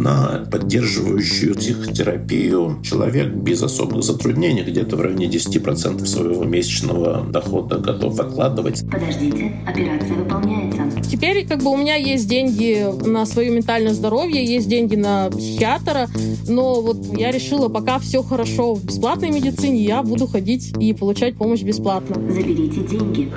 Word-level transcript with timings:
на 0.00 0.46
поддерживающую 0.50 1.54
психотерапию 1.54 2.78
человек 2.82 3.32
без 3.34 3.62
особых 3.62 4.02
затруднений, 4.02 4.62
где-то 4.62 4.96
в 4.96 5.00
районе 5.00 5.26
10% 5.26 6.04
своего 6.06 6.44
месячного 6.44 7.26
дохода 7.30 7.78
готов 7.78 8.18
откладывать. 8.18 8.82
Подождите, 8.90 9.52
операция 9.66 10.14
выполняется. 10.14 10.80
Теперь 11.08 11.46
как 11.46 11.62
бы 11.62 11.70
у 11.70 11.76
меня 11.76 11.96
есть 11.96 12.28
деньги 12.28 12.86
на 13.06 13.26
свое 13.26 13.50
ментальное 13.50 13.92
здоровье, 13.92 14.44
есть 14.44 14.68
деньги 14.68 14.96
на 14.96 15.30
психиатра, 15.30 16.08
но 16.48 16.80
вот 16.80 16.96
я 17.18 17.30
решила, 17.30 17.68
пока 17.68 17.98
все 17.98 18.22
хорошо 18.22 18.74
в 18.74 18.84
бесплатной 18.84 19.30
медицине, 19.30 19.84
я 19.84 20.02
буду 20.02 20.26
ходить 20.26 20.72
и 20.80 20.94
получать 20.94 21.36
помощь 21.36 21.62
бесплатно. 21.62 22.16
Заберите 22.32 22.80
деньги. 22.80 23.30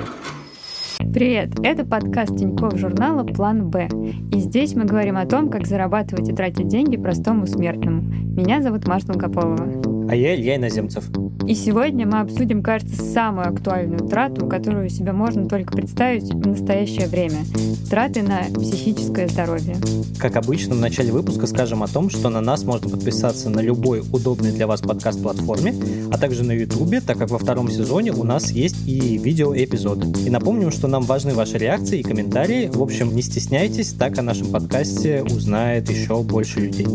Привет! 0.98 1.50
Это 1.62 1.84
подкаст 1.84 2.36
Тинькофф 2.36 2.76
журнала 2.78 3.24
«План 3.24 3.68
Б». 3.68 3.88
И 4.32 4.38
здесь 4.38 4.74
мы 4.74 4.84
говорим 4.84 5.16
о 5.16 5.26
том, 5.26 5.50
как 5.50 5.66
зарабатывать 5.66 6.28
и 6.28 6.32
тратить 6.32 6.68
деньги 6.68 6.96
простому 6.96 7.46
смертному. 7.46 8.02
Меня 8.02 8.62
зовут 8.62 8.86
Маша 8.86 9.08
Долгополова. 9.08 10.08
А 10.08 10.14
я 10.14 10.34
Илья 10.34 10.56
Иноземцев. 10.56 11.10
И 11.46 11.54
сегодня 11.54 12.06
мы 12.06 12.20
обсудим, 12.20 12.62
кажется, 12.62 13.02
самую 13.02 13.48
актуальную 13.48 14.08
трату, 14.08 14.46
которую 14.46 14.88
себе 14.88 15.12
можно 15.12 15.46
только 15.46 15.76
представить 15.76 16.32
в 16.32 16.46
настоящее 16.46 17.06
время. 17.06 17.44
Траты 17.90 18.22
на 18.22 18.44
психическое 18.58 19.28
здоровье. 19.28 19.76
Как 20.18 20.36
обычно, 20.36 20.74
в 20.74 20.80
начале 20.80 21.12
выпуска 21.12 21.46
скажем 21.46 21.82
о 21.82 21.88
том, 21.88 22.08
что 22.08 22.30
на 22.30 22.40
нас 22.40 22.64
можно 22.64 22.88
подписаться 22.88 23.50
на 23.50 23.60
любой 23.60 24.00
удобный 24.00 24.52
для 24.52 24.66
вас 24.66 24.80
подкаст-платформе, 24.80 25.74
а 26.10 26.16
также 26.16 26.44
на 26.44 26.52
Ютубе, 26.52 27.02
так 27.02 27.18
как 27.18 27.30
во 27.30 27.38
втором 27.38 27.70
сезоне 27.70 28.12
у 28.12 28.24
нас 28.24 28.50
есть 28.50 28.88
и 28.88 29.18
видеоэпизоды. 29.18 30.26
И 30.26 30.30
напомним, 30.30 30.70
что 30.70 30.88
нам 30.88 31.02
важны 31.02 31.34
ваши 31.34 31.58
реакции 31.58 31.98
и 31.98 32.02
комментарии. 32.02 32.70
В 32.72 32.82
общем, 32.82 33.14
не 33.14 33.20
стесняйтесь, 33.20 33.92
так 33.92 34.18
о 34.18 34.22
нашем 34.22 34.50
подкасте 34.50 35.22
узнает 35.22 35.90
еще 35.90 36.22
больше 36.22 36.60
людей. 36.60 36.86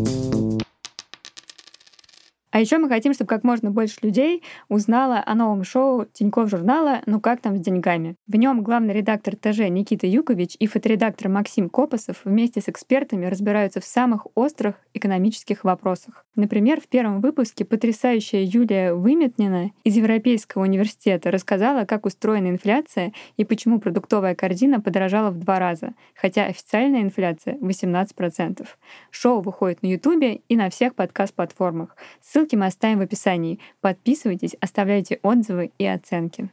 А 2.52 2.60
еще 2.60 2.80
мы 2.80 2.90
хотим, 2.90 3.14
чтобы 3.14 3.30
как 3.30 3.44
можно 3.44 3.70
больше 3.70 3.98
людей 4.02 4.42
узнало 4.70 5.22
о 5.24 5.36
новом 5.36 5.64
шоу 5.64 6.06
Тинькофф 6.12 6.50
журнала 6.50 7.02
«Ну 7.06 7.20
как 7.20 7.42
там 7.42 7.58
с 7.58 7.60
деньгами?». 7.60 8.16
В 8.28 8.36
нем 8.36 8.64
главный 8.64 8.94
редактор 8.94 9.36
ТЖ 9.36 9.70
Никита 9.70 10.08
Юкович 10.08 10.56
и 10.58 10.66
фоторедактор 10.66 11.30
Максим 11.30 11.70
Копосов 11.70 12.22
вместе 12.26 12.60
с 12.60 12.68
экспертами 12.68 13.28
разбираются 13.28 13.82
в 13.82 13.86
самых 13.86 14.26
острых 14.34 14.76
экономических 14.96 15.64
вопросах. 15.64 16.26
Например, 16.36 16.82
в 16.82 16.88
первом 16.88 17.22
выпуске 17.22 17.66
потрясающая 17.66 18.42
Юлия 18.44 18.94
Выметнина 18.94 19.72
из 19.84 19.96
Европейского 19.98 20.64
университета 20.64 21.30
рассказала, 21.30 21.86
как 21.86 22.08
устроена 22.08 22.48
инфляция 22.48 23.14
и 23.38 23.46
почему 23.46 23.80
продуктовая 23.80 24.34
корзина 24.34 24.82
подорожала 24.82 25.30
в 25.30 25.38
два 25.38 25.60
раза, 25.60 25.94
хотя 26.16 26.46
официальная 26.46 27.02
инфляция 27.02 27.58
18%. 27.58 28.66
Шоу 29.12 29.42
выходит 29.42 29.84
на 29.84 29.88
Ютубе 29.88 30.36
и 30.48 30.56
на 30.56 30.70
всех 30.70 30.96
подкаст-платформах. 30.96 31.96
Ссылки 32.22 32.39
Ссылки 32.40 32.56
мы 32.56 32.68
оставим 32.68 33.00
в 33.00 33.02
описании. 33.02 33.60
Подписывайтесь, 33.82 34.56
оставляйте 34.62 35.20
отзывы 35.24 35.74
и 35.78 35.86
оценки. 35.86 36.50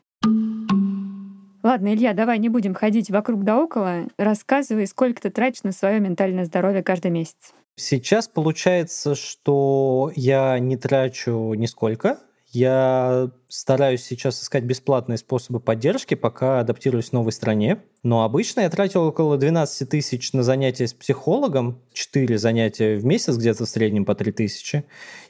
Ладно, 1.62 1.94
Илья, 1.94 2.12
давай 2.12 2.40
не 2.40 2.48
будем 2.48 2.74
ходить 2.74 3.08
вокруг 3.08 3.44
да 3.44 3.56
около. 3.56 4.08
Рассказывай, 4.18 4.88
сколько 4.88 5.22
ты 5.22 5.30
тратишь 5.30 5.62
на 5.62 5.70
свое 5.70 6.00
ментальное 6.00 6.44
здоровье 6.44 6.82
каждый 6.82 7.12
месяц. 7.12 7.54
Сейчас 7.76 8.26
получается, 8.26 9.14
что 9.14 10.10
я 10.16 10.58
не 10.58 10.76
трачу 10.76 11.54
нисколько. 11.54 12.18
Я 12.56 13.32
стараюсь 13.48 14.02
сейчас 14.02 14.42
искать 14.42 14.64
бесплатные 14.64 15.18
способы 15.18 15.60
поддержки, 15.60 16.14
пока 16.14 16.60
адаптируюсь 16.60 17.10
в 17.10 17.12
новой 17.12 17.32
стране. 17.32 17.82
Но 18.02 18.24
обычно 18.24 18.62
я 18.62 18.70
тратил 18.70 19.02
около 19.02 19.36
12 19.36 19.86
тысяч 19.86 20.32
на 20.32 20.42
занятия 20.42 20.86
с 20.86 20.94
психологом, 20.94 21.82
4 21.92 22.38
занятия 22.38 22.96
в 22.96 23.04
месяц, 23.04 23.36
где-то 23.36 23.66
в 23.66 23.68
среднем 23.68 24.06
по 24.06 24.14
3 24.14 24.32
тысячи, 24.32 24.86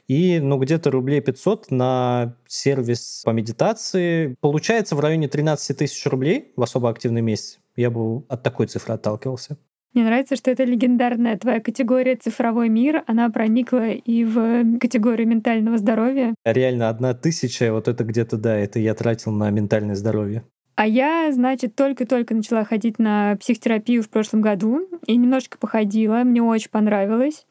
и 0.07 0.39
ну, 0.39 0.57
где-то 0.57 0.89
рублей 0.89 1.19
500 1.19 1.69
на 1.69 2.37
сервис 2.47 3.23
по 3.25 3.31
медитации. 3.31 4.37
Получается 4.39 4.95
в 4.95 5.01
районе 5.01 5.27
13 5.27 5.77
тысяч 5.77 6.05
рублей 6.05 6.53
в 6.55 6.63
особо 6.63 6.89
активный 6.89 7.21
месяц. 7.21 7.59
Я 7.75 7.91
бы 7.91 8.23
от 8.29 8.41
такой 8.41 8.67
цифры 8.67 8.93
отталкивался. 8.93 9.57
Мне 9.93 10.03
нравится, 10.03 10.35
что 10.35 10.51
это 10.51 10.63
легендарная 10.63 11.37
твоя 11.37 11.59
категория 11.59 12.15
«Цифровой 12.15 12.69
мир». 12.69 13.03
Она 13.07 13.29
проникла 13.29 13.89
и 13.89 14.23
в 14.23 14.77
категорию 14.79 15.27
ментального 15.27 15.77
здоровья. 15.77 16.35
Реально, 16.45 16.89
одна 16.89 17.13
тысяча, 17.13 17.71
вот 17.73 17.87
это 17.87 18.03
где-то, 18.03 18.37
да, 18.37 18.55
это 18.55 18.79
я 18.79 18.93
тратил 18.93 19.31
на 19.31 19.49
ментальное 19.49 19.95
здоровье. 19.95 20.43
А 20.77 20.85
я, 20.85 21.31
значит, 21.33 21.75
только-только 21.75 22.35
начала 22.35 22.63
ходить 22.63 22.99
на 22.99 23.35
психотерапию 23.37 24.03
в 24.03 24.09
прошлом 24.09 24.41
году 24.41 24.87
и 25.07 25.15
немножечко 25.15 25.57
походила, 25.57 26.17
мне 26.17 26.43
очень 26.43 26.69
понравилось. 26.69 27.47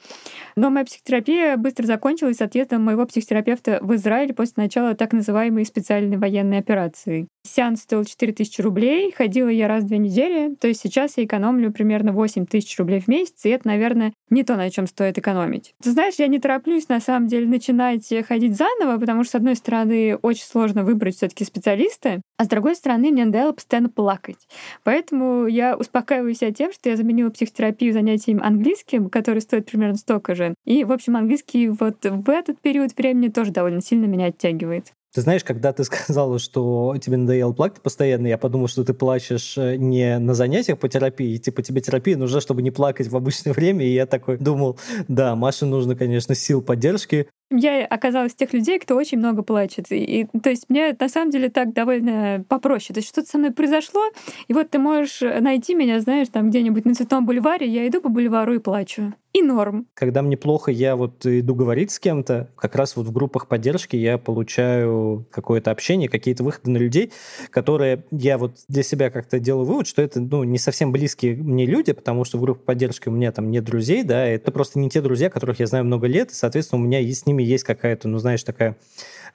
Но 0.55 0.71
моя 0.71 0.85
психотерапия 0.85 1.57
быстро 1.57 1.87
закончилась 1.87 2.41
отъездом 2.41 2.85
моего 2.85 3.05
психотерапевта 3.05 3.81
в 3.83 3.93
Израиль 3.97 4.33
после 4.33 4.63
начала 4.63 4.95
так 4.95 5.13
называемой 5.13 5.65
специальной 5.65 6.19
военной 6.19 6.59
операции. 6.59 7.27
Сеанс 7.49 7.83
стоил 7.83 8.05
4000 8.05 8.61
рублей, 8.61 9.13
ходила 9.13 9.49
я 9.49 9.69
раз 9.69 9.85
в 9.85 9.89
две 9.89 9.99
недели, 9.99 10.55
то 10.55 10.69
есть 10.69 10.81
сейчас 10.81 11.17
я 11.17 11.25
экономлю 11.25 11.73
примерно 11.73 12.13
8 12.13 12.47
тысяч 12.47 12.79
рублей 12.79 13.01
в 13.01 13.09
месяц, 13.09 13.45
и 13.45 13.51
это, 13.51 13.69
наверное, 13.69 14.13
не 14.31 14.43
то, 14.43 14.57
на 14.57 14.71
чем 14.71 14.87
стоит 14.87 15.19
экономить. 15.19 15.75
Ты 15.83 15.93
знаешь, 15.93 16.15
я 16.19 16.27
не 16.27 16.39
тороплюсь, 16.39 16.89
на 16.89 17.01
самом 17.01 17.29
деле, 17.29 17.47
начинать 17.47 18.13
ходить 18.27 18.57
заново, 18.57 18.99
потому 18.99 19.25
что, 19.25 19.33
с 19.33 19.35
одной 19.37 19.57
стороны, 19.57 20.17
очень 20.17 20.45
сложно 20.45 20.83
выбрать 20.85 21.17
все 21.17 21.29
таки 21.29 21.45
специалиста, 21.45 22.21
а 22.39 22.45
с 22.45 22.49
другой 22.49 22.77
стороны, 22.77 23.11
мне 23.11 23.25
надоело 23.25 23.53
постоянно 23.53 23.89
плакать. 23.89 24.49
Поэтому 24.85 25.47
я 25.47 25.77
успокаиваю 25.77 26.35
себя 26.35 26.53
тем, 26.53 26.73
что 26.73 26.91
я 26.91 26.97
заменила 26.97 27.31
психотерапию 27.31 27.93
занятием 27.93 28.43
английским, 28.43 29.09
который 29.09 29.41
стоит 29.41 29.67
примерно 29.67 29.97
столько 29.97 30.35
же. 30.35 30.55
И, 30.65 30.85
в 30.85 30.93
общем, 30.93 31.17
английский 31.17 31.69
вот 31.69 32.05
в 32.05 32.31
этот 32.31 32.61
период 32.61 32.97
времени 32.97 33.29
тоже 33.29 33.53
довольно 33.53 33.81
сильно 33.81 34.07
меня 34.07 34.27
оттягивает. 34.27 34.93
Ты 35.17 35.23
знаешь, 35.23 35.45
когда 35.45 35.73
ты 35.73 35.83
сказала, 35.85 36.39
что 36.39 36.95
тебе 37.01 37.17
надоело 37.17 37.55
плакать 37.55 37.81
постоянно, 37.81 38.27
я 38.27 38.37
подумал, 38.37 38.69
что 38.69 38.85
ты 38.85 38.93
плачешь 38.93 39.57
э, 39.57 39.77
не 39.77 40.19
на 40.19 40.35
занятиях 40.35 40.79
по 40.79 40.91
терапии, 40.91 41.39
типа 41.39 41.63
тебе 41.63 41.81
терапия 41.81 42.19
нужна, 42.19 42.43
чтобы 42.43 42.61
не 42.61 42.71
плакать 42.71 43.09
в 43.09 43.17
обычное 43.17 43.53
время, 43.55 43.87
и 43.87 43.95
я 43.95 44.05
такой 44.05 44.37
думал, 44.37 44.79
да, 45.09 45.35
Маше 45.35 45.65
нужно, 45.65 45.97
конечно, 45.97 46.35
сил 46.35 46.61
поддержки, 46.61 47.29
я 47.51 47.85
оказалась 47.87 48.35
тех 48.35 48.53
людей, 48.53 48.79
кто 48.79 48.97
очень 48.97 49.19
много 49.19 49.43
плачет. 49.43 49.91
И, 49.91 50.23
и, 50.23 50.39
то 50.39 50.51
есть 50.51 50.67
мне 50.69 50.97
на 50.99 51.09
самом 51.09 51.31
деле 51.31 51.49
так 51.49 51.73
довольно 51.73 52.45
попроще. 52.49 52.95
То 52.95 52.99
есть 52.99 53.09
что-то 53.09 53.29
со 53.29 53.39
мной 53.39 53.53
произошло, 53.53 54.03
и 54.49 54.55
вот 54.55 54.71
ты 54.71 54.79
можешь 54.79 55.21
найти 55.21 55.75
меня, 55.75 56.01
знаешь, 56.01 56.29
там 56.29 56.51
где-нибудь 56.51 56.85
на 56.85 56.95
Цветном 56.95 57.27
бульваре, 57.27 57.67
я 57.67 57.87
иду 57.87 58.01
по 58.01 58.09
бульвару 58.09 58.55
и 58.55 58.59
плачу. 58.59 59.15
И 59.33 59.43
норм. 59.43 59.87
Когда 59.93 60.23
мне 60.23 60.39
плохо, 60.39 60.71
я 60.71 60.97
вот 60.97 61.27
иду 61.27 61.55
говорить 61.55 61.91
с 61.91 61.99
кем-то, 61.99 62.49
как 62.57 62.75
раз 62.75 62.97
вот 62.97 63.07
в 63.07 63.13
группах 63.13 63.49
поддержки 63.49 63.95
я 63.95 64.17
получаю 64.17 65.27
какое-то 65.31 65.71
общение, 65.71 66.09
какие-то 66.09 66.43
выходы 66.43 66.71
на 66.71 66.79
людей, 66.79 67.13
которые 67.51 68.05
я 68.11 68.39
вот 68.39 68.57
для 68.69 68.83
себя 68.83 69.11
как-то 69.11 69.39
делаю 69.39 69.67
вывод, 69.67 69.87
что 69.87 70.01
это 70.01 70.21
ну, 70.21 70.43
не 70.45 70.57
совсем 70.57 70.91
близкие 70.91 71.37
мне 71.37 71.67
люди, 71.67 71.93
потому 71.93 72.25
что 72.25 72.39
в 72.39 72.41
группе 72.41 72.63
поддержки 72.65 73.11
у 73.11 73.13
меня 73.13 73.31
там 73.31 73.51
нет 73.51 73.63
друзей, 73.65 74.05
да, 74.05 74.25
это 74.25 74.51
просто 74.53 74.79
не 74.79 74.89
те 74.89 75.03
друзья, 75.03 75.29
которых 75.29 75.61
я 75.61 75.67
знаю 75.67 75.85
много 75.85 76.07
лет, 76.07 76.31
и, 76.31 76.35
соответственно, 76.35 76.81
у 76.81 76.87
меня 76.87 77.01
есть 77.01 77.21
с 77.21 77.27
ними 77.27 77.36
есть 77.43 77.65
какая-то, 77.65 78.09
ну, 78.09 78.19
знаешь, 78.19 78.43
такая 78.43 78.77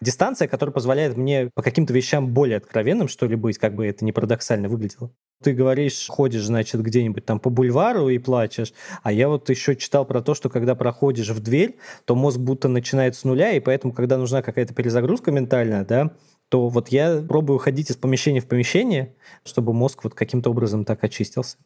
дистанция, 0.01 0.47
которая 0.47 0.73
позволяет 0.73 1.15
мне 1.15 1.49
по 1.53 1.61
каким-то 1.61 1.93
вещам 1.93 2.33
более 2.33 2.57
откровенным, 2.57 3.07
что 3.07 3.27
ли, 3.27 3.35
быть, 3.35 3.57
как 3.57 3.75
бы 3.75 3.85
это 3.85 4.03
не 4.03 4.11
парадоксально 4.11 4.67
выглядело. 4.67 5.11
Ты 5.43 5.53
говоришь, 5.53 6.07
ходишь, 6.07 6.45
значит, 6.45 6.81
где-нибудь 6.81 7.25
там 7.25 7.39
по 7.39 7.49
бульвару 7.49 8.09
и 8.09 8.17
плачешь, 8.17 8.73
а 9.01 9.11
я 9.11 9.27
вот 9.27 9.49
еще 9.49 9.75
читал 9.75 10.05
про 10.05 10.21
то, 10.21 10.35
что 10.35 10.49
когда 10.49 10.75
проходишь 10.75 11.29
в 11.29 11.39
дверь, 11.41 11.77
то 12.05 12.15
мозг 12.15 12.39
будто 12.39 12.67
начинает 12.67 13.15
с 13.15 13.23
нуля, 13.23 13.51
и 13.51 13.59
поэтому, 13.59 13.93
когда 13.93 14.17
нужна 14.17 14.41
какая-то 14.41 14.73
перезагрузка 14.73 15.31
ментальная, 15.31 15.85
да, 15.85 16.11
то 16.49 16.67
вот 16.67 16.89
я 16.89 17.23
пробую 17.27 17.59
ходить 17.59 17.89
из 17.89 17.95
помещения 17.95 18.41
в 18.41 18.47
помещение, 18.47 19.15
чтобы 19.45 19.73
мозг 19.73 20.03
вот 20.03 20.13
каким-то 20.13 20.51
образом 20.51 20.85
так 20.85 21.03
очистился. 21.03 21.57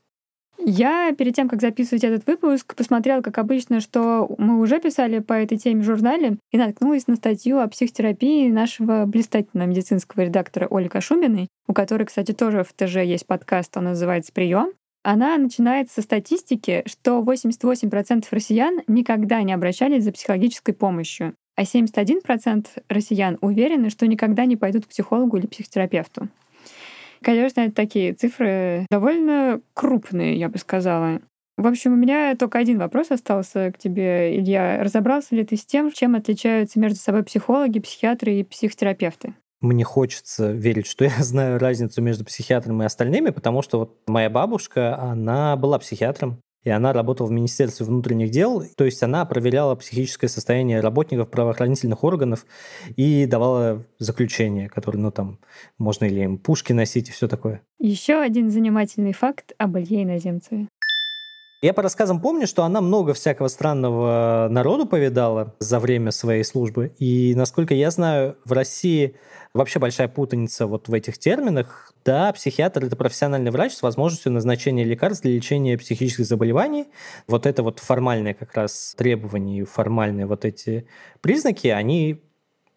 Я 0.57 1.13
перед 1.13 1.35
тем, 1.35 1.49
как 1.49 1.61
записывать 1.61 2.03
этот 2.03 2.25
выпуск, 2.27 2.75
посмотрела, 2.75 3.21
как 3.21 3.38
обычно, 3.38 3.81
что 3.81 4.33
мы 4.38 4.59
уже 4.59 4.79
писали 4.79 5.19
по 5.19 5.33
этой 5.33 5.57
теме 5.57 5.81
в 5.81 5.85
журнале 5.85 6.38
и 6.51 6.57
наткнулась 6.57 7.07
на 7.07 7.15
статью 7.15 7.59
о 7.59 7.68
психотерапии 7.68 8.50
нашего 8.50 9.06
блистательного 9.06 9.68
медицинского 9.68 10.24
редактора 10.24 10.68
Оли 10.71 10.88
Кашуминой, 10.88 11.47
у 11.68 11.74
которой, 11.74 12.06
кстати, 12.06 12.31
тоже 12.31 12.63
в 12.63 12.74
ТЖ 12.74 12.97
есть 12.97 13.27
подкаст, 13.27 13.75
он 13.77 13.85
называется 13.85 14.31
«Прием». 14.33 14.71
Она 15.03 15.38
начинает 15.38 15.91
со 15.91 16.01
статистики, 16.01 16.83
что 16.88 17.21
88% 17.21 18.25
россиян 18.31 18.81
никогда 18.88 19.44
не 19.44 19.53
обращались 19.53 20.03
за 20.03 20.12
психологической 20.12 20.74
помощью, 20.74 21.35
а 21.56 21.62
71% 21.62 22.65
россиян 22.89 23.38
уверены, 23.41 23.91
что 23.91 24.07
никогда 24.07 24.45
не 24.45 24.56
пойдут 24.56 24.85
к 24.85 24.89
психологу 24.89 25.38
или 25.38 25.45
психотерапевту. 25.45 26.30
Конечно, 27.25 27.62
это 27.62 27.74
такие 27.74 28.13
цифры 28.13 28.86
довольно 28.92 29.60
крупные, 29.74 30.38
я 30.38 30.48
бы 30.48 30.60
сказала. 30.60 31.22
В 31.57 31.66
общем, 31.66 31.94
у 31.94 31.95
меня 31.95 32.36
только 32.36 32.60
один 32.60 32.77
вопрос 32.77 33.10
остался 33.10 33.72
к 33.72 33.80
тебе, 33.80 34.38
Илья. 34.38 34.83
Разобрался 34.83 35.36
ли 35.36 35.44
ты 35.44 35.57
с 35.57 35.66
тем, 35.66 35.92
чем 35.92 36.13
отличаются 36.13 36.80
между 36.80 37.00
собой 37.00 37.24
психологи, 37.24 37.80
психиатры 37.80 38.36
и 38.36 38.44
психотерапевты? 38.44 39.33
Мне 39.60 39.83
хочется 39.83 40.51
верить, 40.51 40.86
что 40.86 41.06
я 41.06 41.24
знаю 41.24 41.57
разницу 41.57 42.00
между 42.00 42.25
психиатром 42.25 42.83
и 42.83 42.86
остальными, 42.86 43.31
потому 43.31 43.63
что 43.63 43.80
вот 43.80 43.98
моя 44.06 44.30
бабушка, 44.30 44.95
она 44.95 45.56
была 45.56 45.80
психиатром, 45.80 46.39
и 46.65 46.69
она 46.69 46.91
работала 46.91 47.27
в 47.27 47.31
Министерстве 47.31 47.85
внутренних 47.85 48.31
дел, 48.31 48.63
то 48.75 48.83
есть 48.83 49.01
она 49.03 49.23
проверяла 49.23 49.75
психическое 49.75 50.27
состояние 50.27 50.81
работников 50.81 51.29
правоохранительных 51.29 52.03
органов 52.03 52.45
и 52.97 53.25
давала 53.25 53.85
заключение, 54.00 54.67
которое, 54.67 54.97
ну 54.97 55.12
там, 55.12 55.39
можно 55.77 56.06
или 56.06 56.21
им 56.21 56.38
пушки 56.38 56.73
носить 56.73 57.09
и 57.09 57.12
все 57.12 57.27
такое. 57.27 57.62
Еще 57.79 58.15
один 58.15 58.51
занимательный 58.51 59.13
факт 59.13 59.53
об 59.57 59.77
Илье 59.77 60.03
Иноземцеве. 60.03 60.67
Я 61.62 61.74
по 61.74 61.81
рассказам 61.81 62.22
помню, 62.22 62.48
что 62.48 62.63
она 62.63 62.81
много 62.81 63.13
всякого 63.13 63.48
странного 63.48 64.48
народу 64.52 64.86
повидала 64.86 65.56
за 65.60 65.80
время 65.80 66.12
своей 66.12 66.44
службы. 66.44 66.94
И, 67.00 67.34
насколько 67.36 67.74
я 67.74 67.92
знаю, 67.92 68.38
в 68.46 68.52
России 68.52 69.16
вообще 69.54 69.80
большая 69.80 70.10
путаница 70.10 70.68
вот 70.68 70.90
в 70.90 70.94
этих 70.94 71.18
терминах. 71.18 71.94
Да, 72.04 72.31
психиатр– 72.34 72.84
это 72.86 72.96
профессиональный 72.96 73.52
врач 73.52 73.74
с 73.74 73.81
возможностью 73.81 74.31
назначения 74.31 74.84
лекарств 74.84 75.24
для 75.24 75.31
лечения 75.31 75.78
психических 75.78 76.25
заболеваний. 76.25 76.88
Вот 77.28 77.46
это 77.46 77.63
вот 77.63 77.80
формальные 77.80 78.34
как 78.34 78.54
раз 78.54 78.94
требования, 78.98 79.63
формальные 79.63 80.25
вот 80.25 80.44
эти 80.46 80.88
признаки, 81.22 81.68
они 81.69 82.22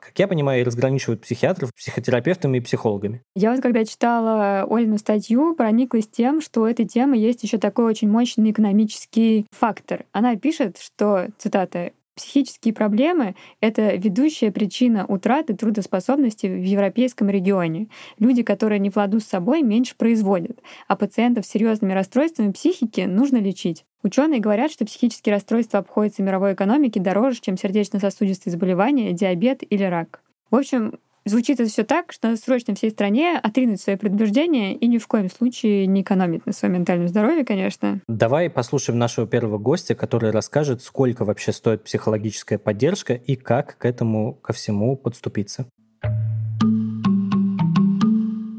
как 0.08 0.18
я 0.18 0.28
понимаю, 0.28 0.64
разграничивают 0.64 1.22
психиатров, 1.22 1.70
психотерапевтами 1.74 2.58
и 2.58 2.60
психологами. 2.60 3.22
Я 3.34 3.52
вот 3.52 3.60
когда 3.60 3.84
читала 3.84 4.66
Олину 4.68 4.98
статью, 4.98 5.54
прониклась 5.54 6.08
тем, 6.08 6.40
что 6.40 6.62
у 6.62 6.66
этой 6.66 6.86
темы 6.86 7.16
есть 7.16 7.42
еще 7.42 7.58
такой 7.58 7.84
очень 7.84 8.10
мощный 8.10 8.50
экономический 8.50 9.46
фактор. 9.50 10.04
Она 10.12 10.36
пишет, 10.36 10.78
что, 10.78 11.28
цитата, 11.38 11.92
Психические 12.18 12.74
проблемы— 12.74 13.36
это 13.60 13.94
ведущая 13.94 14.50
причина 14.50 15.06
утраты 15.06 15.54
трудоспособности 15.54 16.48
в 16.48 16.64
европейском 16.64 17.30
регионе. 17.30 17.86
Люди, 18.18 18.42
которые 18.42 18.80
не 18.80 18.90
владу 18.90 19.20
с 19.20 19.24
собой, 19.24 19.62
меньше 19.62 19.94
производят, 19.96 20.60
а 20.88 20.96
пациентов 20.96 21.46
с 21.46 21.48
серьезными 21.48 21.92
расстройствами 21.92 22.50
психики 22.50 23.02
нужно 23.02 23.36
лечить. 23.36 23.84
Ученые 24.02 24.40
говорят, 24.40 24.72
что 24.72 24.84
психические 24.84 25.32
расстройства 25.32 25.78
обходятся 25.78 26.24
мировой 26.24 26.54
экономике 26.54 26.98
дороже, 26.98 27.38
чем 27.40 27.56
сердечно-сосудистые 27.56 28.50
заболевания, 28.50 29.12
диабет 29.12 29.62
или 29.70 29.84
рак. 29.84 30.20
В 30.50 30.56
общем, 30.56 30.98
Звучит 31.28 31.60
это 31.60 31.68
все 31.68 31.84
так, 31.84 32.10
что 32.12 32.28
надо 32.28 32.40
срочно 32.40 32.74
всей 32.74 32.90
стране 32.90 33.38
отринуть 33.38 33.82
свои 33.82 33.96
предубеждения 33.96 34.74
и 34.74 34.86
ни 34.86 34.96
в 34.96 35.06
коем 35.06 35.30
случае 35.30 35.86
не 35.86 36.00
экономить 36.00 36.46
на 36.46 36.52
своем 36.52 36.74
ментальном 36.74 37.08
здоровье, 37.08 37.44
конечно. 37.44 38.00
Давай 38.08 38.48
послушаем 38.48 38.98
нашего 38.98 39.26
первого 39.26 39.58
гостя, 39.58 39.94
который 39.94 40.30
расскажет, 40.30 40.82
сколько 40.82 41.26
вообще 41.26 41.52
стоит 41.52 41.84
психологическая 41.84 42.58
поддержка 42.58 43.12
и 43.12 43.36
как 43.36 43.76
к 43.76 43.84
этому 43.84 44.32
ко 44.34 44.54
всему 44.54 44.96
подступиться 44.96 45.66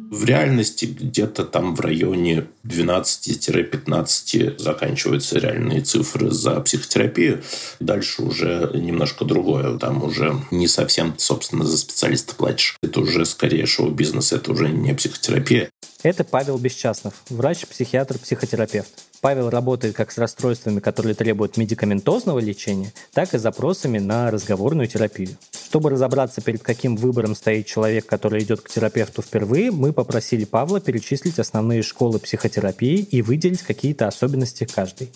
в 0.09 0.25
реальности 0.25 0.85
где-то 0.85 1.45
там 1.45 1.75
в 1.75 1.81
районе 1.81 2.47
12-15 2.65 4.59
заканчиваются 4.59 5.37
реальные 5.39 5.81
цифры 5.81 6.31
за 6.31 6.59
психотерапию. 6.61 7.43
Дальше 7.79 8.23
уже 8.23 8.71
немножко 8.73 9.23
другое. 9.23 9.77
Там 9.77 10.03
уже 10.03 10.33
не 10.49 10.67
совсем, 10.67 11.13
собственно, 11.17 11.63
за 11.63 11.77
специалиста 11.77 12.33
платишь. 12.35 12.77
Это 12.81 13.01
уже 13.01 13.25
скорее 13.25 13.67
шоу-бизнес, 13.67 14.33
это 14.33 14.51
уже 14.51 14.69
не 14.69 14.93
психотерапия. 14.93 15.69
Это 16.01 16.23
Павел 16.23 16.57
Бесчастнов, 16.57 17.13
врач, 17.29 17.67
психиатр, 17.67 18.17
психотерапевт. 18.19 19.03
Павел 19.19 19.49
работает 19.49 19.97
как 19.97 20.13
с 20.13 20.17
расстройствами, 20.17 20.79
которые 20.79 21.13
требуют 21.13 21.57
медикаментозного 21.57 22.39
лечения, 22.39 22.93
так 23.11 23.33
и 23.33 23.37
запросами 23.37 23.99
на 23.99 24.31
разговорную 24.31 24.87
терапию. 24.87 25.35
Чтобы 25.51 25.89
разобраться, 25.89 26.39
перед 26.39 26.63
каким 26.63 26.95
выбором 26.95 27.35
стоит 27.35 27.65
человек, 27.65 28.05
который 28.05 28.41
идет 28.41 28.61
к 28.61 28.69
терапевту 28.69 29.21
впервые, 29.21 29.71
мы 29.71 29.91
попросили 29.91 30.45
Павла 30.45 30.79
перечислить 30.79 31.37
основные 31.37 31.81
школы 31.81 32.17
психотерапии 32.17 32.99
и 32.99 33.21
выделить 33.21 33.63
какие-то 33.63 34.07
особенности 34.07 34.63
каждой. 34.63 35.11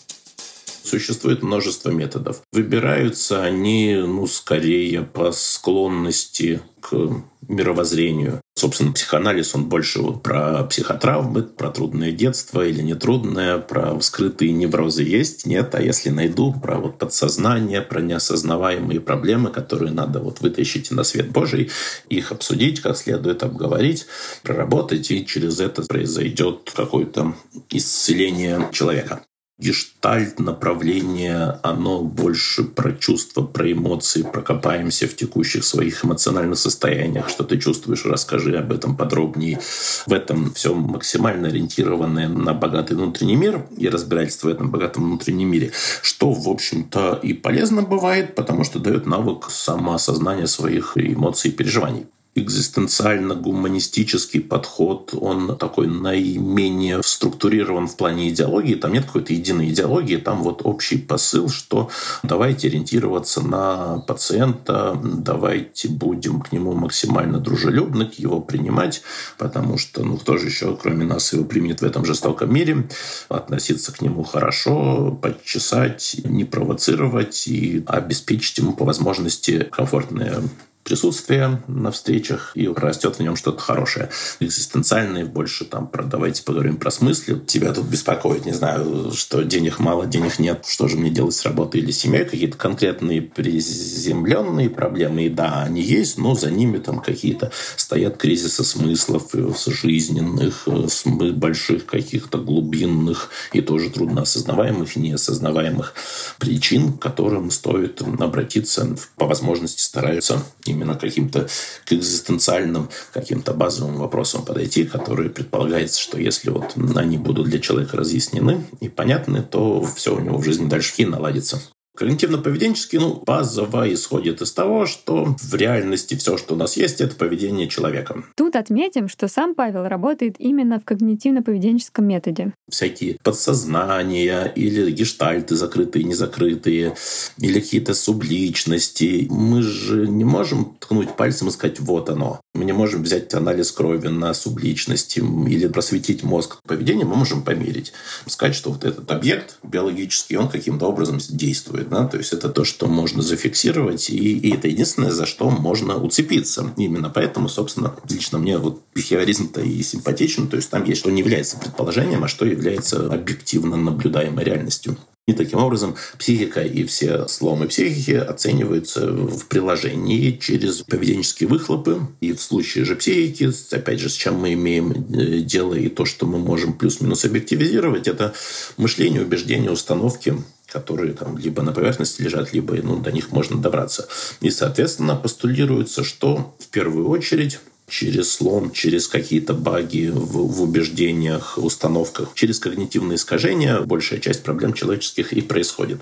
Существует 0.84 1.44
множество 1.44 1.90
методов. 1.92 2.42
Выбираются 2.52 3.42
они, 3.42 3.96
ну, 3.96 4.28
скорее 4.28 5.02
по 5.02 5.32
склонности 5.32 6.62
к 6.82 7.24
мировоззрению. 7.48 8.42
Собственно, 8.56 8.92
психоанализ, 8.92 9.56
он 9.56 9.66
больше 9.66 10.02
вот 10.02 10.22
про 10.22 10.64
психотравмы, 10.64 11.44
про 11.44 11.70
трудное 11.70 12.12
детство 12.12 12.66
или 12.66 12.82
нетрудное, 12.82 13.58
про 13.58 14.00
скрытые 14.02 14.52
неврозы 14.52 15.04
есть, 15.04 15.46
нет, 15.46 15.74
а 15.76 15.82
если 15.82 16.10
найду 16.10 16.54
про 16.54 16.78
вот 16.78 17.00
подсознание, 17.00 17.82
про 17.82 18.02
неосознаваемые 18.02 19.02
проблемы, 19.02 19.50
которые 19.50 19.92
надо 19.92 20.20
вот 20.20 20.42
вытащить 20.42 20.92
на 20.92 21.04
свет 21.04 21.32
Божий, 21.32 21.72
их 22.10 22.32
обсудить, 22.32 22.82
как 22.82 22.98
следует 22.98 23.44
обговорить, 23.44 24.06
проработать, 24.44 25.10
и 25.12 25.26
через 25.26 25.60
это 25.60 25.82
произойдет 25.84 26.72
какое-то 26.76 27.36
исцеление 27.70 28.70
человека 28.72 29.24
гештальт 29.60 30.40
направление, 30.40 31.60
оно 31.64 32.02
больше 32.02 32.64
про 32.64 32.92
чувства, 32.92 33.44
про 33.44 33.72
эмоции, 33.72 34.24
прокопаемся 34.24 35.08
в 35.08 35.16
текущих 35.16 35.64
своих 35.64 36.04
эмоциональных 36.04 36.58
состояниях, 36.58 37.30
что 37.30 37.44
ты 37.44 37.58
чувствуешь, 37.58 38.06
расскажи 38.06 38.58
об 38.58 38.72
этом 38.74 38.98
подробнее. 38.98 39.60
В 40.06 40.12
этом 40.12 40.54
все 40.54 40.74
максимально 40.74 41.48
ориентированное 41.48 42.28
на 42.28 42.54
богатый 42.54 42.96
внутренний 42.96 43.36
мир 43.36 43.66
и 43.78 43.88
разбирательство 43.88 44.50
в 44.50 44.52
этом 44.52 44.72
богатом 44.72 45.06
внутреннем 45.06 45.50
мире, 45.50 45.72
что, 46.02 46.32
в 46.32 46.50
общем-то, 46.50 47.20
и 47.22 47.34
полезно 47.34 47.84
бывает, 47.84 48.36
потому 48.36 48.64
что 48.64 48.80
дает 48.80 49.06
навык 49.06 49.50
самоосознания 49.50 50.48
своих 50.48 50.98
эмоций 50.98 51.52
и 51.52 51.54
переживаний 51.54 52.08
экзистенциально-гуманистический 52.36 54.42
подход, 54.42 55.14
он 55.14 55.56
такой 55.58 55.88
наименее 55.88 57.02
структурирован 57.04 57.88
в 57.88 57.96
плане 57.96 58.30
идеологии. 58.30 58.76
Там 58.76 58.94
нет 58.94 59.06
какой-то 59.06 59.34
единой 59.34 59.70
идеологии, 59.70 60.18
там 60.18 60.42
вот 60.42 60.62
общий 60.64 60.98
посыл, 60.98 61.50
что 61.50 61.92
давайте 62.24 62.70
ориентироваться 62.70 63.42
на 63.42 64.00
пациента, 64.00 65.00
давайте 65.04 65.90
будем 65.90 66.42
к 66.42 66.52
нему 66.52 66.74
максимально 66.74 67.40
дружелюбны, 67.40 68.10
его 68.18 68.42
принимать, 68.42 69.04
потому 69.38 69.78
что, 69.78 70.04
ну, 70.04 70.18
кто 70.18 70.38
же 70.38 70.48
еще, 70.48 70.76
кроме 70.76 71.06
нас, 71.06 71.34
его 71.34 71.46
примет 71.46 71.82
в 71.82 71.86
этом 71.86 72.04
жестоком 72.06 72.52
мире, 72.54 72.88
относиться 73.30 73.94
к 73.94 74.02
нему 74.02 74.24
хорошо, 74.24 75.12
подчесать, 75.22 76.16
не 76.24 76.46
провоцировать 76.46 77.48
и 77.48 77.84
обеспечить 77.86 78.58
ему 78.58 78.74
по 78.74 78.86
возможности 78.86 79.68
комфортное 79.72 80.42
присутствие 80.84 81.64
на 81.68 81.92
встречах 81.92 82.52
и 82.56 82.68
растет 82.68 83.16
в 83.18 83.20
нем 83.22 83.36
что-то 83.36 83.60
хорошее. 83.60 84.10
Экзистенциальные 84.40 85.26
больше 85.26 85.66
там 85.66 85.88
про 85.88 86.04
давайте 86.04 86.44
поговорим 86.44 86.78
про 86.78 86.92
смысле. 86.92 87.40
Тебя 87.46 87.74
тут 87.74 87.86
беспокоит, 87.86 88.46
не 88.46 88.52
знаю, 88.52 89.12
что 89.14 89.44
денег 89.44 89.80
мало, 89.80 90.06
денег 90.06 90.40
нет, 90.40 90.66
что 90.68 90.88
же 90.88 90.98
мне 90.98 91.10
делать 91.10 91.36
с 91.36 91.44
работой 91.44 91.82
или 91.82 91.92
семьей, 91.92 92.26
какие-то 92.26 92.58
конкретные 92.58 93.22
приземленные 93.22 94.70
проблемы, 94.70 95.26
и 95.26 95.30
да, 95.30 95.64
они 95.64 95.82
есть, 95.82 96.18
но 96.18 96.36
за 96.36 96.52
ними 96.52 96.78
там 96.78 97.00
какие-то 97.00 97.52
стоят 97.78 98.18
кризисы 98.18 98.64
смыслов 98.64 99.34
э, 99.34 99.52
жизненных, 99.68 100.68
э, 100.68 101.32
больших 101.32 101.86
каких-то 101.86 102.38
глубинных 102.38 103.30
и 103.54 103.62
тоже 103.62 103.90
трудно 103.90 104.24
осознаваемых 104.24 104.98
и 104.98 105.00
неосознаваемых 105.00 105.94
причин, 106.38 106.94
к 106.94 107.02
которым 107.02 107.52
стоит 107.52 108.02
обратиться, 108.02 108.96
по 109.16 109.26
возможности 109.26 109.82
стараются 109.82 110.44
именно 110.74 110.96
каким-то 110.96 111.48
к 111.86 111.94
экзистенциальным, 111.94 112.90
каким-то 113.14 113.54
базовым 113.54 113.98
вопросам 113.98 114.44
подойти, 114.44 114.84
которые 114.84 115.30
предполагается, 115.30 116.02
что 116.02 116.20
если 116.20 116.50
вот 116.50 116.76
они 116.96 117.18
будут 117.18 117.48
для 117.48 117.60
человека 117.60 117.98
разъяснены 117.98 118.66
и 118.82 118.90
понятны, 118.90 119.42
то 119.42 119.84
все 119.96 120.16
у 120.16 120.20
него 120.20 120.38
в 120.38 120.44
жизни 120.44 120.68
дальше 120.68 120.94
и 120.98 121.06
наладится. 121.06 121.62
Когнитивно-поведенческий, 121.96 122.98
ну, 123.00 123.22
базово 123.26 123.94
исходит 123.94 124.42
из 124.42 124.52
того, 124.52 124.88
что 124.88 125.36
в 125.40 125.54
реальности 125.54 126.16
все, 126.16 126.38
что 126.38 126.56
у 126.56 126.58
нас 126.58 126.76
есть, 126.76 127.02
это 127.02 127.16
поведение 127.16 127.68
человека. 127.68 128.24
Тут 128.36 128.56
отметим, 128.56 129.08
что 129.08 129.28
сам 129.28 129.54
Павел 129.54 129.88
работает 129.88 130.36
именно 130.40 130.80
в 130.80 130.86
когнитивно-поведенческом 130.86 132.06
методе. 132.06 132.54
Всякие 132.68 133.18
подсознания 133.22 134.46
или 134.46 134.90
гештальты 134.92 135.56
закрытые, 135.56 136.04
незакрытые, 136.06 136.96
или 137.38 137.60
какие-то 137.60 137.94
субличности. 137.94 139.28
Мы 139.30 139.62
же 139.62 140.08
не 140.08 140.24
можем 140.24 140.76
ткнуть 140.80 141.16
пальцем 141.16 141.50
и 141.50 141.52
сказать 141.52 141.80
«вот 141.80 142.10
оно». 142.10 142.42
Мы 142.56 142.66
не 142.66 142.72
можем 142.72 143.04
взять 143.04 143.34
анализ 143.34 143.72
крови 143.72 144.08
на 144.08 144.34
субличности 144.34 145.20
или 145.20 145.68
просветить 145.68 146.24
мозг. 146.24 146.58
Поведение 146.68 147.06
мы 147.06 147.16
можем 147.16 147.44
померить. 147.44 147.94
Сказать, 148.28 148.56
что 148.56 148.72
вот 148.72 148.84
этот 148.84 149.10
объект 149.12 149.58
биологический, 149.64 150.38
он 150.38 150.50
каким-то 150.50 150.88
образом 150.88 151.20
действует 151.30 151.83
происходит. 151.84 151.90
Да? 151.90 152.08
То 152.08 152.18
есть 152.18 152.34
это 152.34 152.50
то, 152.50 152.64
что 152.64 152.88
можно 152.88 153.22
зафиксировать, 153.22 154.10
и, 154.10 154.38
и 154.38 154.54
это 154.54 154.68
единственное, 154.68 155.12
за 155.12 155.26
что 155.26 155.50
можно 155.50 155.98
уцепиться. 155.98 156.74
Именно 156.78 157.10
поэтому, 157.10 157.50
собственно, 157.50 157.96
лично 158.10 158.40
мне 158.40 158.58
вот 158.58 158.82
бихевиоризм-то 158.96 159.62
и 159.62 159.82
симпатичен. 159.84 160.48
То 160.48 160.58
есть 160.58 160.70
там 160.70 160.84
есть, 160.86 161.02
что 161.02 161.12
не 161.12 161.22
является 161.22 161.58
предположением, 161.58 162.24
а 162.24 162.28
что 162.28 162.46
является 162.46 163.08
объективно 163.14 163.78
наблюдаемой 163.78 164.44
реальностью. 164.44 164.98
И 165.26 165.32
таким 165.32 165.60
образом 165.60 165.96
психика 166.20 166.62
и 166.62 166.84
все 166.84 167.30
сломы 167.30 167.68
психики 167.68 168.12
оцениваются 168.12 169.10
в 169.10 169.48
приложении 169.48 170.32
через 170.32 170.82
поведенческие 170.82 171.48
выхлопы. 171.48 172.02
И 172.20 172.34
в 172.34 172.42
случае 172.42 172.84
же 172.84 172.98
психики, 172.98 173.50
опять 173.74 174.02
же, 174.02 174.10
с 174.10 174.14
чем 174.14 174.36
мы 174.36 174.52
имеем 174.52 174.92
э, 174.92 175.40
дело 175.40 175.76
и 175.76 175.88
то, 175.88 176.04
что 176.04 176.26
мы 176.26 176.40
можем 176.40 176.74
плюс-минус 176.74 177.24
объективизировать, 177.24 178.10
это 178.10 178.34
мышление, 178.76 179.22
убеждения, 179.22 179.72
установки, 179.72 180.36
которые 180.68 181.14
там 181.14 181.38
либо 181.38 181.62
на 181.62 181.72
поверхности 181.72 182.22
лежат, 182.22 182.52
либо 182.52 182.76
ну, 182.76 183.00
до 183.00 183.14
них 183.14 183.32
можно 183.32 183.58
добраться. 183.62 184.10
И, 184.42 184.50
соответственно, 184.50 185.16
постулируется, 185.16 186.04
что 186.04 186.54
в 186.60 186.68
первую 186.68 187.08
очередь 187.08 187.60
через 187.88 188.34
слом, 188.34 188.72
через 188.72 189.08
какие-то 189.08 189.54
баги 189.54 190.10
в, 190.10 190.48
в 190.48 190.62
убеждениях, 190.62 191.58
установках, 191.58 192.34
через 192.34 192.60
когнитивные 192.60 193.16
искажения 193.16 193.80
большая 193.82 194.20
часть 194.20 194.44
проблем 194.44 194.74
человеческих 194.74 195.34
и 195.34 195.42
происходит. 195.42 196.02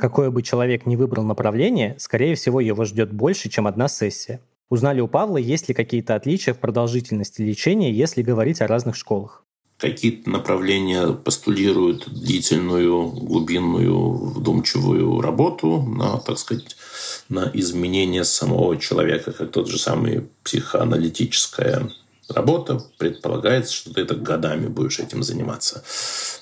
Какое 0.00 0.30
бы 0.30 0.42
человек 0.42 0.86
ни 0.86 0.94
выбрал 0.96 1.24
направление, 1.24 1.96
скорее 1.98 2.36
всего, 2.36 2.60
его 2.60 2.84
ждет 2.84 3.12
больше, 3.12 3.48
чем 3.48 3.66
одна 3.66 3.88
сессия. 3.88 4.40
Узнали 4.70 5.00
у 5.00 5.08
Павла, 5.08 5.38
есть 5.38 5.68
ли 5.68 5.74
какие-то 5.74 6.14
отличия 6.14 6.54
в 6.54 6.58
продолжительности 6.58 7.42
лечения, 7.42 7.90
если 7.90 8.22
говорить 8.22 8.60
о 8.60 8.66
разных 8.66 8.96
школах. 8.96 9.44
Какие-то 9.78 10.28
направления 10.28 11.12
постулируют 11.12 12.08
длительную, 12.08 13.06
глубинную, 13.08 14.10
вдумчивую 14.10 15.20
работу 15.20 15.82
на, 15.82 16.18
так 16.18 16.38
сказать, 16.38 16.76
на 17.28 17.50
изменение 17.54 18.24
самого 18.24 18.76
человека, 18.78 19.32
как 19.32 19.50
тот 19.50 19.68
же 19.68 19.78
самый 19.78 20.28
психоаналитическая 20.44 21.90
работа. 22.28 22.82
Предполагается, 22.98 23.74
что 23.74 23.92
ты 23.92 24.02
это 24.02 24.14
годами 24.14 24.68
будешь 24.68 24.98
этим 24.98 25.22
заниматься. 25.22 25.82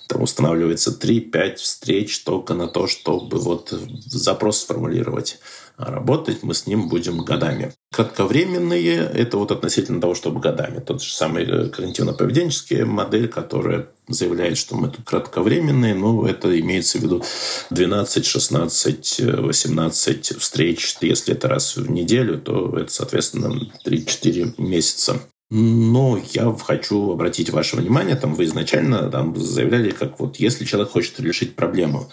Там 0.09 0.23
устанавливается 0.23 0.91
3-5 0.91 1.57
встреч 1.57 2.21
только 2.25 2.55
на 2.55 2.69
то, 2.69 2.87
чтобы 2.87 3.39
вот 3.39 3.71
запрос 4.07 4.61
сформулировать. 4.61 5.39
А 5.77 5.91
работать 5.91 6.43
мы 6.43 6.55
с 6.55 6.67
ним 6.67 6.89
будем 6.89 7.19
годами. 7.19 7.73
Кратковременные– 7.93 8.97
это 9.15 9.37
вот 9.37 9.51
относительно 9.51 10.01
того, 10.01 10.15
чтобы 10.15 10.41
годами. 10.41 10.81
Тот 10.81 11.03
же 11.03 11.13
самый 11.13 11.45
э, 11.45 11.69
когнитивно-поведенческая 11.69 12.87
модель, 12.87 13.29
которая 13.29 13.89
заявляет, 14.09 14.57
что 14.57 14.75
мы 14.75 14.89
тут 14.89 15.05
кратковременные, 15.05 15.95
но 15.95 16.27
это 16.27 16.59
имеется 16.61 16.99
в 16.99 17.03
виду 17.03 17.23
12, 17.71 18.25
16, 18.25 19.21
18 19.21 20.39
встреч. 20.39 20.97
Если 21.03 21.35
это 21.35 21.49
раз 21.49 21.77
в 21.77 21.91
неделю, 21.91 22.39
то 22.39 22.79
это, 22.79 22.93
соответственно, 22.93 23.61
3-4 23.85 24.55
месяца. 24.59 25.21
Но 25.49 26.21
я 26.33 26.53
хочу 26.61 27.13
обратить 27.13 27.51
ваше 27.51 27.77
внимание, 27.77 28.17
там 28.17 28.35
вы 28.35 28.47
изначально 28.47 29.09
там 29.09 29.37
заявляли, 29.37 29.91
как 29.91 30.19
вот 30.19 30.37
если 30.39 30.65
человек 30.65 30.91
хочет 30.91 31.21
решить 31.21 31.55
проблему, 31.55 32.11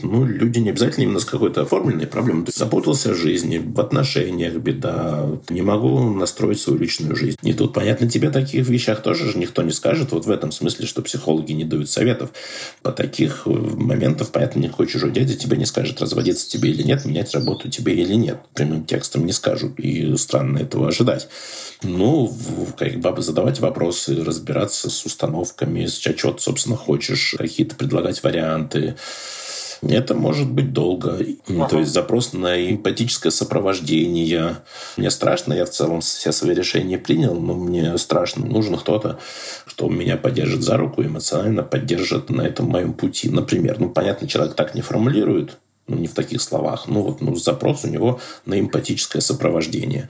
ну, 0.00 0.24
люди 0.24 0.60
не 0.60 0.70
обязательно 0.70 1.02
именно 1.02 1.18
с 1.18 1.24
какой-то 1.24 1.62
оформленной 1.62 2.06
проблемой. 2.06 2.44
То 2.44 2.50
есть 2.50 2.58
запутался 2.58 3.12
в 3.12 3.16
жизни, 3.16 3.58
в 3.58 3.80
отношениях 3.80 4.54
беда, 4.54 5.28
не 5.48 5.62
могу 5.62 5.98
настроить 6.10 6.60
свою 6.60 6.78
личную 6.78 7.16
жизнь. 7.16 7.36
И 7.42 7.52
тут, 7.54 7.72
понятно, 7.72 8.08
тебе 8.08 8.30
таких 8.30 8.68
вещах 8.68 9.02
тоже 9.02 9.32
же 9.32 9.36
никто 9.36 9.62
не 9.62 9.72
скажет, 9.72 10.12
вот 10.12 10.26
в 10.26 10.30
этом 10.30 10.52
смысле, 10.52 10.86
что 10.86 11.02
психологи 11.02 11.50
не 11.50 11.64
дают 11.64 11.90
советов. 11.90 12.30
По 12.82 12.92
таких 12.92 13.46
моментах, 13.46 14.30
понятно, 14.30 14.60
никакой 14.60 14.86
чужой 14.86 15.10
дядя 15.10 15.34
тебе 15.34 15.56
не 15.56 15.66
скажет, 15.66 16.00
разводиться 16.00 16.48
тебе 16.48 16.70
или 16.70 16.84
нет, 16.84 17.04
менять 17.04 17.34
работу 17.34 17.68
тебе 17.68 17.94
или 17.94 18.14
нет. 18.14 18.38
Прямым 18.54 18.84
текстом 18.84 19.26
не 19.26 19.32
скажут, 19.32 19.80
и 19.80 20.16
странно 20.16 20.58
этого 20.58 20.86
ожидать. 20.86 21.28
Ну, 21.82 22.32
как 22.78 23.14
бы 23.14 23.22
задавать 23.22 23.60
вопросы, 23.60 24.24
разбираться 24.24 24.90
с 24.90 25.04
установками, 25.04 25.86
с 25.86 25.98
что 25.98 26.36
собственно, 26.38 26.76
хочешь, 26.76 27.34
какие-то 27.38 27.76
предлагать 27.76 28.22
варианты. 28.22 28.96
Это 29.82 30.14
может 30.14 30.50
быть 30.50 30.72
долго. 30.72 31.18
Ага. 31.48 31.68
То 31.68 31.78
есть 31.80 31.92
запрос 31.92 32.32
на 32.32 32.70
эмпатическое 32.70 33.30
сопровождение. 33.30 34.56
Мне 34.96 35.10
страшно, 35.10 35.52
я 35.52 35.64
в 35.66 35.70
целом 35.70 36.00
все 36.00 36.32
свои 36.32 36.54
решения 36.54 36.98
принял, 36.98 37.34
но 37.34 37.54
мне 37.54 37.96
страшно. 37.98 38.46
Нужен 38.46 38.76
кто-то, 38.76 39.18
кто 39.66 39.88
меня 39.88 40.16
поддержит 40.16 40.62
за 40.62 40.76
руку, 40.76 41.02
эмоционально 41.02 41.62
поддержит 41.62 42.30
на 42.30 42.42
этом 42.42 42.66
моем 42.66 42.94
пути. 42.94 43.28
Например, 43.28 43.78
ну, 43.78 43.90
понятно, 43.90 44.26
человек 44.26 44.54
так 44.54 44.74
не 44.74 44.80
формулирует, 44.80 45.58
ну, 45.88 45.96
не 45.96 46.08
в 46.08 46.14
таких 46.14 46.42
словах, 46.42 46.88
ну, 46.88 47.02
вот 47.02 47.20
ну, 47.20 47.36
запрос 47.36 47.84
у 47.84 47.88
него 47.88 48.20
на 48.44 48.58
эмпатическое 48.58 49.22
сопровождение, 49.22 50.08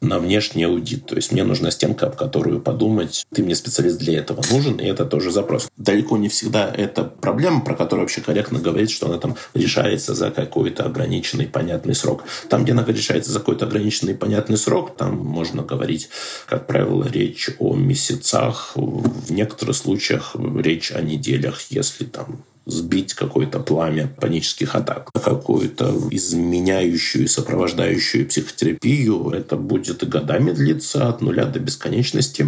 на 0.00 0.18
внешний 0.18 0.64
аудит. 0.64 1.06
То 1.06 1.16
есть 1.16 1.32
мне 1.32 1.44
нужна 1.44 1.70
стенка, 1.70 2.06
об 2.06 2.16
которую 2.16 2.60
подумать. 2.60 3.26
Ты 3.34 3.42
мне 3.42 3.54
специалист 3.54 3.98
для 3.98 4.18
этого 4.18 4.42
нужен, 4.50 4.76
и 4.76 4.86
это 4.86 5.04
тоже 5.04 5.30
запрос. 5.30 5.68
Далеко 5.76 6.16
не 6.16 6.28
всегда 6.28 6.72
это 6.72 7.04
проблема, 7.04 7.60
про 7.60 7.74
которую 7.74 8.04
вообще 8.04 8.20
корректно 8.20 8.58
говорить, 8.58 8.90
что 8.90 9.06
она 9.06 9.18
там 9.18 9.36
решается 9.54 10.14
за 10.14 10.30
какой-то 10.30 10.84
ограниченный 10.84 11.46
понятный 11.46 11.94
срок. 11.94 12.24
Там, 12.48 12.64
где 12.64 12.72
она 12.72 12.84
решается 12.84 13.30
за 13.30 13.40
какой-то 13.40 13.66
ограниченный 13.66 14.14
понятный 14.14 14.56
срок, 14.56 14.96
там 14.96 15.16
можно 15.16 15.62
говорить, 15.62 16.08
как 16.46 16.66
правило, 16.66 17.06
речь 17.06 17.50
о 17.58 17.74
месяцах, 17.74 18.72
в 18.76 19.30
некоторых 19.30 19.76
случаях 19.76 20.36
речь 20.56 20.90
о 20.92 21.02
неделях, 21.02 21.60
если 21.70 22.04
там 22.04 22.44
сбить 22.68 23.14
какое-то 23.14 23.60
пламя 23.60 24.08
панических 24.20 24.74
атак, 24.74 25.10
какую-то 25.12 25.92
изменяющую 26.10 27.24
и 27.24 27.28
сопровождающую 27.28 28.28
психотерапию. 28.28 29.30
Это 29.30 29.56
будет 29.56 30.02
и 30.02 30.06
годами 30.06 30.52
длиться 30.52 31.08
от 31.08 31.20
нуля 31.22 31.46
до 31.46 31.58
бесконечности. 31.58 32.46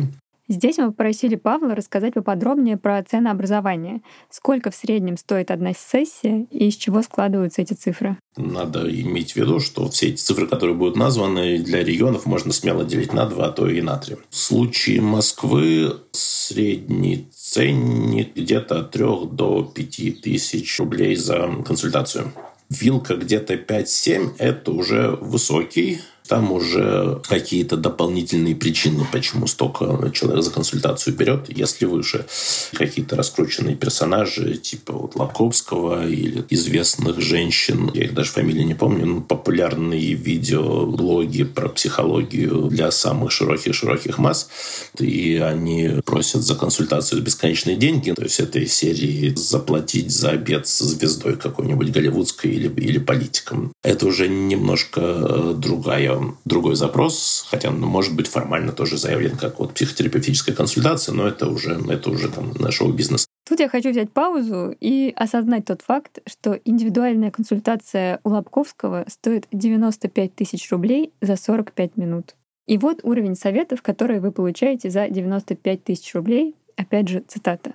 Здесь 0.51 0.79
мы 0.79 0.87
попросили 0.89 1.37
Павла 1.37 1.77
рассказать 1.77 2.15
поподробнее 2.15 2.77
про 2.77 3.01
ценообразование. 3.05 4.01
Сколько 4.31 4.73
в 4.73 4.75
среднем 4.75 5.17
стоит 5.17 5.53
одна 5.53 5.73
сессия 5.75 6.49
и 6.51 6.67
из 6.67 6.75
чего 6.75 7.03
складываются 7.03 7.63
эти 7.63 7.75
цифры? 7.75 8.17
Надо 8.37 8.91
иметь 8.91 9.35
в 9.35 9.37
виду, 9.37 9.61
что 9.61 9.89
все 9.91 10.09
эти 10.09 10.21
цифры, 10.21 10.49
которые 10.49 10.77
будут 10.77 10.97
названы, 10.97 11.59
для 11.59 11.85
регионов 11.85 12.27
можно 12.27 12.53
смело 12.53 12.85
делить 12.85 13.13
на 13.13 13.27
два, 13.27 13.47
а 13.47 13.53
то 13.53 13.69
и 13.69 13.81
на 13.81 13.97
три. 13.97 14.17
В 14.29 14.37
случае 14.37 15.01
Москвы 15.01 15.93
средний 16.11 17.29
ценник 17.51 18.37
где-то 18.37 18.81
от 18.81 18.93
3 18.93 19.05
до 19.33 19.65
5 19.65 20.21
тысяч 20.21 20.79
рублей 20.79 21.17
за 21.17 21.51
консультацию. 21.67 22.33
Вилка 22.69 23.17
где-то 23.17 23.55
5-7– 23.55 24.37
это 24.39 24.71
уже 24.71 25.09
высокий 25.21 26.01
там 26.31 26.53
уже 26.53 27.21
какие-то 27.29 27.77
дополнительные 27.77 28.55
причины, 28.55 29.05
почему 29.11 29.49
столько 29.49 30.13
человек 30.13 30.45
за 30.45 30.53
консультацию 30.53 31.17
берет. 31.17 31.47
Если 31.49 31.87
выше 31.87 32.25
какие-то 32.73 33.17
раскрученные 33.17 33.75
персонажи, 33.75 34.55
типа 34.55 34.93
вот 34.93 35.17
Лаковского 35.17 36.07
или 36.07 36.45
известных 36.51 37.21
женщин, 37.21 37.91
я 37.95 38.05
их 38.05 38.15
даже 38.15 38.31
фамилии 38.31 38.63
не 38.63 38.77
помню, 38.77 39.07
но 39.07 39.21
популярные 39.21 40.15
видеоблоги 40.15 41.43
про 41.43 41.69
психологию 41.69 42.69
для 42.69 42.93
самых 42.93 43.33
широких-широких 43.33 44.19
масс, 44.19 44.49
и 45.01 45.37
они 45.45 46.01
просят 46.05 46.43
за 46.43 46.55
консультацию 46.55 47.23
бесконечные 47.23 47.75
деньги, 47.75 48.13
то 48.13 48.23
есть 48.23 48.39
этой 48.39 48.69
серии 48.69 49.33
заплатить 49.35 50.13
за 50.13 50.31
обед 50.31 50.69
с 50.69 50.79
звездой 50.79 51.37
какой-нибудь 51.37 51.91
голливудской 51.91 52.53
или, 52.53 52.73
или 52.81 52.99
политиком. 52.99 53.73
Это 53.83 54.07
уже 54.07 54.29
немножко 54.29 55.01
э, 55.01 55.55
другая 56.45 56.61
другой 56.61 56.77
запрос, 56.77 57.47
хотя 57.51 57.71
он 57.71 57.81
может 57.81 58.15
быть 58.15 58.29
формально 58.29 58.73
тоже 58.73 58.99
заявлен 58.99 59.37
как 59.37 59.59
вот 59.59 59.73
психотерапевтическая 59.75 60.55
консультация, 60.55 61.15
но 61.15 61.27
это 61.27 61.49
уже, 61.49 61.81
это 61.89 62.11
уже 62.11 62.29
там 62.29 62.53
наш 62.59 62.75
шоу-бизнес. 62.75 63.27
Тут 63.49 63.61
я 63.61 63.69
хочу 63.69 63.91
взять 63.91 64.13
паузу 64.13 64.75
и 64.79 65.13
осознать 65.17 65.65
тот 65.65 65.83
факт, 65.83 66.19
что 66.27 66.59
индивидуальная 66.65 67.31
консультация 67.31 68.21
у 68.25 68.29
Лобковского 68.29 69.05
стоит 69.09 69.47
95 69.53 70.35
тысяч 70.35 70.71
рублей 70.71 71.13
за 71.21 71.37
45 71.37 71.97
минут. 71.97 72.37
И 72.67 72.79
вот 72.79 73.01
уровень 73.03 73.35
советов, 73.35 73.83
которые 73.83 74.21
вы 74.21 74.31
получаете 74.31 74.91
за 74.91 75.09
95 75.09 75.85
тысяч 75.85 76.15
рублей. 76.15 76.55
Опять 76.77 77.09
же, 77.09 77.25
цитата. 77.27 77.73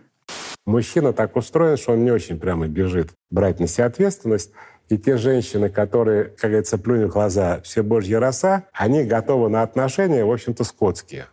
Мужчина 0.65 1.11
так 1.11 1.35
устроен, 1.35 1.77
что 1.77 1.93
он 1.93 2.03
не 2.03 2.11
очень 2.11 2.39
прямо 2.39 2.67
бежит 2.67 3.09
брать 3.29 3.59
на 3.59 3.67
себя 3.67 3.87
ответственность. 3.87 4.51
И 4.89 4.97
те 4.97 5.17
женщины, 5.17 5.69
которые, 5.69 6.25
как 6.25 6.51
говорится, 6.51 6.77
плюнут 6.77 7.09
в 7.09 7.13
глаза 7.13 7.59
все 7.61 7.81
божьи 7.81 8.13
роса, 8.13 8.65
они 8.73 9.03
готовы 9.03 9.49
на 9.49 9.63
отношения, 9.63 10.23
в 10.23 10.31
общем-то, 10.31 10.63
скотские. 10.63 11.25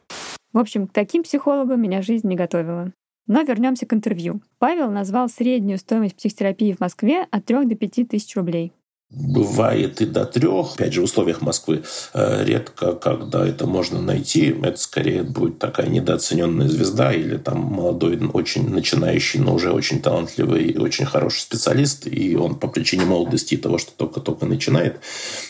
В 0.53 0.59
общем, 0.59 0.87
к 0.87 0.93
таким 0.93 1.23
психологам 1.23 1.81
меня 1.81 2.03
жизнь 2.03 2.29
не 2.29 2.37
готовила. 2.37 2.93
Но 3.27 3.43
вернемся 3.43 3.87
к 3.87 3.95
интервью. 3.95 4.43
Павел 4.59 4.91
назвал 4.91 5.29
среднюю 5.29 5.79
стоимость 5.79 6.17
психотерапии 6.17 6.73
в 6.73 6.81
Москве 6.81 7.27
от 7.31 7.45
3 7.45 7.67
до 7.67 7.75
5 7.77 8.09
тысяч 8.09 8.37
рублей. 8.37 8.73
Бывает 9.13 10.01
и 10.01 10.07
до 10.07 10.25
трех. 10.25 10.75
Опять 10.75 10.95
же, 10.95 11.03
в 11.03 11.05
условиях 11.05 11.43
Москвы 11.43 11.83
э, 12.15 12.45
редко, 12.45 12.93
когда 12.95 13.47
это 13.47 13.67
можно 13.67 14.01
найти. 14.01 14.57
Это 14.63 14.79
скорее 14.79 15.23
будет 15.23 15.59
такая 15.59 15.89
недооцененная 15.89 16.69
звезда 16.69 17.13
или 17.13 17.37
там 17.37 17.59
молодой, 17.61 18.19
очень 18.33 18.69
начинающий, 18.71 19.41
но 19.41 19.55
уже 19.55 19.71
очень 19.71 20.01
талантливый 20.01 20.65
и 20.65 20.79
очень 20.79 21.05
хороший 21.05 21.41
специалист. 21.41 22.07
И 22.07 22.37
он 22.37 22.55
по 22.55 22.69
причине 22.69 23.05
молодости 23.05 23.55
и 23.55 23.59
того, 23.59 23.79
что 23.79 23.93
только-только 23.93 24.47
начинает, 24.47 25.01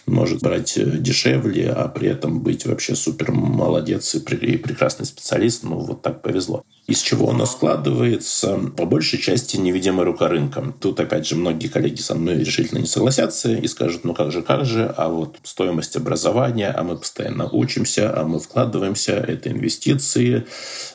может 0.06 0.42
брать 0.42 0.76
э, 0.76 0.84
дешевле, 0.84 1.70
а 1.70 1.86
при 1.88 2.08
этом 2.08 2.40
быть 2.40 2.66
вообще 2.66 2.96
супер 2.96 3.30
молодец 3.30 4.14
и 4.14 4.18
прекрасный 4.56 5.06
специалист. 5.06 5.62
Ну, 5.62 5.78
вот 5.78 6.02
так 6.02 6.22
повезло. 6.22 6.64
Из 6.88 7.00
чего 7.00 7.30
оно 7.30 7.46
складывается? 7.46 8.58
По 8.76 8.86
большей 8.86 9.20
части 9.20 9.56
невидимая 9.56 10.04
рука 10.04 10.26
рынка. 10.26 10.74
Тут, 10.80 10.98
опять 10.98 11.28
же, 11.28 11.36
многие 11.36 11.68
коллеги 11.68 12.00
со 12.00 12.16
мной 12.16 12.40
решительно 12.40 12.80
не 12.80 12.86
согласятся 12.86 13.51
и 13.58 13.66
скажут, 13.68 14.04
ну 14.04 14.14
как 14.14 14.32
же, 14.32 14.42
как 14.42 14.64
же, 14.64 14.92
а 14.96 15.08
вот 15.08 15.36
стоимость 15.42 15.96
образования, 15.96 16.70
а 16.70 16.82
мы 16.82 16.96
постоянно 16.96 17.48
учимся, 17.48 18.12
а 18.14 18.24
мы 18.24 18.38
вкладываемся, 18.38 19.12
это 19.12 19.50
инвестиции, 19.50 20.46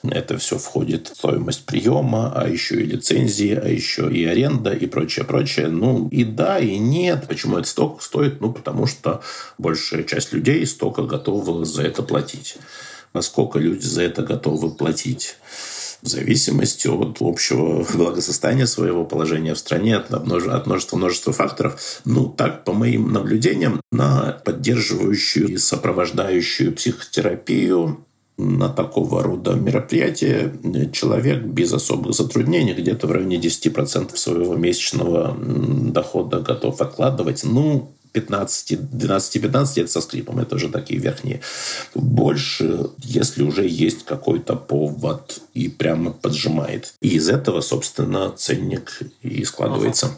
это 0.03 0.37
все 0.37 0.57
входит 0.57 1.07
в 1.07 1.15
стоимость 1.15 1.65
приема, 1.65 2.31
а 2.35 2.47
еще 2.47 2.75
и 2.81 2.85
лицензии, 2.85 3.53
а 3.53 3.67
еще 3.67 4.11
и 4.11 4.25
аренда 4.25 4.71
и 4.71 4.85
прочее, 4.87 5.25
прочее. 5.25 5.67
Ну 5.67 6.07
и 6.09 6.23
да, 6.23 6.59
и 6.59 6.77
нет. 6.77 7.25
Почему 7.27 7.57
это 7.57 7.67
столько 7.67 8.03
стоит? 8.03 8.41
Ну, 8.41 8.53
потому 8.53 8.87
что 8.87 9.21
большая 9.57 10.03
часть 10.03 10.33
людей 10.33 10.65
столько 10.65 11.03
готова 11.03 11.65
за 11.65 11.83
это 11.83 12.03
платить. 12.03 12.57
Насколько 13.13 13.59
люди 13.59 13.85
за 13.85 14.03
это 14.03 14.21
готовы 14.21 14.71
платить? 14.71 15.37
В 16.07 16.09
зависимости 16.09 16.87
от 16.87 17.17
общего 17.19 17.85
благосостояния 17.93 18.65
своего 18.65 19.03
положения 19.03 19.53
в 19.53 19.59
стране, 19.59 19.97
от 19.97 20.09
множества, 20.25 20.95
множества 20.95 21.33
факторов. 21.33 22.01
Ну, 22.05 22.27
так, 22.27 22.63
по 22.63 22.71
моим 22.71 23.11
наблюдениям, 23.11 23.81
на 23.91 24.41
поддерживающую 24.45 25.49
и 25.49 25.57
сопровождающую 25.57 26.73
психотерапию 26.73 28.05
на 28.39 28.69
такого 28.69 29.23
рода 29.23 29.55
мероприятия 29.55 30.53
человек 30.93 31.43
без 31.43 31.73
особых 31.73 32.13
затруднений 32.13 32.73
где-то 32.73 33.07
в 33.07 33.11
районе 33.11 33.37
10% 33.37 34.15
своего 34.15 34.55
месячного 34.55 35.35
дохода 35.35 36.39
готов 36.39 36.79
откладывать. 36.79 37.43
Ну, 37.43 37.96
15, 38.17 38.71
12-15 38.71 39.81
это 39.81 39.91
со 39.91 40.01
скрипом, 40.01 40.39
это 40.39 40.55
уже 40.55 40.69
такие 40.69 40.99
верхние. 40.99 41.41
Больше, 41.93 42.89
если 43.03 43.43
уже 43.43 43.67
есть 43.67 44.05
какой-то 44.05 44.55
повод 44.55 45.39
и 45.53 45.69
прямо 45.69 46.11
поджимает. 46.11 46.93
И 46.99 47.09
из 47.09 47.29
этого, 47.29 47.61
собственно, 47.61 48.31
ценник 48.31 49.01
и 49.21 49.43
складывается. 49.45 50.09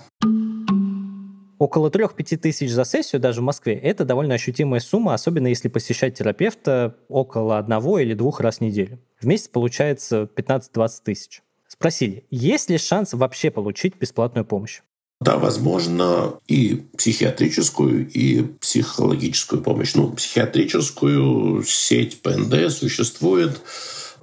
Около 1.58 1.90
3-5 1.90 2.38
тысяч 2.38 2.72
за 2.72 2.86
сессию 2.86 3.20
даже 3.20 3.42
в 3.42 3.44
Москве– 3.44 3.74
это 3.84 4.06
довольно 4.06 4.36
ощутимая 4.36 4.80
сумма, 4.80 5.14
особенно 5.14 5.48
если 5.48 5.68
посещать 5.68 6.18
терапевта 6.18 6.96
около 7.10 7.58
одного 7.58 8.00
или 8.00 8.14
двух 8.14 8.40
раз 8.40 8.60
в 8.60 8.62
неделю. 8.62 8.98
В 9.20 9.26
месяц 9.26 9.50
получается 9.50 10.30
15-20 10.34 10.90
тысяч. 11.04 11.42
Спросили, 11.68 12.24
есть 12.32 12.70
ли 12.70 12.78
шанс 12.78 13.14
вообще 13.14 13.52
получить 13.52 13.98
бесплатную 13.98 14.46
помощь? 14.46 14.80
Да, 15.22 15.38
возможно, 15.38 16.40
и 16.48 16.86
психиатрическую, 16.98 18.10
и 18.10 18.42
психологическую 18.42 19.62
помощь. 19.62 19.94
Ну, 19.94 20.14
психиатрическую 20.14 21.62
сеть 21.66 22.22
ПНД 22.22 22.72
существует. 22.72 23.60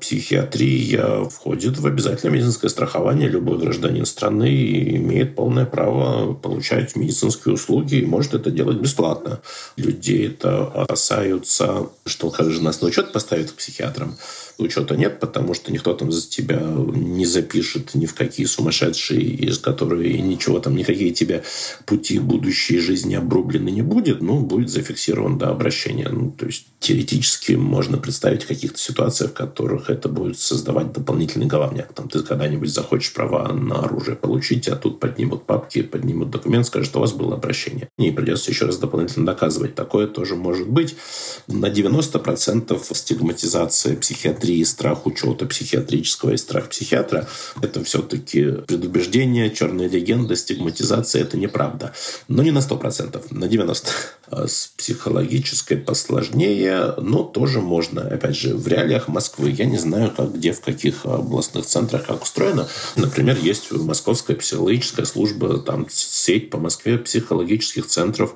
Психиатрия 0.06 1.24
входит 1.24 1.78
в 1.78 1.86
обязательное 1.86 2.36
медицинское 2.36 2.68
страхование. 2.68 3.28
Любой 3.28 3.58
гражданин 3.58 4.06
страны 4.06 4.94
имеет 4.98 5.34
полное 5.34 5.66
право 5.66 6.32
получать 6.32 6.94
медицинские 6.94 7.54
услуги 7.54 7.96
и 7.96 8.06
может 8.06 8.32
это 8.32 8.52
делать 8.52 8.76
бесплатно. 8.76 9.40
Людей 9.76 10.28
это 10.28 10.64
опасаются, 10.66 11.88
что 12.04 12.30
как 12.30 12.52
же 12.52 12.62
нас 12.62 12.80
на 12.82 12.86
учет 12.86 13.10
поставят 13.10 13.50
к 13.50 13.54
психиатрам 13.54 14.16
учета 14.58 14.96
нет, 14.96 15.20
потому 15.20 15.54
что 15.54 15.72
никто 15.72 15.92
там 15.94 16.10
за 16.10 16.26
тебя 16.28 16.60
не 16.60 17.26
запишет 17.26 17.94
ни 17.94 18.06
в 18.06 18.14
какие 18.14 18.46
сумасшедшие, 18.46 19.20
из 19.20 19.58
которых 19.58 20.00
ничего 20.00 20.60
там, 20.60 20.76
никакие 20.76 21.12
тебе 21.12 21.42
пути 21.84 22.18
будущей 22.18 22.78
жизни 22.78 23.14
обрублены 23.14 23.68
не 23.70 23.82
будет, 23.82 24.22
ну, 24.22 24.40
будет 24.40 24.70
зафиксирован 24.70 25.38
до 25.38 25.50
обращения. 25.50 26.08
Ну, 26.08 26.30
то 26.30 26.46
есть 26.46 26.66
теоретически 26.80 27.52
можно 27.52 27.98
представить 27.98 28.44
каких-то 28.44 28.78
ситуациях, 28.78 29.32
в 29.32 29.34
которых 29.34 29.90
это 29.96 30.08
будет 30.08 30.38
создавать 30.38 30.92
дополнительный 30.92 31.46
головняк. 31.46 31.92
Там 31.92 32.08
ты 32.08 32.22
когда-нибудь 32.22 32.68
захочешь 32.68 33.12
права 33.12 33.52
на 33.52 33.80
оружие 33.80 34.16
получить, 34.16 34.68
а 34.68 34.76
тут 34.76 35.00
поднимут 35.00 35.44
папки, 35.44 35.82
поднимут 35.82 36.30
документ, 36.30 36.66
скажут, 36.66 36.88
что 36.88 36.98
у 36.98 37.00
вас 37.00 37.12
было 37.12 37.34
обращение. 37.34 37.88
И 37.98 38.10
придется 38.10 38.50
еще 38.50 38.66
раз 38.66 38.78
дополнительно 38.78 39.26
доказывать. 39.26 39.74
Такое 39.74 40.06
тоже 40.06 40.36
может 40.36 40.68
быть. 40.68 40.96
На 41.48 41.66
90% 41.66 42.94
стигматизация 42.94 43.96
психиатрии 43.96 44.62
страх 44.64 45.06
учета 45.06 45.46
психиатрического 45.46 46.32
и 46.32 46.36
страх 46.36 46.68
психиатра– 46.68 47.28
это 47.62 47.82
все-таки 47.84 48.52
предубеждение, 48.66 49.50
черная 49.50 49.88
легенда, 49.88 50.36
стигматизация– 50.36 51.22
это 51.22 51.36
неправда. 51.36 51.92
Но 52.28 52.42
не 52.42 52.50
на 52.50 52.58
100%, 52.58 53.26
на 53.30 53.44
90%. 53.44 53.88
А 54.28 54.48
с 54.48 54.72
психологической 54.76 55.76
посложнее, 55.76 56.94
но 56.98 57.22
тоже 57.22 57.60
можно. 57.60 58.02
Опять 58.02 58.36
же, 58.36 58.54
в 58.56 58.66
реалиях 58.66 59.08
Москвы 59.08 59.50
я 59.50 59.66
не 59.66 59.78
знаю, 59.78 60.12
как 60.16 60.34
где, 60.34 60.52
в 60.52 60.60
каких 60.60 61.06
областных 61.06 61.66
центрах 61.66 62.06
как 62.06 62.22
устроено. 62.22 62.68
Например, 62.96 63.36
есть 63.40 63.70
Московская 63.70 64.34
психологическая 64.34 65.06
служба, 65.06 65.58
там 65.58 65.86
сеть 65.90 66.50
по 66.50 66.58
Москве 66.58 66.98
психологических 66.98 67.86
центров. 67.86 68.34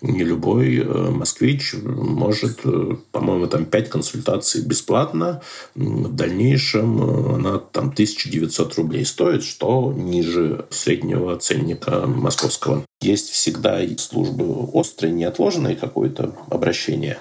Не 0.00 0.22
любой 0.22 0.76
э, 0.76 0.84
москвич 0.84 1.74
может, 1.74 2.60
э, 2.64 2.96
по-моему, 3.10 3.46
там 3.48 3.64
5 3.64 3.90
консультаций 3.90 4.62
бесплатно 4.62 5.42
в 5.74 6.14
дальнейшем 6.14 7.02
э, 7.02 7.34
она 7.34 7.58
там 7.58 7.88
1900 7.88 8.74
рублей 8.76 9.04
стоит, 9.04 9.42
что 9.42 9.92
ниже 9.96 10.66
среднего 10.70 11.36
ценника 11.36 12.06
московского. 12.06 12.84
Есть 13.02 13.30
всегда 13.30 13.80
службы 13.98 14.66
острые, 14.72 15.12
неотложные 15.12 15.76
какое-то 15.76 16.34
обращение 16.48 17.18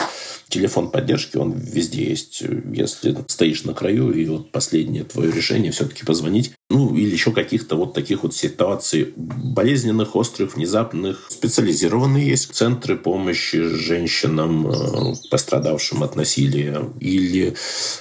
телефон 0.52 0.92
поддержки, 0.92 1.38
он 1.38 1.54
везде 1.54 2.04
есть. 2.10 2.44
Если 2.74 3.18
стоишь 3.28 3.64
на 3.64 3.74
краю, 3.74 4.12
и 4.12 4.26
вот 4.26 4.52
последнее 4.52 5.04
твое 5.04 5.32
решение 5.32 5.72
все-таки 5.72 6.06
позвонить, 6.06 6.52
ну, 6.70 6.96
или 6.96 7.12
еще 7.12 7.32
каких-то 7.32 7.76
вот 7.76 7.94
таких 7.94 8.24
вот 8.24 8.36
ситуаций 8.36 9.14
болезненных, 9.16 10.16
острых, 10.16 10.56
внезапных. 10.56 11.28
Специализированные 11.30 12.30
есть 12.30 12.54
центры 12.54 12.98
помощи 12.98 13.62
женщинам, 13.62 14.68
э, 14.68 15.14
пострадавшим 15.30 16.04
от 16.04 16.16
насилия, 16.16 16.82
или 17.00 17.56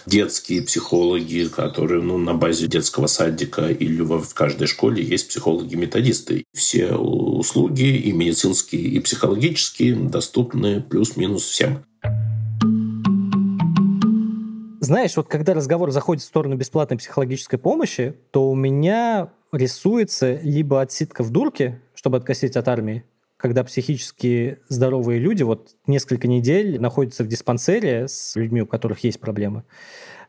детские 0.07 0.63
психологи, 0.63 1.49
которые 1.55 2.03
ну, 2.03 2.19
на 2.19 2.35
базе 2.35 2.67
детского 2.67 3.07
садика 3.07 3.69
или 3.69 4.03
в 4.03 4.35
каждой 4.35 4.67
школе 4.67 5.03
есть 5.03 5.29
психологи-методисты. 5.29 6.45
Все 6.55 6.95
услуги 6.95 7.70
и 7.79 8.13
медицинские, 8.13 8.83
и 8.83 9.01
психологические 9.01 9.95
доступны 9.95 10.81
плюс-минус 10.81 11.45
всем. 11.45 11.85
Знаешь, 14.81 15.17
вот 15.17 15.29
когда 15.29 15.55
разговор 15.55 15.91
заходит 15.91 16.23
в 16.23 16.27
сторону 16.27 16.57
бесплатной 16.57 16.97
психологической 16.97 17.59
помощи, 17.59 18.15
то 18.31 18.51
у 18.51 18.55
меня 18.55 19.29
рисуется 19.53 20.41
либо 20.43 20.81
отсидка 20.81 21.23
в 21.23 21.31
дурке, 21.31 21.81
чтобы 21.95 22.17
откосить 22.17 22.57
от 22.57 22.67
армии, 22.67 23.05
когда 23.37 23.63
психически 23.63 24.59
здоровые 24.69 25.19
люди 25.19 25.43
вот 25.43 25.77
несколько 25.87 26.29
недель 26.29 26.81
находятся 26.81 27.25
в 27.25 27.29
диспансере 27.29 28.09
с 28.09 28.37
людьми, 28.37 28.63
у 28.63 28.67
которых 28.67 29.05
есть 29.05 29.21
проблемы, 29.21 29.65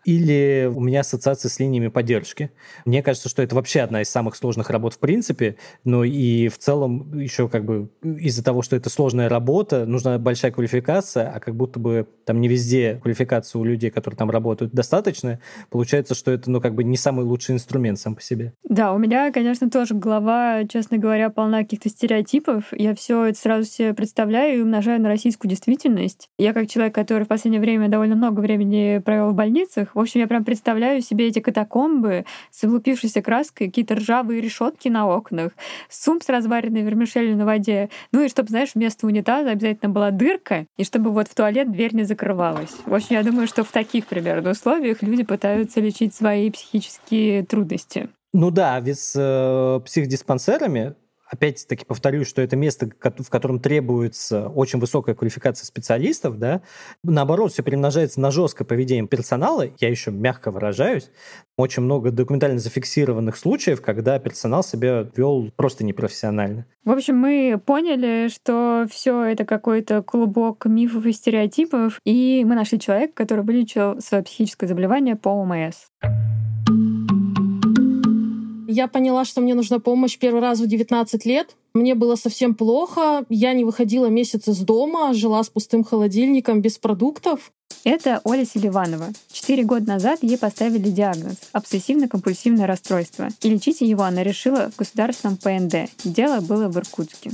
или 0.05 0.71
у 0.73 0.79
меня 0.79 1.01
ассоциация 1.01 1.49
с 1.49 1.59
линиями 1.59 1.87
поддержки. 1.87 2.51
Мне 2.85 3.03
кажется, 3.03 3.29
что 3.29 3.41
это 3.41 3.55
вообще 3.55 3.81
одна 3.81 4.01
из 4.01 4.09
самых 4.09 4.35
сложных 4.35 4.69
работ 4.69 4.93
в 4.93 4.99
принципе, 4.99 5.57
но 5.83 6.03
и 6.03 6.47
в 6.47 6.57
целом 6.57 7.17
еще 7.17 7.47
как 7.47 7.65
бы 7.65 7.89
из-за 8.03 8.43
того, 8.43 8.61
что 8.61 8.75
это 8.75 8.89
сложная 8.89 9.29
работа, 9.29 9.85
нужна 9.85 10.17
большая 10.17 10.51
квалификация, 10.51 11.29
а 11.29 11.39
как 11.39 11.55
будто 11.55 11.79
бы 11.79 12.07
там 12.25 12.41
не 12.41 12.47
везде 12.47 12.99
квалификация 13.01 13.59
у 13.59 13.63
людей, 13.63 13.91
которые 13.91 14.17
там 14.17 14.29
работают, 14.29 14.73
достаточно, 14.73 15.39
получается, 15.69 16.15
что 16.15 16.31
это, 16.31 16.49
ну, 16.49 16.61
как 16.61 16.75
бы 16.75 16.83
не 16.83 16.97
самый 16.97 17.25
лучший 17.25 17.55
инструмент 17.55 17.99
сам 17.99 18.15
по 18.15 18.21
себе. 18.21 18.53
Да, 18.63 18.93
у 18.93 18.97
меня, 18.97 19.31
конечно, 19.31 19.69
тоже 19.69 19.95
голова, 19.95 20.63
честно 20.65 20.97
говоря, 20.97 21.29
полна 21.29 21.59
каких-то 21.59 21.89
стереотипов. 21.89 22.65
Я 22.71 22.95
все 22.95 23.25
это 23.25 23.39
сразу 23.39 23.69
себе 23.69 23.93
представляю 23.93 24.59
и 24.59 24.61
умножаю 24.61 25.01
на 25.01 25.09
российскую 25.09 25.49
действительность. 25.49 26.29
Я 26.37 26.53
как 26.53 26.69
человек, 26.69 26.95
который 26.95 27.23
в 27.23 27.27
последнее 27.27 27.61
время 27.61 27.89
довольно 27.89 28.15
много 28.15 28.39
времени 28.39 28.99
провел 29.03 29.31
в 29.31 29.35
больницах, 29.35 29.90
в 29.93 29.99
общем, 29.99 30.19
я 30.19 30.27
прям 30.27 30.43
представляю 30.43 31.01
себе 31.01 31.27
эти 31.27 31.39
катакомбы 31.39 32.25
с 32.51 32.63
облупившейся 32.63 33.21
краской, 33.21 33.67
какие-то 33.67 33.95
ржавые 33.95 34.41
решетки 34.41 34.87
на 34.89 35.07
окнах, 35.07 35.51
сумп 35.89 36.23
с 36.23 36.29
разваренной 36.29 36.81
вермишелью 36.81 37.37
на 37.37 37.45
воде. 37.45 37.89
Ну 38.11 38.21
и 38.23 38.29
чтобы, 38.29 38.49
знаешь, 38.49 38.71
вместо 38.75 39.07
унитаза 39.07 39.51
обязательно 39.51 39.91
была 39.91 40.11
дырка, 40.11 40.65
и 40.77 40.83
чтобы 40.83 41.11
вот 41.11 41.27
в 41.27 41.35
туалет 41.35 41.71
дверь 41.71 41.95
не 41.95 42.03
закрывалась. 42.03 42.75
В 42.85 42.93
общем, 42.93 43.15
я 43.15 43.23
думаю, 43.23 43.47
что 43.47 43.63
в 43.63 43.71
таких 43.71 44.07
примерно 44.07 44.51
условиях 44.51 45.01
люди 45.01 45.23
пытаются 45.23 45.79
лечить 45.79 46.13
свои 46.15 46.49
психические 46.51 47.43
трудности. 47.45 48.09
Ну 48.33 48.49
да, 48.49 48.79
ведь 48.79 48.99
с 48.99 49.13
э, 49.17 49.85
психдиспансерами 49.85 50.95
опять-таки 51.31 51.85
повторюсь, 51.85 52.27
что 52.27 52.41
это 52.41 52.55
место, 52.55 52.89
в 53.01 53.29
котором 53.29 53.59
требуется 53.59 54.49
очень 54.49 54.79
высокая 54.79 55.15
квалификация 55.15 55.65
специалистов, 55.65 56.37
да, 56.37 56.61
наоборот, 57.03 57.53
все 57.53 57.63
перемножается 57.63 58.19
на 58.19 58.31
жесткое 58.31 58.65
поведение 58.65 59.07
персонала, 59.07 59.65
я 59.79 59.89
еще 59.89 60.11
мягко 60.11 60.51
выражаюсь, 60.51 61.09
очень 61.57 61.83
много 61.83 62.11
документально 62.11 62.59
зафиксированных 62.59 63.37
случаев, 63.37 63.81
когда 63.81 64.19
персонал 64.19 64.63
себя 64.63 65.07
вел 65.15 65.51
просто 65.55 65.85
непрофессионально. 65.85 66.65
В 66.83 66.91
общем, 66.91 67.15
мы 67.15 67.61
поняли, 67.63 68.27
что 68.27 68.85
все 68.91 69.23
это 69.23 69.45
какой-то 69.45 70.01
клубок 70.03 70.65
мифов 70.65 71.05
и 71.05 71.13
стереотипов, 71.13 71.99
и 72.03 72.43
мы 72.45 72.55
нашли 72.55 72.79
человека, 72.79 73.13
который 73.15 73.45
вылечил 73.45 74.01
свое 74.01 74.23
психическое 74.23 74.67
заболевание 74.67 75.15
по 75.15 75.29
ОМС. 75.29 75.87
Я 78.71 78.87
поняла, 78.87 79.25
что 79.25 79.41
мне 79.41 79.53
нужна 79.53 79.79
помощь 79.79 80.17
первый 80.17 80.39
раз 80.39 80.59
в 80.59 80.65
19 80.65 81.25
лет. 81.25 81.57
Мне 81.73 81.93
было 81.93 82.15
совсем 82.15 82.55
плохо. 82.55 83.25
Я 83.27 83.51
не 83.51 83.65
выходила 83.65 84.05
месяц 84.05 84.47
из 84.47 84.59
дома, 84.59 85.13
жила 85.13 85.43
с 85.43 85.49
пустым 85.49 85.83
холодильником, 85.83 86.61
без 86.61 86.77
продуктов. 86.77 87.51
Это 87.83 88.21
Оля 88.23 88.45
Селиванова. 88.45 89.09
Четыре 89.29 89.63
года 89.63 89.87
назад 89.87 90.19
ей 90.21 90.37
поставили 90.37 90.89
диагноз— 90.89 91.35
обсессивно-компульсивное 91.53 92.65
расстройство. 92.65 93.27
И 93.41 93.49
лечить 93.49 93.81
его 93.81 94.03
она 94.03 94.23
решила 94.23 94.71
в 94.71 94.77
государственном 94.77 95.35
ПНД. 95.35 95.89
Дело 96.05 96.39
было 96.39 96.69
в 96.69 96.77
Иркутске. 96.77 97.31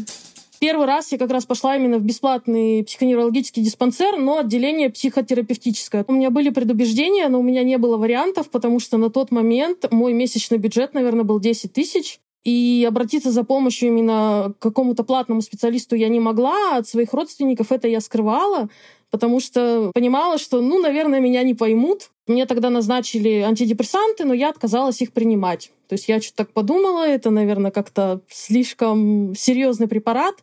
Первый 0.60 0.88
раз 0.88 1.12
я 1.12 1.18
как 1.18 1.32
раз 1.32 1.46
пошла 1.46 1.76
именно 1.76 1.98
в 1.98 2.04
бесплатный 2.04 2.84
психоневрологический 2.84 3.64
диспансер, 3.64 4.18
но 4.18 4.40
отделение 4.40 4.90
психотерапевтическое. 4.90 6.06
У 6.08 6.14
меня 6.14 6.30
были 6.30 6.50
предубеждения, 6.50 7.28
но 7.30 7.40
у 7.40 7.44
меня 7.44 7.64
не 7.64 7.78
было 7.78 7.98
вариантов, 7.98 8.50
потому 8.50 8.80
что 8.80 8.98
на 8.98 9.10
тот 9.10 9.32
момент 9.32 9.92
мой 9.92 10.14
месячный 10.14 10.58
бюджет, 10.58 10.94
наверное, 10.94 11.24
был 11.24 11.40
10 11.40 11.74
тысяч. 11.74 12.20
И 12.44 12.86
обратиться 12.88 13.32
за 13.32 13.44
помощью 13.44 13.90
именно 13.90 14.54
к 14.58 14.62
какому-то 14.62 15.04
платному 15.04 15.42
специалисту 15.42 15.96
я 15.96 16.08
не 16.08 16.20
могла. 16.20 16.78
От 16.78 16.88
своих 16.88 17.14
родственников 17.14 17.72
это 17.72 17.88
я 17.88 18.00
скрывала 18.00 18.70
потому 19.12 19.40
что 19.40 19.92
понимала, 19.94 20.38
что, 20.38 20.62
ну, 20.62 20.80
наверное, 20.80 21.20
меня 21.20 21.44
не 21.44 21.54
поймут. 21.54 22.10
Мне 22.28 22.46
тогда 22.46 22.70
назначили 22.70 23.40
антидепрессанты, 23.40 24.26
но 24.26 24.34
я 24.34 24.50
отказалась 24.50 25.02
их 25.02 25.14
принимать. 25.14 25.72
То 25.88 25.94
есть 25.94 26.08
я 26.08 26.22
что-то 26.22 26.38
так 26.38 26.54
подумала, 26.54 27.08
это, 27.08 27.30
наверное, 27.30 27.72
как-то 27.72 28.22
слишком 28.30 29.34
серьезный 29.36 29.88
препарат. 29.88 30.36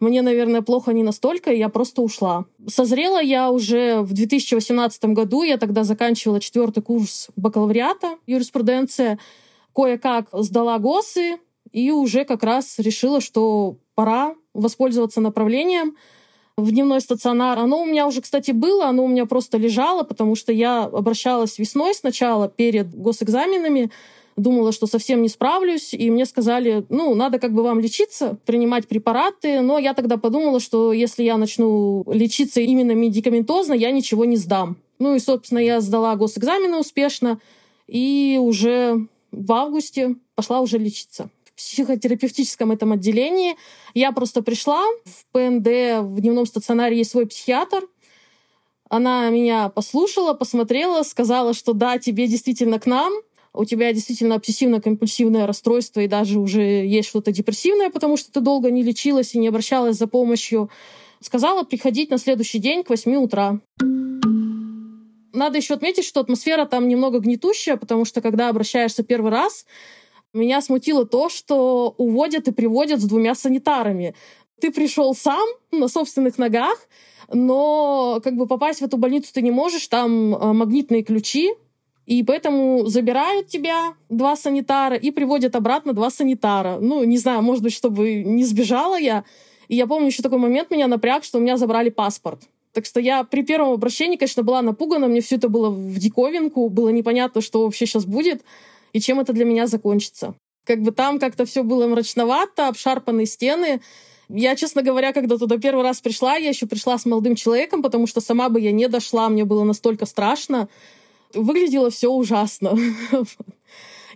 Мне, 0.00 0.22
наверное, 0.22 0.62
плохо 0.62 0.92
не 0.92 1.02
настолько, 1.02 1.52
и 1.52 1.58
я 1.58 1.68
просто 1.68 2.02
ушла. 2.02 2.44
Созрела 2.66 3.20
я 3.20 3.50
уже 3.50 4.00
в 4.00 4.12
2018 4.12 5.04
году, 5.06 5.42
я 5.42 5.56
тогда 5.56 5.84
заканчивала 5.84 6.40
четвертый 6.40 6.82
курс 6.82 7.28
бакалавриата 7.36 8.16
юриспруденция, 8.26 9.18
кое-как 9.74 10.28
сдала 10.32 10.78
ГОСы 10.78 11.38
и 11.72 11.90
уже 11.90 12.24
как 12.24 12.42
раз 12.42 12.78
решила, 12.78 13.20
что 13.20 13.76
пора 13.94 14.34
воспользоваться 14.54 15.20
направлением— 15.20 15.96
в 16.58 16.72
дневной 16.72 17.00
стационар. 17.00 17.56
Оно 17.60 17.80
у 17.82 17.86
меня 17.86 18.06
уже, 18.08 18.20
кстати, 18.20 18.50
было, 18.50 18.86
оно 18.86 19.04
у 19.04 19.08
меня 19.08 19.26
просто 19.26 19.58
лежало, 19.58 20.02
потому 20.02 20.34
что 20.34 20.52
я 20.52 20.84
обращалась 20.84 21.56
весной 21.58 21.94
сначала 21.94 22.48
перед 22.48 22.92
госэкзаменами, 22.92 23.92
думала, 24.38 24.72
что 24.72 24.86
совсем 24.86 25.22
не 25.22 25.28
справлюсь, 25.28 25.92
и 25.92 26.10
мне 26.10 26.26
сказали, 26.26 26.84
ну, 26.88 27.14
надо 27.14 27.38
как 27.38 27.52
бы 27.52 27.62
вам 27.62 27.80
лечиться, 27.80 28.38
принимать 28.46 28.88
препараты, 28.88 29.60
но 29.60 29.78
я 29.78 29.94
тогда 29.94 30.16
подумала, 30.16 30.60
что 30.60 30.92
если 30.92 31.22
я 31.22 31.36
начну 31.36 32.04
лечиться 32.06 32.60
именно 32.60 32.92
медикаментозно, 32.92 33.72
я 33.74 33.90
ничего 33.90 34.24
не 34.24 34.36
сдам. 34.36 34.76
Ну 34.98 35.14
и, 35.14 35.18
собственно, 35.18 35.58
я 35.58 35.80
сдала 35.80 36.16
госэкзамены 36.16 36.78
успешно, 36.78 37.40
и 37.86 38.38
уже 38.40 39.06
в 39.30 39.52
августе 39.52 40.16
пошла 40.34 40.60
уже 40.60 40.78
лечиться 40.78 41.30
психотерапевтическом 41.56 42.70
этом 42.70 42.92
отделении. 42.92 43.56
Я 43.92 44.12
просто 44.12 44.42
пришла 44.42 44.80
в 45.04 45.26
ПНД, 45.32 46.06
в 46.06 46.20
дневном 46.20 46.46
стационаре 46.46 46.96
есть 46.96 47.10
свой 47.10 47.26
психиатр. 47.26 47.82
Она 48.88 49.28
меня 49.28 49.68
послушала, 49.68 50.32
посмотрела, 50.34 51.02
сказала, 51.02 51.52
что 51.52 51.72
да, 51.72 51.98
тебе 51.98 52.26
действительно 52.26 52.78
к 52.78 52.86
нам, 52.86 53.12
у 53.52 53.64
тебя 53.64 53.92
действительно 53.92 54.34
обсессивно-компульсивное 54.34 55.46
расстройство 55.46 56.00
и 56.00 56.08
даже 56.08 56.38
уже 56.38 56.62
есть 56.62 57.08
что-то 57.08 57.32
депрессивное, 57.32 57.90
потому 57.90 58.16
что 58.16 58.32
ты 58.32 58.40
долго 58.40 58.70
не 58.70 58.82
лечилась 58.82 59.34
и 59.34 59.38
не 59.38 59.48
обращалась 59.48 59.96
за 59.96 60.06
помощью. 60.06 60.70
Сказала 61.20 61.64
приходить 61.64 62.10
на 62.10 62.18
следующий 62.18 62.58
день 62.58 62.84
к 62.84 62.90
8 62.90 63.16
утра. 63.16 63.60
Надо 65.32 65.58
еще 65.58 65.74
отметить, 65.74 66.04
что 66.04 66.20
атмосфера 66.20 66.64
там 66.64 66.88
немного 66.88 67.18
гнетущая, 67.18 67.76
потому 67.76 68.04
что 68.04 68.20
когда 68.20 68.48
обращаешься 68.48 69.02
первый 69.02 69.30
раз, 69.30 69.66
меня 70.32 70.60
смутило 70.60 71.06
то, 71.06 71.28
что 71.28 71.94
уводят 71.96 72.48
и 72.48 72.52
приводят 72.52 73.00
с 73.00 73.04
двумя 73.04 73.34
санитарами. 73.34 74.14
Ты 74.60 74.72
пришел 74.72 75.14
сам 75.14 75.46
на 75.70 75.88
собственных 75.88 76.38
ногах, 76.38 76.78
но 77.32 78.20
как 78.22 78.36
бы 78.36 78.46
попасть 78.46 78.80
в 78.80 78.84
эту 78.84 78.96
больницу 78.96 79.32
ты 79.32 79.42
не 79.42 79.50
можешь, 79.50 79.86
там 79.88 80.34
а, 80.34 80.52
магнитные 80.52 81.02
ключи, 81.02 81.52
и 82.08 82.22
поэтому 82.22 82.86
забирают 82.86 83.48
тебя 83.48 83.92
два 84.08 84.34
санитара 84.34 84.96
и 84.96 85.10
приводят 85.10 85.54
обратно 85.54 85.92
два 85.92 86.08
санитара. 86.08 86.78
Ну, 86.80 87.04
не 87.04 87.18
знаю, 87.18 87.42
может 87.42 87.62
быть, 87.62 87.74
чтобы 87.74 88.22
не 88.24 88.44
сбежала 88.46 88.98
я. 88.98 89.24
И 89.68 89.76
я 89.76 89.86
помню 89.86 90.06
еще 90.06 90.22
такой 90.22 90.38
момент 90.38 90.70
меня 90.70 90.86
напряг, 90.86 91.22
что 91.22 91.36
у 91.36 91.42
меня 91.42 91.58
забрали 91.58 91.90
паспорт. 91.90 92.40
Так 92.72 92.86
что 92.86 92.98
я 92.98 93.24
при 93.24 93.42
первом 93.42 93.72
обращении, 93.72 94.16
конечно, 94.16 94.42
была 94.42 94.62
напугана, 94.62 95.06
мне 95.06 95.20
все 95.20 95.36
это 95.36 95.50
было 95.50 95.68
в 95.68 95.98
диковинку, 95.98 96.70
было 96.70 96.88
непонятно, 96.88 97.42
что 97.42 97.64
вообще 97.64 97.84
сейчас 97.84 98.06
будет 98.06 98.42
и 98.94 99.00
чем 99.00 99.20
это 99.20 99.34
для 99.34 99.44
меня 99.44 99.66
закончится. 99.66 100.34
Как 100.64 100.80
бы 100.80 100.92
там 100.92 101.18
как-то 101.18 101.44
все 101.44 101.62
было 101.62 101.86
мрачновато, 101.88 102.68
обшарпанные 102.68 103.26
стены. 103.26 103.82
Я, 104.30 104.56
честно 104.56 104.80
говоря, 104.80 105.12
когда 105.12 105.36
туда 105.36 105.58
первый 105.58 105.82
раз 105.82 106.00
пришла, 106.00 106.36
я 106.36 106.48
еще 106.48 106.66
пришла 106.66 106.96
с 106.96 107.04
молодым 107.04 107.34
человеком, 107.34 107.82
потому 107.82 108.06
что 108.06 108.22
сама 108.22 108.48
бы 108.48 108.62
я 108.62 108.72
не 108.72 108.88
дошла, 108.88 109.28
мне 109.28 109.44
было 109.44 109.64
настолько 109.64 110.06
страшно. 110.06 110.70
Выглядело 111.34 111.90
все 111.90 112.08
ужасно. 112.08 112.76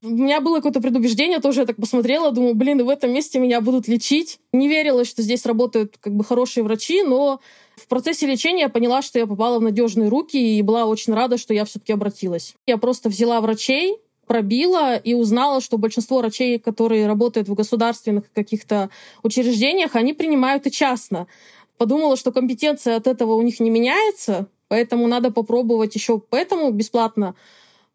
У 0.05 0.09
меня 0.09 0.40
было 0.40 0.57
какое-то 0.57 0.81
предубеждение, 0.81 1.38
тоже 1.38 1.61
я 1.61 1.66
так 1.66 1.77
посмотрела, 1.77 2.33
думаю, 2.33 2.57
блин, 2.57 2.85
в 2.85 2.88
этом 2.88 3.12
месте 3.12 3.38
меня 3.38 3.61
будут 3.61 3.87
лечить. 3.87 4.40
Не 4.53 4.66
верила, 4.66 5.05
что 5.05 5.22
здесь 5.22 5.46
работают 5.46 5.96
как 6.01 6.12
бы 6.16 6.25
хорошие 6.25 6.64
врачи, 6.64 7.05
но 7.05 7.40
в 7.77 7.87
процессе 7.87 8.27
лечения 8.27 8.62
я 8.62 8.68
поняла, 8.68 9.03
что 9.03 9.20
я 9.20 9.29
попала 9.29 9.61
в 9.61 9.62
надежные 9.62 10.09
руки 10.09 10.37
и 10.37 10.61
была 10.62 10.87
очень 10.87 11.12
рада, 11.12 11.38
что 11.38 11.55
я 11.55 11.64
все-таки 11.64 11.92
обратилась. 11.92 12.55
Я 12.66 12.79
просто 12.79 13.11
взяла 13.11 13.40
врачей, 13.40 13.98
пробила 14.27 14.96
и 14.96 15.14
узнала, 15.14 15.61
что 15.61 15.79
большинство 15.79 16.18
врачей, 16.18 16.59
которые 16.59 17.07
работают 17.07 17.48
в 17.48 17.55
государственных 17.55 18.25
каких-то 18.33 18.90
учреждениях, 19.22 19.94
они 19.94 20.14
принимают 20.14 20.66
и 20.66 20.72
частно. 20.72 21.29
Подумала, 21.77 22.16
что 22.16 22.33
компетенция 22.33 22.96
от 22.96 23.07
этого 23.07 23.35
у 23.35 23.42
них 23.42 23.61
не 23.61 23.70
меняется, 23.70 24.48
поэтому 24.72 25.06
надо 25.06 25.30
попробовать 25.30 25.94
еще 25.94 26.18
поэтому 26.18 26.70
бесплатно 26.70 27.35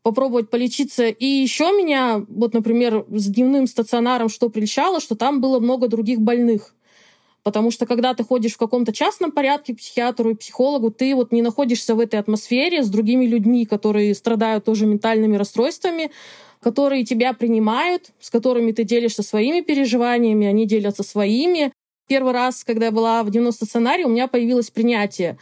попробовать 0.03 0.51
полечиться. 0.51 1.07
И 1.07 1.25
еще 1.25 1.71
меня, 1.71 2.23
вот, 2.29 2.53
например, 2.53 3.03
с 3.09 3.25
дневным 3.25 3.65
стационаром 3.65 4.29
что 4.29 4.47
прельщало, 4.49 4.99
что 4.99 5.15
там 5.15 5.41
было 5.41 5.59
много 5.59 5.87
других 5.87 6.21
больных. 6.21 6.75
Потому 7.41 7.71
что 7.71 7.87
когда 7.87 8.13
ты 8.13 8.23
ходишь 8.23 8.53
в 8.53 8.57
каком-то 8.57 8.93
частном 8.93 9.31
порядке 9.31 9.73
к 9.73 9.77
психиатру 9.77 10.29
и 10.29 10.35
психологу, 10.35 10.91
ты 10.91 11.15
вот 11.15 11.31
не 11.31 11.41
находишься 11.41 11.95
в 11.95 11.99
этой 11.99 12.19
атмосфере 12.19 12.83
с 12.83 12.89
другими 12.89 13.25
людьми, 13.25 13.65
которые 13.65 14.13
страдают 14.13 14.65
тоже 14.65 14.85
ментальными 14.85 15.35
расстройствами, 15.35 16.11
которые 16.61 17.05
тебя 17.05 17.33
принимают, 17.33 18.11
с 18.19 18.29
которыми 18.29 18.71
ты 18.71 18.83
делишься 18.83 19.23
своими 19.23 19.61
переживаниями, 19.61 20.45
они 20.45 20.67
делятся 20.67 21.01
своими. 21.01 21.73
Первый 22.07 22.33
раз, 22.33 22.63
когда 22.63 22.85
я 22.85 22.91
была 22.91 23.23
в 23.23 23.31
90 23.31 23.65
стационаре, 23.65 24.05
у 24.05 24.09
меня 24.09 24.27
появилось 24.27 24.69
принятие. 24.69 25.39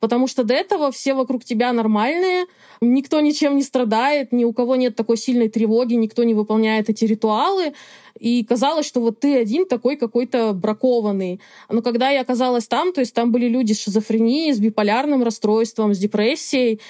Потому 0.00 0.26
что 0.26 0.44
до 0.44 0.54
этого 0.54 0.90
все 0.90 1.14
вокруг 1.14 1.44
тебя 1.44 1.72
нормальные, 1.72 2.46
никто 2.80 3.20
ничем 3.20 3.56
не 3.56 3.62
страдает, 3.62 4.32
ни 4.32 4.44
у 4.44 4.52
кого 4.52 4.76
нет 4.76 4.96
такой 4.96 5.18
сильной 5.18 5.50
тревоги, 5.50 5.94
никто 5.94 6.24
не 6.24 6.34
выполняет 6.34 6.88
эти 6.88 7.04
ритуалы. 7.04 7.74
И 8.18 8.44
казалось, 8.44 8.86
что 8.86 9.00
вот 9.00 9.20
ты 9.20 9.36
один 9.36 9.66
такой 9.66 9.96
какой-то 9.96 10.52
бракованный. 10.52 11.40
Но 11.68 11.82
когда 11.82 12.10
я 12.10 12.20
оказалась 12.20 12.66
там, 12.66 12.92
то 12.92 13.00
есть 13.00 13.14
там 13.14 13.32
были 13.32 13.48
люди 13.48 13.72
с 13.72 13.80
шизофренией, 13.80 14.52
с 14.52 14.58
биполярным 14.58 15.22
расстройством, 15.22 15.94
с 15.94 15.98
депрессией, 15.98 16.80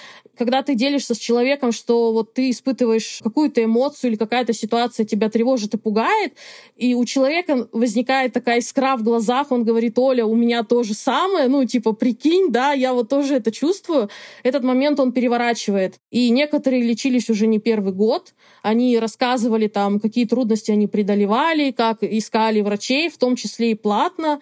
когда 0.40 0.62
ты 0.62 0.74
делишься 0.74 1.14
с 1.14 1.18
человеком, 1.18 1.70
что 1.70 2.12
вот 2.12 2.33
ты 2.33 2.48
испытываешь 2.48 3.20
какую-то 3.22 3.62
эмоцию 3.62 4.12
или 4.12 4.16
какая-то 4.16 4.54
ситуация 4.54 5.04
тебя 5.04 5.28
тревожит 5.28 5.74
и 5.74 5.76
пугает, 5.76 6.33
и 6.76 6.94
у 6.94 7.04
человека 7.04 7.68
возникает 7.72 8.33
такая 8.33 8.61
искра 8.61 8.96
в 8.96 9.02
глазах, 9.02 9.52
он 9.52 9.64
говорит, 9.64 9.98
Оля, 9.98 10.24
у 10.24 10.35
меня 10.35 10.62
то 10.62 10.83
же 10.83 10.94
самое, 10.94 11.48
ну, 11.48 11.66
типа, 11.66 11.92
прикинь, 11.92 12.50
да, 12.50 12.72
я 12.72 12.94
вот 12.94 13.11
тоже 13.11 13.35
это 13.35 13.52
чувствую, 13.52 14.09
этот 14.42 14.64
момент 14.64 14.98
он 14.98 15.12
переворачивает. 15.12 15.96
И 16.11 16.30
некоторые 16.30 16.83
лечились 16.83 17.28
уже 17.28 17.46
не 17.46 17.59
первый 17.59 17.92
год, 17.92 18.33
они 18.62 18.98
рассказывали 18.98 19.66
там, 19.66 20.00
какие 20.00 20.24
трудности 20.24 20.70
они 20.70 20.87
преодолевали, 21.11 21.70
как 21.73 22.03
искали 22.03 22.61
врачей, 22.61 23.09
в 23.09 23.18
том 23.18 23.37
числе 23.37 23.73
и 23.73 23.75
платно, 23.75 24.40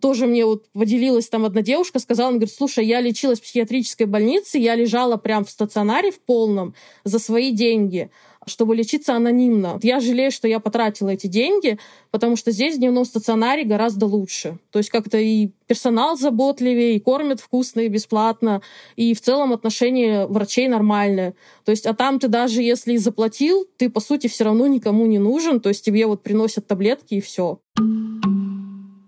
тоже 0.00 0.26
мне 0.26 0.46
вот 0.46 0.64
поделилась 0.72 1.28
там 1.28 1.44
одна 1.44 1.60
девушка, 1.60 1.98
сказала, 1.98 2.28
она 2.28 2.38
говорит, 2.38 2.54
слушай, 2.54 2.86
я 2.86 3.00
лечилась 3.00 3.40
в 3.40 3.42
психиатрической 3.42 4.06
больнице, 4.06 4.58
я 4.58 4.74
лежала 4.76 5.16
прям 5.16 5.44
в 5.44 5.50
стационаре 5.50 6.10
в 6.10 6.20
полном 6.20 6.74
за 7.04 7.18
свои 7.18 7.52
деньги. 7.52 8.10
Чтобы 8.46 8.76
лечиться 8.76 9.14
анонимно. 9.14 9.78
Я 9.82 10.00
жалею, 10.00 10.30
что 10.30 10.48
я 10.48 10.60
потратила 10.60 11.10
эти 11.10 11.26
деньги, 11.26 11.78
потому 12.10 12.36
что 12.36 12.50
здесь 12.50 12.76
в 12.76 12.78
дневном 12.78 13.04
стационаре 13.04 13.64
гораздо 13.64 14.06
лучше. 14.06 14.58
То 14.70 14.78
есть 14.78 14.90
как-то 14.90 15.18
и 15.18 15.50
персонал 15.66 16.16
заботливее, 16.16 16.96
и 16.96 17.00
кормят 17.00 17.40
вкусно 17.40 17.80
и 17.80 17.88
бесплатно, 17.88 18.62
и 18.96 19.14
в 19.14 19.20
целом 19.20 19.52
отношение 19.52 20.26
врачей 20.26 20.68
нормальное. 20.68 21.34
То 21.64 21.70
есть, 21.70 21.86
а 21.86 21.94
там 21.94 22.18
ты 22.18 22.28
даже 22.28 22.62
если 22.62 22.94
и 22.94 22.98
заплатил, 22.98 23.66
ты, 23.76 23.90
по 23.90 24.00
сути, 24.00 24.26
все 24.26 24.44
равно 24.44 24.66
никому 24.66 25.06
не 25.06 25.18
нужен, 25.18 25.60
то 25.60 25.68
есть 25.68 25.84
тебе 25.84 26.06
вот 26.06 26.22
приносят 26.22 26.66
таблетки 26.66 27.14
и 27.14 27.20
все. 27.20 27.58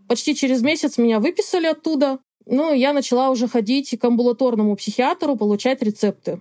Почти 0.09 0.35
через 0.35 0.63
месяц 0.63 0.99
меня 0.99 1.21
выписали 1.21 1.67
оттуда. 1.67 2.21
Ну, 2.47 2.73
я 2.73 2.93
начала 2.93 3.31
уже 3.31 3.49
ходить 3.49 3.99
к 3.99 4.05
амбулаторному 4.05 4.77
психиатру, 4.77 5.37
получать 5.37 5.83
рецепты. 5.83 6.41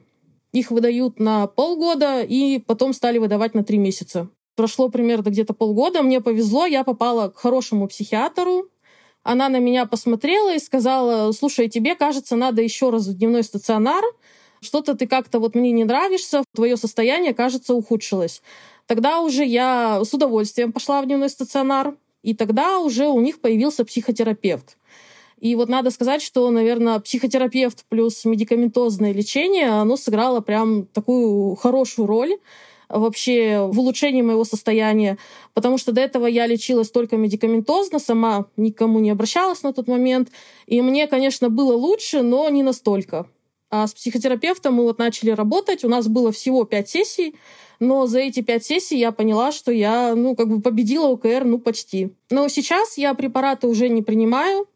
Их 0.56 0.72
выдают 0.72 1.20
на 1.20 1.48
полгода 1.48 2.22
и 2.22 2.60
потом 2.60 2.94
стали 2.94 3.18
выдавать 3.18 3.56
на 3.56 3.65
три 3.65 3.78
месяца. 3.78 4.30
Прошло 4.56 4.88
примерно 4.88 5.30
где-то 5.30 5.54
полгода, 5.54 6.02
мне 6.02 6.22
повезло, 6.22 6.65
я 6.65 6.86
попала 6.86 7.28
к 7.28 7.36
хорошему 7.36 7.89
психиатру. 7.89 8.70
Она 9.22 9.50
на 9.50 9.60
меня 9.60 9.86
посмотрела 9.86 10.56
и 10.56 10.60
сказала, 10.60 11.34
слушай, 11.34 11.68
тебе, 11.68 11.94
кажется, 11.94 12.38
надо 12.38 12.62
еще 12.62 12.89
раз 12.89 13.06
в 13.06 13.18
дневной 13.18 13.44
стационар, 13.44 14.02
что-то 14.62 14.96
ты 14.96 15.08
как-то 15.08 15.39
вот 15.39 15.56
мне 15.56 15.72
не 15.72 15.84
нравишься, 15.84 16.46
твое 16.56 16.78
состояние, 16.78 17.34
кажется, 17.34 17.74
ухудшилось. 17.74 18.41
Тогда 18.86 19.20
уже 19.20 19.44
я 19.44 20.06
с 20.06 20.13
удовольствием 20.13 20.72
пошла 20.72 21.02
в 21.02 21.06
дневной 21.06 21.28
стационар, 21.28 21.98
и 22.24 22.34
тогда 22.34 22.80
уже 22.80 23.08
у 23.08 23.20
них 23.20 23.41
появился 23.41 23.84
психотерапевт. 23.84 24.78
И 25.45 25.53
вот 25.53 25.69
надо 25.69 25.91
сказать, 25.91 26.23
что, 26.23 26.49
наверное, 26.49 26.99
психотерапевт 26.99 27.86
плюс 27.88 28.25
медикаментозное 28.25 29.12
лечение, 29.12 29.69
оно 29.69 29.95
сыграло 29.95 30.41
прям 30.41 30.88
такую 30.88 31.53
хорошую 31.53 32.08
роль 32.08 32.39
вообще 32.89 33.60
в 33.71 33.79
улучшении 33.79 34.23
моего 34.23 34.43
состояния, 34.43 35.19
потому 35.53 35.77
что 35.77 35.91
до 35.91 36.01
этого 36.01 36.25
я 36.25 36.47
лечилась 36.47 36.89
только 36.89 37.15
медикаментозно, 37.15 37.99
сама 37.99 38.45
никому 38.58 38.97
не 38.99 39.12
обращалась 39.12 39.62
на 39.62 39.71
тот 39.71 39.88
момент, 39.88 40.29
и 40.65 40.81
мне, 40.81 41.05
конечно, 41.05 41.51
было 41.51 41.75
лучше, 41.75 42.23
но 42.23 42.49
не 42.49 42.63
настолько. 42.63 43.27
А 43.69 43.86
с 43.86 43.93
психотерапевтом 43.93 44.73
мы 44.73 44.84
вот 44.84 44.97
начали 44.97 45.29
работать, 45.29 45.84
у 45.84 45.89
нас 45.89 46.08
было 46.08 46.31
всего 46.31 46.63
пять 46.63 46.89
сессий, 46.89 47.36
но 47.79 48.08
за 48.08 48.19
эти 48.19 48.41
пять 48.41 48.65
сессий 48.65 48.97
я 48.97 49.12
поняла, 49.12 49.51
что 49.51 49.71
я, 49.71 50.15
ну, 50.15 50.36
как 50.36 50.47
бы 50.47 50.60
победила 50.60 51.10
ОКР, 51.10 51.43
ну, 51.45 51.60
почти. 51.60 52.13
Но 52.31 52.47
сейчас 52.47 52.97
я 52.97 53.13
препараты 53.13 53.67
уже 53.67 53.89
не 53.89 54.01
принимаю, 54.01 54.67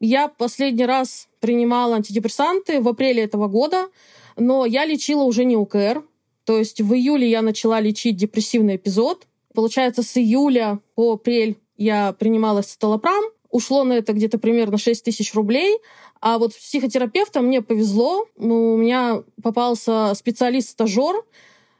я 0.00 0.28
последний 0.28 0.86
раз 0.86 1.28
принимала 1.40 1.96
антидепрессанты 1.96 2.80
в 2.80 2.88
апреле 2.88 3.22
этого 3.22 3.48
года, 3.48 3.88
но 4.36 4.66
я 4.66 4.84
лечила 4.84 5.22
уже 5.22 5.44
не 5.44 5.56
УКР. 5.56 6.04
То 6.44 6.58
есть 6.58 6.80
в 6.80 6.94
июле 6.94 7.28
я 7.28 7.42
начала 7.42 7.80
лечить 7.80 8.16
депрессивный 8.16 8.76
эпизод. 8.76 9.26
Получается, 9.54 10.02
с 10.02 10.16
июля 10.16 10.80
по 10.94 11.14
апрель 11.14 11.58
я 11.76 12.12
принимала 12.12 12.62
столопрам. 12.62 13.24
Ушло 13.50 13.84
на 13.84 13.94
это 13.94 14.12
где-то 14.12 14.38
примерно 14.38 14.76
6 14.78 15.04
тысяч 15.04 15.34
рублей. 15.34 15.78
А 16.20 16.38
вот 16.38 16.52
с 16.52 16.56
психотерапевтом 16.56 17.46
мне 17.46 17.62
повезло. 17.62 18.26
Ну, 18.36 18.74
у 18.74 18.76
меня 18.76 19.22
попался 19.42 20.12
специалист-стажер 20.14 21.16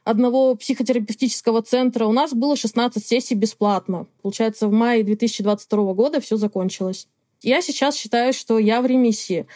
одного 0.03 0.55
психотерапевтического 0.55 1.61
центра. 1.61 2.05
У 2.05 2.13
нас 2.13 2.33
было 2.33 2.55
16 2.55 3.05
сессий 3.05 3.35
бесплатно. 3.35 4.07
Получается, 4.21 4.67
в 4.67 4.71
мае 4.71 5.03
2022 5.03 5.93
года 5.93 6.21
все 6.21 6.37
закончилось. 6.37 7.07
Я 7.41 7.61
сейчас 7.61 7.95
считаю, 7.95 8.33
что 8.33 8.57
я 8.57 8.81
в 8.81 8.85
ремиссии. 8.85 9.47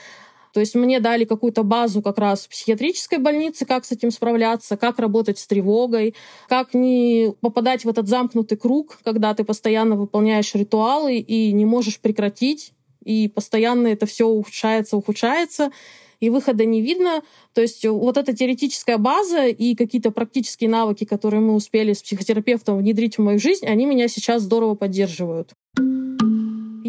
То 0.53 0.59
есть 0.59 0.75
мне 0.75 0.99
дали 0.99 1.23
какую-то 1.23 1.63
базу 1.63 2.01
как 2.01 2.17
раз 2.17 2.41
в 2.41 2.49
психиатрической 2.49 3.19
больнице, 3.19 3.65
как 3.65 3.85
с 3.85 3.91
этим 3.91 4.11
справляться, 4.11 4.75
как 4.75 4.99
работать 4.99 5.39
с 5.39 5.47
тревогой, 5.47 6.13
как 6.49 6.73
не 6.73 7.33
попадать 7.39 7.85
в 7.85 7.89
этот 7.89 8.07
замкнутый 8.07 8.57
круг, 8.57 8.99
когда 9.03 9.33
ты 9.33 9.43
постоянно 9.43 9.95
выполняешь 9.95 10.53
ритуалы 10.53 11.17
и 11.17 11.53
не 11.53 11.65
можешь 11.65 11.99
прекратить, 11.99 12.73
и 13.03 13.29
постоянно 13.29 13.87
это 13.87 14.05
все 14.05 14.27
ухудшается, 14.27 14.97
ухудшается, 14.97 15.71
и 16.19 16.29
выхода 16.29 16.65
не 16.65 16.81
видно. 16.81 17.23
То 17.53 17.61
есть 17.61 17.85
вот 17.85 18.17
эта 18.17 18.35
теоретическая 18.35 18.97
база 18.97 19.47
и 19.47 19.75
какие-то 19.75 20.11
практические 20.11 20.69
навыки, 20.69 21.05
которые 21.05 21.41
мы 21.41 21.55
успели 21.55 21.93
с 21.93 22.03
психотерапевтом 22.03 22.77
внедрить 22.77 23.17
в 23.17 23.21
мою 23.21 23.39
жизнь, 23.39 23.65
они 23.65 23.85
меня 23.85 24.07
сейчас 24.07 24.43
здорово 24.43 24.75
поддерживают. 24.75 25.53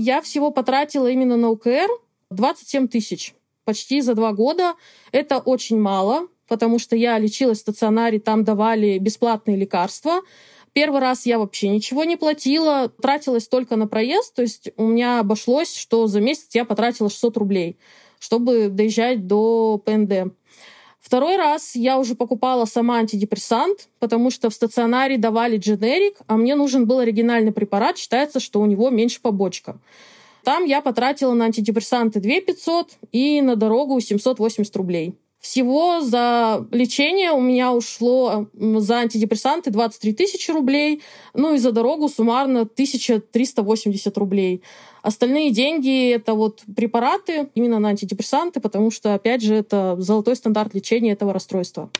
Я 0.04 0.20
всего 0.20 0.50
потратила 0.50 1.06
именно 1.06 1.36
на 1.36 1.50
УКР 1.50 1.86
27 2.30 2.88
тысяч. 2.88 3.36
Почти 3.64 4.00
за 4.00 4.16
два 4.16 4.32
года. 4.32 4.74
Это 5.12 5.38
очень 5.38 5.78
мало, 5.78 6.26
потому 6.48 6.80
что 6.80 6.96
я 6.96 7.16
лечилась 7.20 7.58
в 7.58 7.60
стационаре, 7.60 8.18
там 8.18 8.42
давали 8.42 8.98
бесплатные 8.98 9.56
лекарства. 9.56 10.22
Первый 10.72 11.00
раз 11.00 11.24
я 11.24 11.38
вообще 11.38 11.68
ничего 11.68 12.02
не 12.02 12.16
платила, 12.16 12.88
тратилась 12.88 13.46
только 13.46 13.76
на 13.76 13.86
проезд, 13.86 14.34
то 14.34 14.42
есть 14.42 14.72
у 14.76 14.88
меня 14.88 15.20
обошлось, 15.20 15.72
что 15.76 16.08
за 16.08 16.20
месяц 16.20 16.48
я 16.52 16.64
потратила 16.64 17.08
600 17.08 17.36
рублей, 17.36 17.78
чтобы 18.18 18.70
доезжать 18.70 19.28
до 19.28 19.80
ПНД. 19.86 20.34
Второй 21.02 21.36
раз 21.36 21.74
я 21.74 21.98
уже 21.98 22.14
покупала 22.14 22.64
сама 22.64 22.98
антидепрессант, 22.98 23.88
потому 23.98 24.30
что 24.30 24.50
в 24.50 24.54
стационаре 24.54 25.18
давали 25.18 25.56
дженерик, 25.56 26.18
а 26.28 26.36
мне 26.36 26.54
нужен 26.54 26.86
был 26.86 27.00
оригинальный 27.00 27.50
препарат. 27.52 27.98
Считается, 27.98 28.38
что 28.38 28.60
у 28.60 28.66
него 28.66 28.88
меньше 28.88 29.20
побочка. 29.20 29.78
Там 30.44 30.64
я 30.64 30.80
потратила 30.80 31.34
на 31.34 31.46
антидепрессанты 31.46 32.20
2 32.20 32.40
500 32.46 32.92
и 33.10 33.42
на 33.42 33.56
дорогу 33.56 34.00
780 34.00 34.74
рублей. 34.76 35.16
Всего 35.40 36.00
за 36.00 36.68
лечение 36.70 37.32
у 37.32 37.40
меня 37.40 37.72
ушло 37.72 38.46
за 38.54 38.98
антидепрессанты 38.98 39.72
23 39.72 40.12
тысячи 40.12 40.52
рублей, 40.52 41.02
ну 41.34 41.54
и 41.54 41.58
за 41.58 41.72
дорогу 41.72 42.08
суммарно 42.08 42.60
1380 42.60 44.18
рублей. 44.18 44.62
Остальные 45.02 45.50
деньги— 45.50 46.10
это 46.12 46.34
вот 46.34 46.62
препараты 46.76 47.48
именно 47.54 47.80
на 47.80 47.88
антидепрессанты, 47.88 48.60
потому 48.60 48.92
что, 48.92 49.14
опять 49.14 49.42
же, 49.42 49.56
это 49.56 49.96
золотой 49.98 50.36
стандарт 50.36 50.74
лечения 50.74 51.12
этого 51.12 51.32
расстройства. 51.32 51.90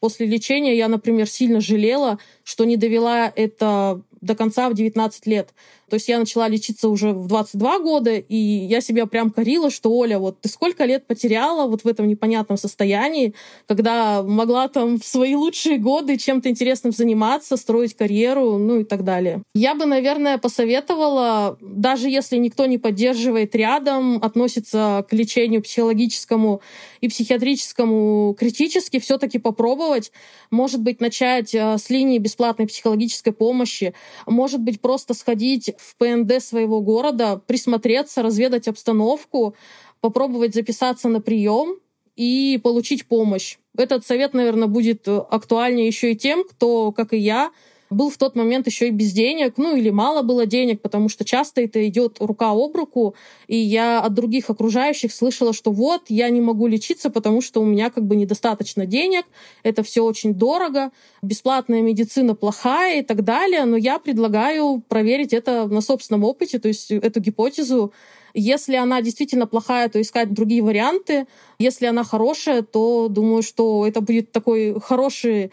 После 0.00 0.26
лечения 0.26 0.76
я, 0.76 0.88
например, 0.88 1.26
сильно 1.28 1.60
жалела, 1.60 2.18
что 2.44 2.64
не 2.64 2.76
довела 2.76 3.32
это 3.34 4.02
до 4.20 4.34
конца 4.34 4.68
в 4.68 4.74
19 4.74 5.26
лет. 5.26 5.50
То 5.92 5.96
есть 5.96 6.08
я 6.08 6.18
начала 6.18 6.48
лечиться 6.48 6.88
уже 6.88 7.12
в 7.12 7.26
22 7.26 7.78
года, 7.80 8.14
и 8.16 8.34
я 8.34 8.80
себя 8.80 9.04
прям 9.04 9.30
корила, 9.30 9.70
что, 9.70 9.90
Оля, 9.92 10.18
вот 10.18 10.40
ты 10.40 10.48
сколько 10.48 10.86
лет 10.86 11.06
потеряла 11.06 11.68
вот 11.68 11.84
в 11.84 11.86
этом 11.86 12.08
непонятном 12.08 12.56
состоянии, 12.56 13.34
когда 13.68 14.22
могла 14.22 14.68
там 14.68 14.98
в 14.98 15.04
свои 15.04 15.34
лучшие 15.34 15.76
годы 15.76 16.16
чем-то 16.16 16.48
интересным 16.48 16.94
заниматься, 16.94 17.58
строить 17.58 17.94
карьеру, 17.94 18.56
ну 18.56 18.80
и 18.80 18.84
так 18.84 19.04
далее. 19.04 19.42
Я 19.54 19.74
бы, 19.74 19.84
наверное, 19.84 20.38
посоветовала, 20.38 21.58
даже 21.60 22.08
если 22.08 22.38
никто 22.38 22.64
не 22.64 22.78
поддерживает 22.78 23.54
рядом, 23.54 24.16
относится 24.22 25.04
к 25.06 25.12
лечению 25.12 25.60
психологическому 25.60 26.62
и 27.02 27.08
психиатрическому 27.08 28.34
критически, 28.38 28.98
все-таки 28.98 29.38
попробовать, 29.38 30.10
может 30.50 30.80
быть, 30.80 31.02
начать 31.02 31.54
э, 31.54 31.76
с 31.76 31.90
линии 31.90 32.16
бесплатной 32.16 32.66
психологической 32.66 33.34
помощи, 33.34 33.92
может 34.26 34.60
быть, 34.60 34.80
просто 34.80 35.12
сходить 35.12 35.74
в 35.82 35.96
ПНД 35.96 36.42
своего 36.42 36.80
города, 36.80 37.40
присмотреться, 37.46 38.22
разведать 38.22 38.68
обстановку, 38.68 39.54
попробовать 40.00 40.54
записаться 40.54 41.08
на 41.08 41.20
прием 41.20 41.78
и 42.16 42.60
получить 42.62 43.06
помощь. 43.06 43.58
Этот 43.76 44.06
совет, 44.06 44.34
наверное, 44.34 44.68
будет 44.68 45.08
актуальнее 45.08 45.86
еще 45.86 46.12
и 46.12 46.16
тем, 46.16 46.44
кто, 46.44 46.92
как 46.92 47.12
и 47.12 47.18
я, 47.18 47.50
был 47.92 48.10
в 48.10 48.16
тот 48.16 48.34
момент 48.36 48.66
еще 48.66 48.88
и 48.88 48.90
без 48.90 49.12
денег, 49.12 49.54
ну 49.56 49.76
или 49.76 49.90
мало 49.90 50.22
было 50.22 50.46
денег, 50.46 50.80
потому 50.80 51.08
что 51.08 51.24
часто 51.24 51.60
это 51.60 51.86
идет 51.86 52.16
рука 52.20 52.50
об 52.50 52.74
руку, 52.76 53.14
и 53.46 53.56
я 53.56 54.00
от 54.00 54.14
других 54.14 54.50
окружающих 54.50 55.12
слышала, 55.12 55.52
что 55.52 55.70
вот, 55.70 56.02
я 56.08 56.28
не 56.30 56.40
могу 56.40 56.66
лечиться, 56.66 57.10
потому 57.10 57.40
что 57.40 57.60
у 57.60 57.64
меня 57.64 57.90
как 57.90 58.04
бы 58.04 58.16
недостаточно 58.16 58.86
денег, 58.86 59.24
это 59.62 59.82
все 59.82 60.02
очень 60.02 60.34
дорого, 60.34 60.90
бесплатная 61.22 61.82
медицина 61.82 62.34
плохая 62.34 63.00
и 63.00 63.02
так 63.02 63.24
далее, 63.24 63.64
но 63.64 63.76
я 63.76 63.98
предлагаю 63.98 64.82
проверить 64.88 65.32
это 65.32 65.66
на 65.66 65.80
собственном 65.80 66.24
опыте, 66.24 66.58
то 66.58 66.68
есть 66.68 66.90
эту 66.90 67.20
гипотезу 67.20 67.92
если 68.34 68.76
она 68.76 69.02
действительно 69.02 69.46
плохая, 69.46 69.88
то 69.88 70.00
искать 70.00 70.32
другие 70.32 70.62
варианты. 70.62 71.26
Если 71.58 71.86
она 71.86 72.04
хорошая, 72.04 72.62
то 72.62 73.08
думаю, 73.08 73.42
что 73.42 73.86
это 73.86 74.00
будет 74.00 74.32
такой 74.32 74.80
хороший 74.80 75.52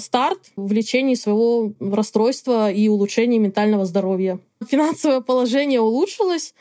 старт 0.00 0.50
в 0.56 0.72
лечении 0.72 1.14
своего 1.14 1.72
расстройства 1.80 2.70
и 2.70 2.88
улучшении 2.88 3.38
ментального 3.38 3.84
здоровья. 3.84 4.38
Финансовое 4.68 5.20
положение 5.20 5.80
улучшилось 5.80 6.54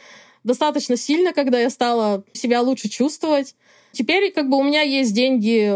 достаточно 0.44 0.98
сильно, 0.98 1.34
когда 1.34 1.60
я 1.60 1.70
стала 1.70 2.24
себя 2.34 2.62
лучше 2.62 2.90
чувствовать. 2.90 3.56
Теперь 3.92 4.32
как 4.32 4.50
бы 4.50 4.58
у 4.58 4.64
меня 4.64 4.82
есть 4.82 5.14
деньги 5.14 5.74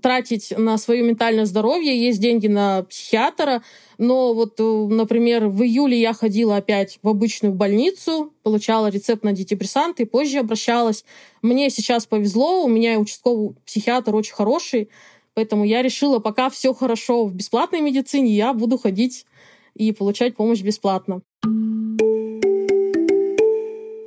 тратить 0.00 0.52
на 0.56 0.78
свое 0.78 1.02
ментальное 1.02 1.44
здоровье, 1.44 1.98
есть 1.98 2.18
деньги 2.18 2.46
на 2.46 2.84
психиатра, 2.84 3.62
но 3.98 4.32
вот, 4.32 4.54
э, 4.58 4.62
например, 4.62 5.48
в 5.48 5.62
июле 5.62 6.00
я 6.00 6.14
ходила 6.14 6.56
опять 6.56 6.98
в 7.02 7.08
обычную 7.08 7.54
больницу, 7.54 8.32
получала 8.42 8.88
рецепт 8.88 9.24
на 9.24 9.30
антидепрессанты, 9.30 10.06
позже 10.06 10.38
обращалась. 10.38 11.04
Мне 11.42 11.68
сейчас 11.68 12.06
повезло, 12.06 12.64
у 12.64 12.68
меня 12.68 12.98
участковый 12.98 13.54
психиатр 13.66 14.14
очень 14.14 14.34
хороший, 14.34 14.88
Поэтому 15.34 15.64
я 15.64 15.82
решила, 15.82 16.18
пока 16.18 16.50
все 16.50 16.74
хорошо 16.74 17.26
в 17.26 17.34
бесплатной 17.34 17.80
медицине, 17.80 18.34
я 18.34 18.52
буду 18.52 18.78
ходить 18.78 19.26
и 19.74 19.92
получать 19.92 20.36
помощь 20.36 20.62
бесплатно. 20.62 21.22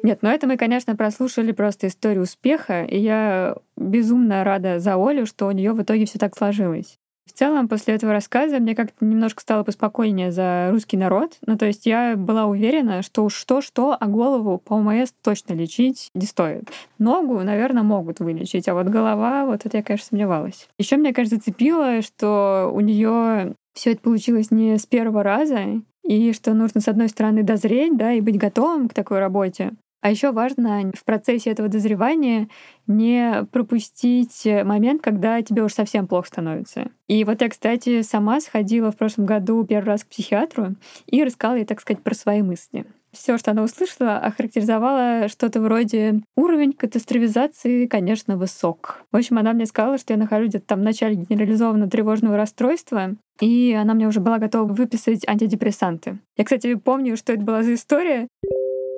Нет, 0.03 0.19
ну 0.21 0.29
это 0.29 0.47
мы, 0.47 0.57
конечно, 0.57 0.97
прослушали 0.97 1.53
просто 1.53 1.87
историю 1.87 2.23
успеха, 2.23 2.83
и 2.83 2.99
я 2.99 3.55
безумно 3.77 4.43
рада 4.43 4.79
за 4.79 4.95
Олю, 4.95 5.25
что 5.25 5.47
у 5.47 5.51
нее 5.51 5.71
в 5.71 5.81
итоге 5.81 6.05
все 6.05 6.19
так 6.19 6.37
сложилось. 6.37 6.99
В 7.33 7.39
целом, 7.39 7.67
после 7.67 7.95
этого 7.95 8.13
рассказа 8.13 8.59
мне 8.59 8.75
как-то 8.75 9.03
немножко 9.03 9.41
стало 9.41 9.63
поспокойнее 9.63 10.31
за 10.31 10.69
русский 10.69 10.97
народ. 10.97 11.37
Ну, 11.45 11.57
то 11.57 11.65
есть 11.65 11.87
я 11.87 12.15
была 12.15 12.45
уверена, 12.45 13.01
что 13.01 13.23
уж 13.23 13.33
что-что, 13.33 13.97
а 13.99 14.05
голову 14.05 14.59
по 14.59 14.73
ОМС 14.73 15.13
точно 15.23 15.53
лечить 15.53 16.09
не 16.13 16.27
стоит. 16.27 16.69
Ногу, 16.99 17.41
наверное, 17.41 17.81
могут 17.81 18.19
вылечить, 18.19 18.67
а 18.67 18.75
вот 18.75 18.87
голова, 18.87 19.45
вот 19.47 19.65
это 19.65 19.77
я, 19.77 19.83
конечно, 19.83 20.09
сомневалась. 20.09 20.67
Еще 20.77 20.97
меня, 20.97 21.11
кажется, 21.11 21.37
зацепило, 21.37 22.03
что 22.03 22.71
у 22.71 22.81
нее 22.81 23.55
все 23.73 23.93
это 23.93 24.01
получилось 24.01 24.51
не 24.51 24.77
с 24.77 24.85
первого 24.85 25.23
раза, 25.23 25.81
и 26.03 26.33
что 26.33 26.53
нужно, 26.53 26.81
с 26.81 26.87
одной 26.87 27.09
стороны, 27.09 27.41
дозреть, 27.43 27.97
да, 27.97 28.11
и 28.13 28.21
быть 28.21 28.37
готовым 28.37 28.89
к 28.89 28.93
такой 28.93 29.19
работе, 29.19 29.71
а 30.03 30.11
еще 30.11 30.33
важно 30.33 30.91
в 30.93 31.05
процессе 31.05 31.49
этого 31.49 31.69
дозревания 31.69 32.49
не 32.87 33.45
пропустить 33.51 34.45
момент, 34.45 35.01
когда 35.01 35.41
тебе 35.41 35.63
уж 35.63 35.73
совсем 35.73 36.07
плохо 36.07 36.27
становится. 36.27 36.91
И 37.07 37.23
вот 37.23 37.41
я, 37.41 37.47
кстати, 37.47 38.01
сама 38.01 38.41
сходила 38.41 38.91
в 38.91 38.97
прошлом 38.97 39.25
году 39.25 39.63
первый 39.63 39.87
раз 39.87 40.03
к 40.03 40.07
психиатру 40.07 40.75
и 41.05 41.23
рассказала 41.23 41.55
ей, 41.55 41.65
так 41.65 41.79
сказать, 41.79 42.03
про 42.03 42.13
свои 42.13 42.41
мысли. 42.41 42.85
Все, 43.13 43.37
что 43.37 43.51
она 43.51 43.63
услышала, 43.63 44.17
охарактеризовала 44.17 45.27
что-то 45.29 45.61
вроде 45.61 46.21
уровень 46.35 46.73
катастрофизации, 46.73 47.85
конечно, 47.85 48.37
высок. 48.37 49.03
В 49.11 49.17
общем, 49.17 49.37
она 49.37 49.53
мне 49.53 49.67
сказала, 49.67 49.99
что 49.99 50.13
я 50.13 50.19
нахожусь 50.19 50.49
где-то 50.49 50.65
там 50.65 50.79
в 50.79 50.83
начале 50.83 51.15
генерализованного 51.15 51.89
тревожного 51.89 52.35
расстройства, 52.35 53.15
и 53.39 53.77
она 53.79 53.93
мне 53.93 54.07
уже 54.07 54.19
была 54.19 54.39
готова 54.39 54.73
выписать 54.73 55.27
антидепрессанты. 55.27 56.17
Я, 56.35 56.43
кстати, 56.43 56.73
помню, 56.73 57.15
что 57.15 57.33
это 57.33 57.43
была 57.43 57.61
за 57.63 57.75
история. 57.75 58.27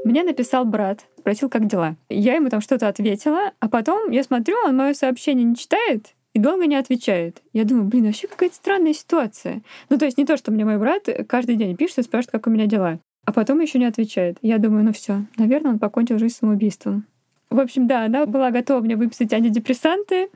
Мне 0.05 0.21
написал 0.21 0.65
брат, 0.65 1.07
спросил, 1.17 1.49
как 1.49 1.65
дела. 1.65 1.95
Я 2.09 2.35
ему 2.35 2.49
там 2.49 2.61
что-то 2.61 2.87
ответила, 2.87 3.53
а 3.59 3.67
потом 3.67 4.11
я 4.11 4.23
смотрю, 4.23 4.55
он 4.63 4.77
мое 4.77 4.93
сообщение 4.93 5.43
не 5.43 5.55
читает 5.55 6.13
и 6.35 6.39
долго 6.39 6.67
не 6.67 6.75
отвечает. 6.75 7.41
Я 7.53 7.63
думаю, 7.63 7.87
блин, 7.87 8.05
вообще 8.05 8.27
какая-то 8.27 8.53
странная 8.53 8.93
ситуация. 8.93 9.63
Ну, 9.89 9.97
то 9.97 10.05
есть 10.05 10.19
не 10.19 10.25
то, 10.25 10.37
что 10.37 10.51
мне 10.51 10.63
мой 10.63 10.77
брат 10.77 11.09
каждый 11.27 11.55
день 11.55 11.75
пишет 11.75 11.97
и 11.97 12.03
спрашивает, 12.03 12.33
как 12.33 12.45
у 12.45 12.51
меня 12.51 12.67
дела. 12.67 12.99
А 13.25 13.33
потом 13.33 13.59
еще 13.61 13.79
не 13.79 13.85
отвечает. 13.85 14.37
Я 14.43 14.59
думаю, 14.59 14.83
ну 14.83 14.93
все, 14.93 15.25
наверное, 15.37 15.71
он 15.71 15.79
покончил 15.79 16.19
жизнь 16.19 16.35
самоубийством. 16.35 17.07
В 17.49 17.59
общем, 17.59 17.87
да, 17.87 18.05
она 18.05 18.27
была 18.27 18.51
готова 18.51 18.81
мне 18.81 18.95
выписать 18.95 19.33
антидепрессанты. 19.33 20.29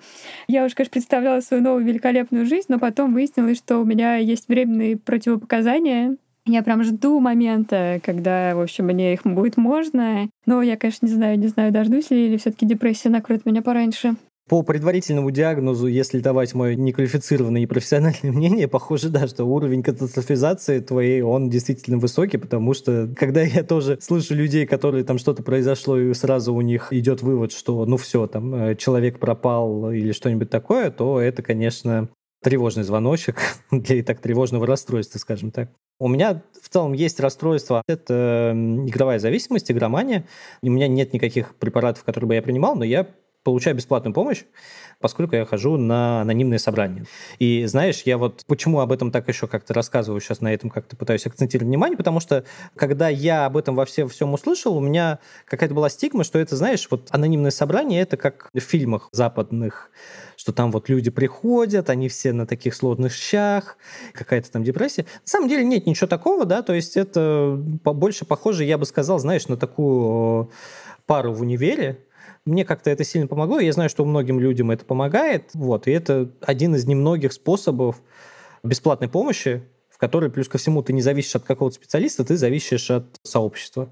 Я 0.48 0.66
уж, 0.66 0.74
конечно, 0.74 0.94
представляла 0.94 1.42
свою 1.42 1.62
новую 1.62 1.86
великолепную 1.86 2.48
жизнь, 2.48 2.66
но 2.70 2.80
потом 2.80 3.14
выяснилось, 3.14 3.60
что 3.60 3.78
у 3.78 3.86
меня 3.86 4.16
есть 4.16 4.48
временные 4.48 4.98
противопоказания, 4.98 6.18
я 6.50 6.64
прям 6.64 6.84
жду 6.84 7.20
момента, 7.20 8.00
когда, 8.04 8.56
в 8.56 8.62
общем, 8.62 8.86
мне 8.86 9.14
их 9.14 9.22
будет 9.24 9.58
можно. 9.58 10.30
Но 10.46 10.62
я, 10.62 10.78
конечно, 10.78 11.06
не 11.06 11.14
знаю, 11.14 11.40
не 11.40 11.48
знаю, 11.48 11.72
дождусь 11.72 12.10
ли, 12.12 12.28
или 12.28 12.38
все 12.38 12.52
таки 12.52 12.66
депрессия 12.66 13.10
накроет 13.10 13.46
меня 13.46 13.62
пораньше. 13.62 14.16
По 14.50 14.64
предварительному 14.64 15.30
диагнозу, 15.30 15.86
если 15.86 16.20
давать 16.20 16.56
мое 16.56 16.74
неквалифицированное 16.74 17.62
и 17.62 17.66
профессиональное 17.68 18.32
мнение, 18.32 18.68
похоже, 18.68 19.10
да, 19.10 19.28
что 19.28 19.46
уровень 19.46 19.84
катастрофизации 19.84 20.80
твоей, 20.80 21.22
он 21.22 21.50
действительно 21.50 22.00
высокий, 22.00 22.38
потому 22.38 22.74
что, 22.74 23.08
когда 23.16 23.44
я 23.44 23.64
тоже 23.64 24.00
слышу 24.02 24.34
людей, 24.34 24.66
которые 24.66 25.04
там 25.04 25.20
что-то 25.20 25.44
произошло, 25.44 26.00
и 26.00 26.12
сразу 26.16 26.52
у 26.56 26.62
них 26.62 26.92
идет 26.92 27.22
вывод, 27.22 27.52
что 27.52 27.86
ну 27.86 27.98
все, 27.98 28.26
там 28.26 28.56
э, 28.56 28.76
человек 28.76 29.20
пропал 29.20 29.92
или 29.92 30.14
что-нибудь 30.14 30.50
такое, 30.50 30.90
то 30.90 31.22
это, 31.22 31.44
конечно, 31.44 32.10
тревожный 32.42 32.84
звоночек 32.84 33.38
для 33.72 33.98
и 33.98 34.02
так 34.02 34.20
тревожного 34.20 34.66
расстройства, 34.66 35.20
скажем 35.20 35.52
так. 35.52 35.70
У 36.00 36.08
меня 36.08 36.42
в 36.62 36.70
целом 36.70 36.94
есть 36.94 37.20
расстройство. 37.20 37.84
Это 37.88 38.54
игровая 38.56 39.20
зависимость, 39.20 39.70
игромания. 39.70 40.26
У 40.62 40.70
меня 40.70 40.88
нет 40.88 41.14
никаких 41.14 41.56
препаратов, 41.56 42.04
которые 42.06 42.28
бы 42.28 42.36
я 42.36 42.42
принимал, 42.42 42.76
но 42.76 42.86
я 42.86 43.08
получаю 43.44 43.76
бесплатную 43.76 44.14
помощь, 44.14 44.44
поскольку 45.00 45.36
я 45.36 45.46
хожу 45.46 45.78
на 45.78 46.22
анонимные 46.22 46.60
собрания. 46.60 47.06
И 47.40 47.66
знаешь, 47.66 48.04
я 48.06 48.18
вот 48.18 48.44
почему 48.48 48.80
об 48.80 48.92
этом 48.92 49.12
так 49.12 49.28
еще 49.28 49.48
как-то 49.48 49.74
рассказываю 49.74 50.20
сейчас, 50.20 50.42
на 50.42 50.54
этом 50.54 50.70
как-то 50.70 50.96
пытаюсь 50.96 51.26
акцентировать 51.26 51.68
внимание, 51.68 51.98
потому 51.98 52.20
что 52.20 52.44
когда 52.76 53.10
я 53.10 53.46
об 53.46 53.58
этом 53.58 53.76
во 53.76 53.86
всем, 53.86 54.10
всем 54.10 54.34
услышал, 54.34 54.76
у 54.76 54.82
меня 54.82 55.20
какая-то 55.46 55.74
была 55.74 55.90
стигма, 55.90 56.24
что 56.24 56.40
это, 56.40 56.56
знаешь, 56.56 56.88
вот 56.92 57.08
анонимное 57.12 57.52
собрание, 57.52 58.02
это 58.02 58.18
как 58.18 58.50
в 58.54 58.60
фильмах 58.60 59.10
западных, 59.12 59.90
что 60.40 60.54
там 60.54 60.72
вот 60.72 60.88
люди 60.88 61.10
приходят, 61.10 61.90
они 61.90 62.08
все 62.08 62.32
на 62.32 62.48
таких 62.48 62.74
сложных 62.74 63.12
щах, 63.14 63.76
какая-то 64.14 64.50
там 64.50 64.64
депрессия. 64.64 65.02
На 65.02 65.28
самом 65.28 65.50
деле 65.50 65.66
нет 65.66 65.86
ничего 65.86 66.08
такого, 66.08 66.46
да, 66.46 66.62
то 66.62 66.74
есть 66.74 66.96
это 66.96 67.60
больше 67.60 68.24
похоже, 68.24 68.64
я 68.64 68.78
бы 68.78 68.86
сказал, 68.86 69.20
знаешь, 69.20 69.50
на 69.50 69.58
такую 69.58 70.50
пару 71.06 71.34
в 71.34 71.42
универе, 71.42 72.06
мне 72.46 72.64
как-то 72.64 72.90
это 72.90 73.04
сильно 73.04 73.28
помогло. 73.28 73.60
Я 73.60 73.74
знаю, 73.74 73.90
что 73.90 74.06
многим 74.06 74.40
людям 74.40 74.72
это 74.72 74.86
помогает. 74.86 75.50
Вот, 75.54 75.88
и 75.88 75.92
это 75.92 76.32
один 76.40 76.74
из 76.74 76.86
немногих 76.86 77.34
способов 77.34 78.02
бесплатной 78.64 79.10
помощи, 79.10 79.62
в 79.90 79.98
которой, 79.98 80.32
плюс 80.32 80.48
ко 80.48 80.58
всему, 80.58 80.82
ты 80.82 80.94
не 80.94 81.02
зависишь 81.02 81.36
от 81.36 81.44
какого-то 81.44 81.76
специалиста, 81.76 82.24
ты 82.24 82.38
зависишь 82.38 82.90
от 82.90 83.20
сообщества 83.24 83.92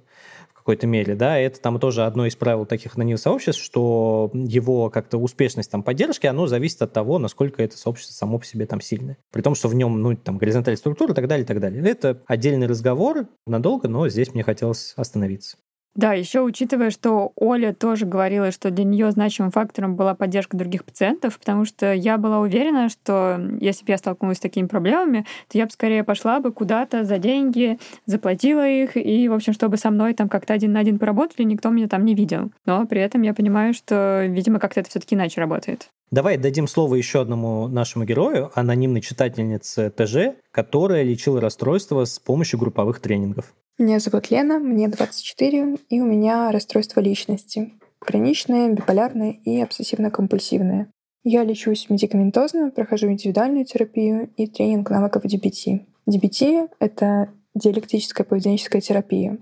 какой-то 0.68 0.86
мере, 0.86 1.16
да, 1.16 1.38
это 1.38 1.62
там 1.62 1.80
тоже 1.80 2.06
одно 2.06 2.26
из 2.26 2.36
правил 2.36 2.66
таких 2.66 2.98
анонимных 2.98 3.22
сообществ, 3.22 3.64
что 3.64 4.30
его 4.34 4.90
как-то 4.90 5.18
успешность 5.18 5.72
там 5.72 5.82
поддержки, 5.82 6.28
оно 6.28 6.46
зависит 6.46 6.82
от 6.82 6.92
того, 6.92 7.20
насколько 7.20 7.64
это 7.64 7.78
сообщество 7.78 8.14
само 8.14 8.38
по 8.38 8.46
себе 8.46 8.66
там 8.66 8.82
сильное. 8.82 9.18
При 9.32 9.42
том, 9.42 9.56
что 9.56 9.70
в 9.70 9.76
нем, 9.76 10.02
ну, 10.02 10.18
там, 10.18 10.38
горизонтальная 10.38 10.78
структура 10.78 11.14
и 11.14 11.16
так 11.16 11.30
далее, 11.30 11.46
и 11.46 11.48
так 11.48 11.62
далее. 11.62 11.82
Это 11.90 12.22
отдельный 12.28 12.68
разговор 12.68 13.30
надолго, 13.46 13.88
но 13.88 14.10
здесь 14.10 14.34
мне 14.34 14.44
хотелось 14.44 14.92
остановиться. 14.98 15.56
Да, 15.98 16.14
еще 16.14 16.42
учитывая, 16.42 16.92
что 16.92 17.32
Оля 17.36 17.74
тоже 17.74 18.06
говорила, 18.06 18.52
что 18.52 18.70
для 18.70 18.84
нее 18.84 19.10
значимым 19.10 19.52
фактором 19.52 19.96
была 19.96 20.14
поддержка 20.14 20.56
других 20.56 20.86
пациентов, 20.86 21.40
потому 21.40 21.66
что 21.66 21.92
я 21.92 22.20
была 22.20 22.40
уверена, 22.40 22.88
что 22.90 23.42
если 23.60 23.84
бы 23.84 23.92
я 23.92 23.98
столкнулась 23.98 24.38
с 24.38 24.42
такими 24.42 24.68
проблемами, 24.68 25.26
то 25.50 25.58
я 25.58 25.66
бы 25.66 25.72
скорее 25.72 26.04
пошла 26.04 26.40
бы 26.40 26.52
куда-то 26.52 27.04
за 27.04 27.18
деньги, 27.18 27.80
заплатила 28.06 28.68
их, 28.68 28.96
и, 28.96 29.28
в 29.28 29.34
общем, 29.34 29.54
чтобы 29.54 29.78
со 29.78 29.90
мной 29.90 30.14
там 30.14 30.30
как-то 30.30 30.54
один 30.54 30.72
на 30.74 30.82
один 30.82 31.00
поработали, 31.00 31.44
никто 31.44 31.70
меня 31.72 31.88
там 31.88 32.06
не 32.06 32.14
видел. 32.14 32.52
Но 32.68 32.86
при 32.86 33.02
этом 33.02 33.24
я 33.24 33.34
понимаю, 33.34 33.74
что, 33.74 34.24
видимо, 34.28 34.60
как-то 34.60 34.82
это 34.82 34.92
все-таки 34.92 35.16
иначе 35.16 35.42
работает. 35.42 35.90
Давай 36.12 36.38
дадим 36.38 36.68
слово 36.68 36.94
еще 36.94 37.22
одному 37.22 37.68
нашему 37.68 38.06
герою, 38.06 38.52
анонимной 38.54 39.02
читательнице 39.02 39.92
ТЖ, 39.98 40.38
которая 40.52 41.02
лечила 41.02 41.42
расстройство 41.42 42.06
с 42.06 42.20
помощью 42.20 42.60
групповых 42.60 43.00
тренингов. 43.00 43.52
Меня 43.80 44.00
зовут 44.00 44.32
Лена, 44.32 44.58
мне 44.58 44.88
24, 44.88 45.78
и 45.90 46.02
у 46.02 46.06
меня 46.06 46.52
расстройство 46.52 47.00
личности. 47.00 47.74
Хроничное, 48.00 48.72
биполярное 48.72 49.40
и 49.44 49.62
обсессивно-компульсивное. 49.62 50.88
Я 51.24 51.44
лечусь 51.44 51.88
медикаментозно, 51.88 52.72
прохожу 52.72 53.12
индивидуальную 53.12 53.66
терапию 53.66 54.32
и 54.36 54.48
тренинг 54.48 54.90
навыков 54.90 55.26
DBT. 55.26 55.86
DBT— 56.10 56.70
это 56.80 57.30
диалектическая 57.54 58.26
поведенческая 58.26 58.82
терапия. 58.82 59.38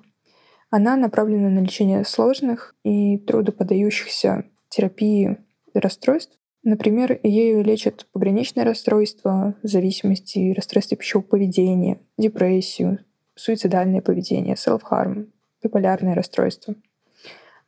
Она 0.70 0.98
направлена 0.98 1.48
на 1.48 1.60
лечение 1.60 2.04
сложных 2.04 2.76
и 2.84 3.18
трудоподающихся 3.18 4.44
терапии 4.68 5.38
расстройств. 5.74 6.38
Например, 6.62 7.18
ею 7.24 7.64
лечат 7.64 8.06
пограничное 8.12 8.66
расстройство, 8.66 9.56
зависимости, 9.64 10.52
расстройство 10.54 10.98
пищевого 10.98 11.26
поведения, 11.26 12.02
депрессию, 12.18 13.05
суицидальное 13.36 14.02
поведение, 14.02 14.56
self-harm, 14.56 15.28
биполярное 15.62 16.16
расстройство. 16.16 16.76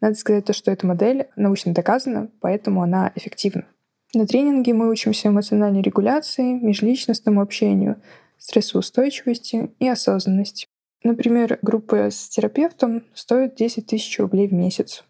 Надо 0.01 0.15
сказать 0.15 0.45
то, 0.45 0.53
что 0.53 0.71
эта 0.71 0.86
модель 0.86 1.27
научно 1.36 1.73
доказана, 1.73 2.30
поэтому 2.39 2.84
она 2.84 3.12
эффективна. 3.15 3.65
На 4.13 4.25
тренинге 4.25 4.73
мы 4.73 4.89
учимся 4.89 5.27
эмоциональной 5.27 5.82
регуляции, 5.82 6.53
межличностному 6.53 7.41
общению, 7.41 8.01
стрессоустойчивости 8.38 9.71
и 9.80 9.88
осознанности. 9.88 10.67
Например, 11.03 11.60
группа 11.62 12.10
с 12.10 12.30
терапевтом 12.30 13.03
стоит 13.13 13.56
10 13.56 13.88
тысяч 13.88 14.19
рублей 14.19 14.47
в 14.47 14.53
месяц. 14.53 15.03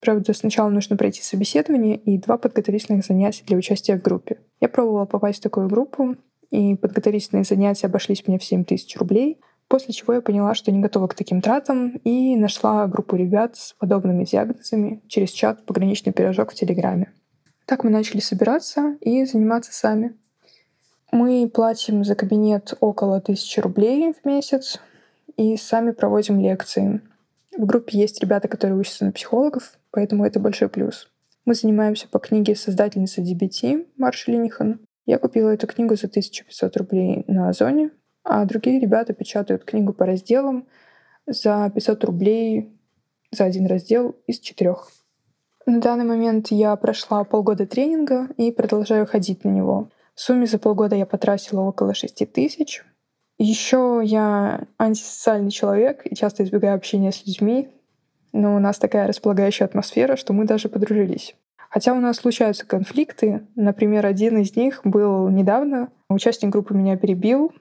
Правда, 0.00 0.34
сначала 0.34 0.68
нужно 0.68 0.96
пройти 0.96 1.22
собеседование 1.22 1.96
и 1.96 2.18
два 2.18 2.36
подготовительных 2.36 3.04
занятия 3.04 3.44
для 3.46 3.56
участия 3.56 3.96
в 3.96 4.02
группе. 4.02 4.40
Я 4.60 4.68
пробовала 4.68 5.06
попасть 5.06 5.38
в 5.38 5.42
такую 5.42 5.68
группу, 5.68 6.16
и 6.50 6.74
подготовительные 6.74 7.44
занятия 7.44 7.86
обошлись 7.86 8.26
мне 8.26 8.38
в 8.38 8.44
7 8.44 8.64
тысяч 8.64 8.96
рублей— 8.96 9.40
После 9.72 9.94
чего 9.94 10.12
я 10.12 10.20
поняла, 10.20 10.52
что 10.52 10.70
не 10.70 10.80
готова 10.80 11.06
к 11.06 11.14
таким 11.14 11.40
тратам, 11.40 11.96
и 12.04 12.36
нашла 12.36 12.86
группу 12.86 13.16
ребят 13.16 13.56
с 13.56 13.72
подобными 13.72 14.24
диагнозами 14.24 15.00
через 15.08 15.30
чат 15.30 15.64
«Пограничный 15.64 16.12
пирожок» 16.12 16.52
в 16.52 16.54
Телеграме. 16.54 17.10
Так 17.64 17.82
мы 17.82 17.88
начали 17.88 18.20
собираться 18.20 18.98
и 19.00 19.24
заниматься 19.24 19.72
сами. 19.72 20.14
Мы 21.10 21.48
платим 21.48 22.04
за 22.04 22.14
кабинет 22.14 22.74
около 22.80 23.22
тысячи 23.22 23.60
рублей 23.60 24.12
в 24.12 24.26
месяц 24.26 24.78
и 25.38 25.56
сами 25.56 25.92
проводим 25.92 26.38
лекции. 26.38 27.00
В 27.56 27.64
группе 27.64 27.98
есть 27.98 28.20
ребята, 28.20 28.48
которые 28.48 28.78
учатся 28.78 29.06
на 29.06 29.12
психологов, 29.12 29.78
поэтому 29.90 30.26
это 30.26 30.38
большой 30.38 30.68
плюс. 30.68 31.08
Мы 31.46 31.54
занимаемся 31.54 32.08
по 32.08 32.18
книге 32.18 32.56
создательницы 32.56 33.22
DBT 33.22 33.86
Марши 33.96 34.32
Линихан. 34.32 34.80
Я 35.06 35.16
купила 35.16 35.48
эту 35.48 35.66
книгу 35.66 35.96
за 35.96 36.08
1500 36.08 36.76
рублей 36.76 37.24
на 37.26 37.48
Озоне, 37.48 37.90
а 38.24 38.44
другие 38.44 38.80
ребята 38.80 39.12
печатают 39.12 39.64
книгу 39.64 39.92
по 39.92 40.06
разделам 40.06 40.66
за 41.26 41.70
500 41.74 42.04
рублей 42.04 42.70
за 43.30 43.44
один 43.44 43.66
раздел 43.66 44.16
из 44.26 44.38
четырех. 44.38 44.88
На 45.64 45.80
данный 45.80 46.04
момент 46.04 46.48
я 46.50 46.74
прошла 46.76 47.24
полгода 47.24 47.66
тренинга 47.66 48.28
и 48.36 48.50
продолжаю 48.50 49.06
ходить 49.06 49.44
на 49.44 49.48
него. 49.48 49.88
В 50.14 50.20
сумме 50.20 50.46
за 50.46 50.58
полгода 50.58 50.96
я 50.96 51.06
потратила 51.06 51.60
около 51.60 51.94
6 51.94 52.32
тысяч. 52.32 52.84
Еще 53.38 54.02
я 54.04 54.64
антисоциальный 54.78 55.50
человек 55.50 56.02
и 56.04 56.14
часто 56.14 56.44
избегаю 56.44 56.76
общения 56.76 57.12
с 57.12 57.26
людьми, 57.26 57.68
но 58.32 58.56
у 58.56 58.58
нас 58.58 58.78
такая 58.78 59.06
располагающая 59.06 59.66
атмосфера, 59.66 60.16
что 60.16 60.32
мы 60.32 60.44
даже 60.44 60.68
подружились. 60.68 61.34
Хотя 61.70 61.94
у 61.94 62.00
нас 62.00 62.16
случаются 62.16 62.66
конфликты. 62.66 63.46
Например, 63.56 64.04
один 64.04 64.36
из 64.38 64.54
них 64.56 64.82
был 64.84 65.28
недавно. 65.28 65.88
Участник 66.10 66.50
группы 66.50 66.74
меня 66.74 66.98
перебил, 66.98 67.52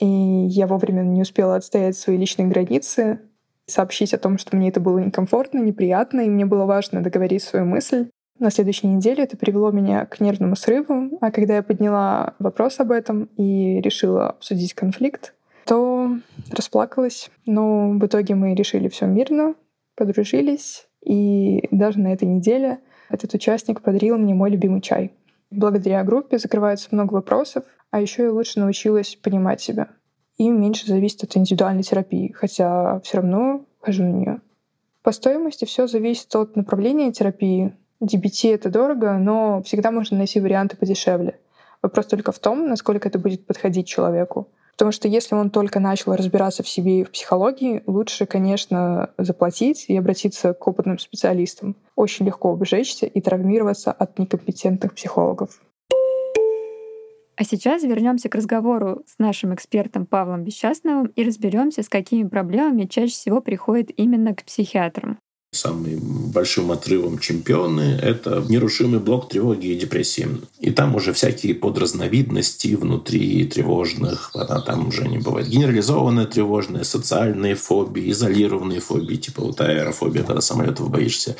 и 0.00 0.06
я 0.06 0.66
вовремя 0.66 1.02
не 1.02 1.22
успела 1.22 1.56
отстоять 1.56 1.96
свои 1.96 2.16
личные 2.16 2.48
границы, 2.48 3.20
сообщить 3.66 4.14
о 4.14 4.18
том, 4.18 4.38
что 4.38 4.56
мне 4.56 4.68
это 4.68 4.80
было 4.80 4.98
некомфортно, 4.98 5.58
неприятно, 5.58 6.20
и 6.20 6.28
мне 6.28 6.44
было 6.44 6.64
важно 6.64 7.02
договорить 7.02 7.42
свою 7.42 7.64
мысль. 7.64 8.08
На 8.38 8.50
следующей 8.50 8.86
неделе 8.86 9.24
это 9.24 9.36
привело 9.36 9.70
меня 9.70 10.06
к 10.06 10.20
нервному 10.20 10.56
срыву, 10.56 11.18
а 11.20 11.30
когда 11.30 11.56
я 11.56 11.62
подняла 11.62 12.34
вопрос 12.38 12.80
об 12.80 12.90
этом 12.90 13.24
и 13.36 13.80
решила 13.80 14.30
обсудить 14.30 14.74
конфликт, 14.74 15.34
то 15.66 16.10
расплакалась. 16.50 17.30
Но 17.46 17.90
в 17.90 18.06
итоге 18.06 18.34
мы 18.34 18.54
решили 18.54 18.88
все 18.88 19.06
мирно, 19.06 19.54
подружились, 19.94 20.88
и 21.04 21.68
даже 21.70 22.00
на 22.00 22.12
этой 22.12 22.26
неделе 22.26 22.80
этот 23.10 23.34
участник 23.34 23.82
подарил 23.82 24.16
мне 24.16 24.34
мой 24.34 24.50
любимый 24.50 24.80
чай. 24.80 25.12
Благодаря 25.50 26.02
группе 26.04 26.38
закрывается 26.38 26.88
много 26.92 27.14
вопросов, 27.14 27.64
а 27.90 28.00
еще 28.00 28.24
я 28.24 28.32
лучше 28.32 28.60
научилась 28.60 29.16
понимать 29.16 29.60
себя. 29.60 29.88
И 30.36 30.48
меньше 30.48 30.86
зависит 30.86 31.24
от 31.24 31.36
индивидуальной 31.36 31.82
терапии, 31.82 32.32
хотя 32.32 33.00
все 33.00 33.18
равно 33.18 33.66
хожу 33.80 34.04
на 34.04 34.12
нее. 34.12 34.40
По 35.02 35.12
стоимости 35.12 35.64
все 35.64 35.86
зависит 35.86 36.34
от 36.34 36.56
направления 36.56 37.12
терапии. 37.12 37.74
DBT— 38.02 38.54
это 38.54 38.70
дорого, 38.70 39.18
но 39.18 39.62
всегда 39.62 39.90
можно 39.90 40.16
найти 40.16 40.40
варианты 40.40 40.76
подешевле. 40.76 41.38
Вопрос 41.82 42.06
только 42.06 42.32
в 42.32 42.38
том, 42.38 42.68
насколько 42.68 43.08
это 43.08 43.18
будет 43.18 43.46
подходить 43.46 43.86
человеку. 43.86 44.48
Потому 44.72 44.92
что 44.92 45.08
если 45.08 45.34
он 45.34 45.50
только 45.50 45.78
начал 45.78 46.14
разбираться 46.14 46.62
в 46.62 46.68
себе 46.68 47.00
и 47.00 47.04
в 47.04 47.10
психологии, 47.10 47.82
лучше, 47.86 48.24
конечно, 48.24 49.10
заплатить 49.18 49.84
и 49.88 49.96
обратиться 49.96 50.54
к 50.54 50.66
опытным 50.66 50.98
специалистам. 50.98 51.76
Очень 51.96 52.24
легко 52.24 52.52
обжечься 52.52 53.04
и 53.04 53.20
травмироваться 53.20 53.92
от 53.92 54.18
некомпетентных 54.18 54.94
психологов. 54.94 55.60
А 57.40 57.44
сейчас 57.44 57.82
вернемся 57.82 58.28
к 58.28 58.34
разговору 58.34 59.02
с 59.06 59.18
нашим 59.18 59.54
экспертом 59.54 60.04
Павлом 60.04 60.44
Бесчастновым 60.44 61.06
и 61.06 61.24
разберемся, 61.24 61.82
с 61.82 61.88
какими 61.88 62.28
проблемами 62.28 62.84
чаще 62.84 63.14
всего 63.14 63.40
приходит 63.40 63.98
именно 63.98 64.34
к 64.34 64.44
психиатрам. 64.44 65.18
Самым 65.52 66.30
большим 66.30 66.70
отрывом 66.70 67.18
чемпионы— 67.18 67.98
это 68.02 68.44
нерушимый 68.48 69.00
блок 69.00 69.28
тревоги 69.28 69.66
и 69.66 69.76
депрессии. 69.76 70.28
И 70.60 70.70
там 70.70 70.94
уже 70.94 71.12
всякие 71.12 71.56
подразновидности 71.56 72.76
внутри 72.76 73.44
тревожных. 73.46 74.30
А 74.32 74.60
там 74.60 74.86
уже 74.86 75.08
не 75.08 75.18
бывает 75.18 75.48
генерализованная 75.48 76.26
тревожная, 76.26 76.84
социальные 76.84 77.56
фобии, 77.56 78.12
изолированные 78.12 78.78
фобии, 78.78 79.16
типа 79.16 79.42
вот 79.42 79.60
аэрофобия, 79.60 80.22
когда 80.22 80.40
самолетов 80.40 80.88
боишься. 80.88 81.36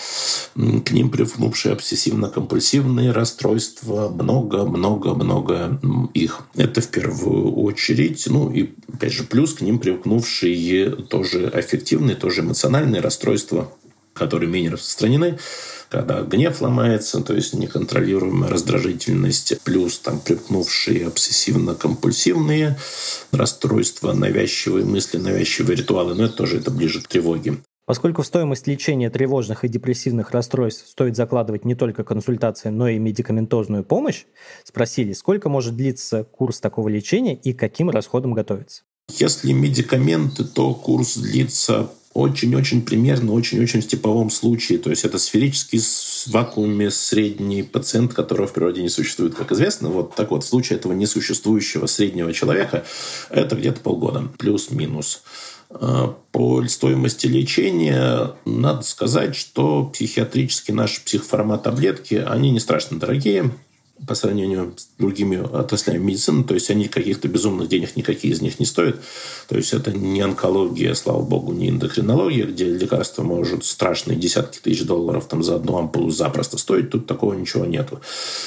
К 0.57 0.91
ним 0.91 1.11
привнувшие 1.11 1.77
обсессивно-компульсивные 1.77 3.13
расстройства. 3.13 4.09
Много-много-много 4.09 5.81
их. 6.15 6.41
Это 6.57 6.81
в 6.81 6.89
первую 6.89 7.55
очередь. 7.55 8.27
Ну 8.27 8.51
и, 8.51 8.71
опять 8.93 9.13
же, 9.13 9.23
плюс 9.23 9.55
к 9.55 9.61
ним 9.61 9.79
привыкнувшие 9.79 10.97
тоже 10.97 11.47
аффективные, 11.47 12.17
тоже 12.17 12.41
эмоциональные 12.41 13.01
расстройства 13.01 13.71
которые 14.21 14.51
менее 14.51 14.73
распространены, 14.73 15.39
когда 15.89 16.21
гнев 16.21 16.61
ломается, 16.61 17.23
то 17.23 17.33
есть 17.35 17.55
неконтролируемая 17.55 18.51
раздражительность, 18.51 19.59
плюс 19.65 19.99
там 19.99 20.21
припнувшие 20.21 21.07
обсессивно-компульсивные 21.07 22.77
расстройства, 23.33 24.13
навязчивые 24.13 24.85
мысли, 24.85 25.17
навязчивые 25.17 25.77
ритуалы, 25.77 26.15
но 26.15 26.25
это 26.25 26.35
тоже 26.35 26.59
это 26.59 26.71
ближе 26.71 27.01
к 27.01 27.09
тревоге. 27.09 27.57
Поскольку 27.87 28.21
в 28.21 28.27
стоимость 28.27 28.67
лечения 28.67 29.09
тревожных 29.09 29.65
и 29.65 29.69
депрессивных 29.69 30.33
расстройств 30.33 30.87
стоит 30.87 31.17
закладывать 31.17 31.65
не 31.65 31.75
только 31.75 32.05
консультации, 32.05 32.69
но 32.69 32.89
и 32.89 32.99
медикаментозную 32.99 33.85
помощь, 33.85 34.27
спросили, 34.65 35.15
сколько 35.15 35.49
может 35.49 35.77
длиться 35.77 36.25
курс 36.25 36.61
такого 36.61 36.89
лечения 36.89 37.35
и 37.35 37.55
каким 37.55 37.89
расходам 37.89 38.35
готовиться. 38.35 38.83
Если 39.09 39.53
медикаменты, 39.53 40.45
то 40.45 40.75
курс 40.75 41.17
длится 41.17 41.91
очень-очень 42.13 42.83
примерно, 42.83 43.33
очень-очень 43.33 43.83
в 43.83 43.87
типовом 43.87 44.31
случае. 44.31 44.79
То 44.79 44.91
есть 44.91 45.05
это 45.05 45.19
сферический 45.19 45.79
в 45.79 46.27
вакууме 46.29 46.91
средний 46.91 47.63
пациент, 47.63 48.15
которого 48.15 48.49
в 48.49 48.53
природе 48.53 48.83
не 48.83 48.89
существует, 48.89 49.35
как 49.35 49.53
известно. 49.53 49.89
Вот 49.91 50.15
так 50.17 50.31
вот 50.33 50.43
в 50.43 50.49
случае 50.49 50.79
этого 50.79 50.93
несуществующего 50.93 51.87
среднего 51.87 52.33
человека 52.33 52.85
это 53.31 53.55
где-то 53.55 53.81
полгода, 53.81 54.29
плюс-минус. 54.39 55.23
А, 55.71 56.17
по 56.33 56.67
стоимости 56.67 57.27
лечения 57.29 58.33
надо 58.45 58.83
сказать, 58.83 59.37
что 59.37 59.85
психиатрические 59.85 60.75
наши 60.75 61.05
психофарматаблетки, 61.05 62.15
они 62.27 62.51
не 62.51 62.59
страшно 62.59 62.99
дорогие 62.99 63.53
по 64.07 64.15
сравнению 64.15 64.75
с 64.77 64.89
другими 64.99 65.39
отраслями 65.59 65.99
медицины. 65.99 66.45
То 66.45 66.55
есть 66.55 66.71
они 66.71 66.89
каких-то 66.89 67.29
безумных 67.29 67.69
денег 67.69 67.97
никакие 67.97 68.33
из 68.33 68.41
них 68.41 68.59
не 68.59 68.67
стоят. 68.67 68.97
То 69.49 69.57
есть 69.57 69.73
это 69.73 69.93
не 69.93 70.21
онкология, 70.21 70.95
слава 70.95 71.23
богу, 71.23 71.53
не 71.53 71.69
эндокринология, 71.69 72.47
где 72.47 72.67
лекарства 72.67 73.23
может 73.23 73.65
страшные 73.65 74.19
десятки 74.19 74.59
тысяч 74.59 74.85
долларов 74.85 75.27
там, 75.27 75.43
за 75.43 75.57
одну 75.57 75.79
ампулу 75.79 76.11
запросто 76.11 76.59
стоить. 76.59 76.91
Тут 76.91 77.07
такого 77.07 77.35
ничего 77.35 77.65
нету. 77.65 78.01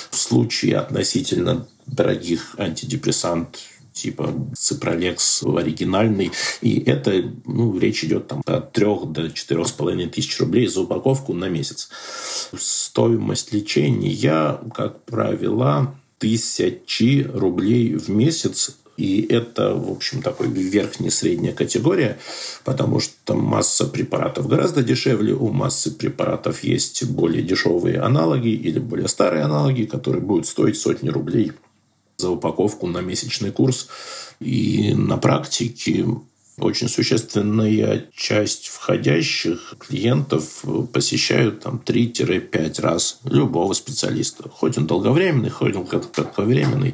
В 0.10 0.16
случае 0.16 0.78
относительно 0.78 1.68
дорогих 1.86 2.56
антидепрессант 2.58 3.60
типа 3.94 4.34
Ципролекс 4.56 5.44
оригинальный. 5.44 6.32
И 6.62 6.80
это, 6.80 7.24
ну, 7.46 7.78
речь 7.78 8.04
идет 8.04 8.28
там 8.28 8.42
от 8.46 8.72
3 8.74 8.86
до 9.08 9.30
четырех 9.32 9.68
с 9.68 9.72
половиной 9.72 10.08
тысяч 10.08 10.40
рублей 10.40 10.68
за 10.68 10.82
упаковку 10.82 11.34
на 11.34 11.50
месяц. 11.50 11.90
Стоимость 12.58 13.54
лечения, 13.54 14.60
как 14.74 15.04
правило, 15.04 15.96
тысячи 16.18 17.30
рублей 17.34 17.96
в 17.96 18.10
месяц 18.10 18.78
и 18.98 19.26
это, 19.28 19.74
в 19.74 19.92
общем, 19.92 20.22
такой 20.22 20.48
верхняя 20.50 21.10
средняя 21.10 21.54
категория, 21.54 22.20
потому 22.64 23.00
что 23.00 23.34
масса 23.34 23.88
препаратов 23.88 24.48
гораздо 24.48 24.84
дешевле. 24.84 25.34
У 25.34 25.50
массы 25.50 25.92
препаратов 25.92 26.64
есть 26.64 27.04
более 27.06 27.42
дешевые 27.42 28.00
аналоги 28.00 28.50
или 28.50 28.80
более 28.80 29.08
старые 29.08 29.44
аналоги, 29.44 29.86
которые 29.86 30.22
будут 30.22 30.46
стоить 30.46 30.78
сотни 30.78 31.10
рублей 31.10 31.54
за 32.18 32.30
упаковку 32.30 32.88
на 32.88 33.00
месячный 33.00 33.52
курс. 33.52 33.88
И 34.40 34.94
на 34.96 35.18
практике 35.18 36.06
очень 36.60 36.88
существенная 36.88 38.06
часть 38.16 38.68
входящих 38.68 39.74
клиентов 39.80 40.64
посещают 40.92 41.62
там 41.62 41.82
3-5 41.84 42.82
раз 42.82 43.20
любого 43.24 43.74
специалиста. 43.74 44.50
Хоть 44.50 44.78
он 44.78 44.86
долговременный, 44.86 45.50
хоть 45.50 45.76
он 45.76 45.86
кратковременный. 45.88 46.94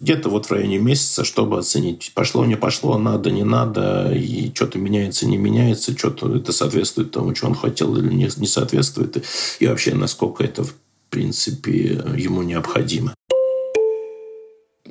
Где-то 0.00 0.30
вот 0.30 0.46
в 0.46 0.52
районе 0.52 0.78
месяца, 0.78 1.24
чтобы 1.24 1.58
оценить, 1.58 2.12
пошло, 2.14 2.46
не 2.46 2.56
пошло, 2.56 2.96
надо, 2.96 3.30
не 3.30 3.44
надо, 3.44 4.12
и 4.14 4.50
что-то 4.54 4.78
меняется, 4.78 5.26
не 5.26 5.36
меняется, 5.36 5.96
что-то 5.96 6.34
это 6.34 6.52
соответствует 6.52 7.10
тому, 7.10 7.34
что 7.34 7.48
он 7.48 7.54
хотел 7.54 7.94
или 7.96 8.12
не, 8.12 8.30
соответствует. 8.30 9.22
И 9.60 9.66
вообще, 9.66 9.94
насколько 9.94 10.42
это 10.44 10.64
в 10.64 10.74
принципе 11.10 12.02
ему 12.16 12.42
необходимо. 12.42 13.14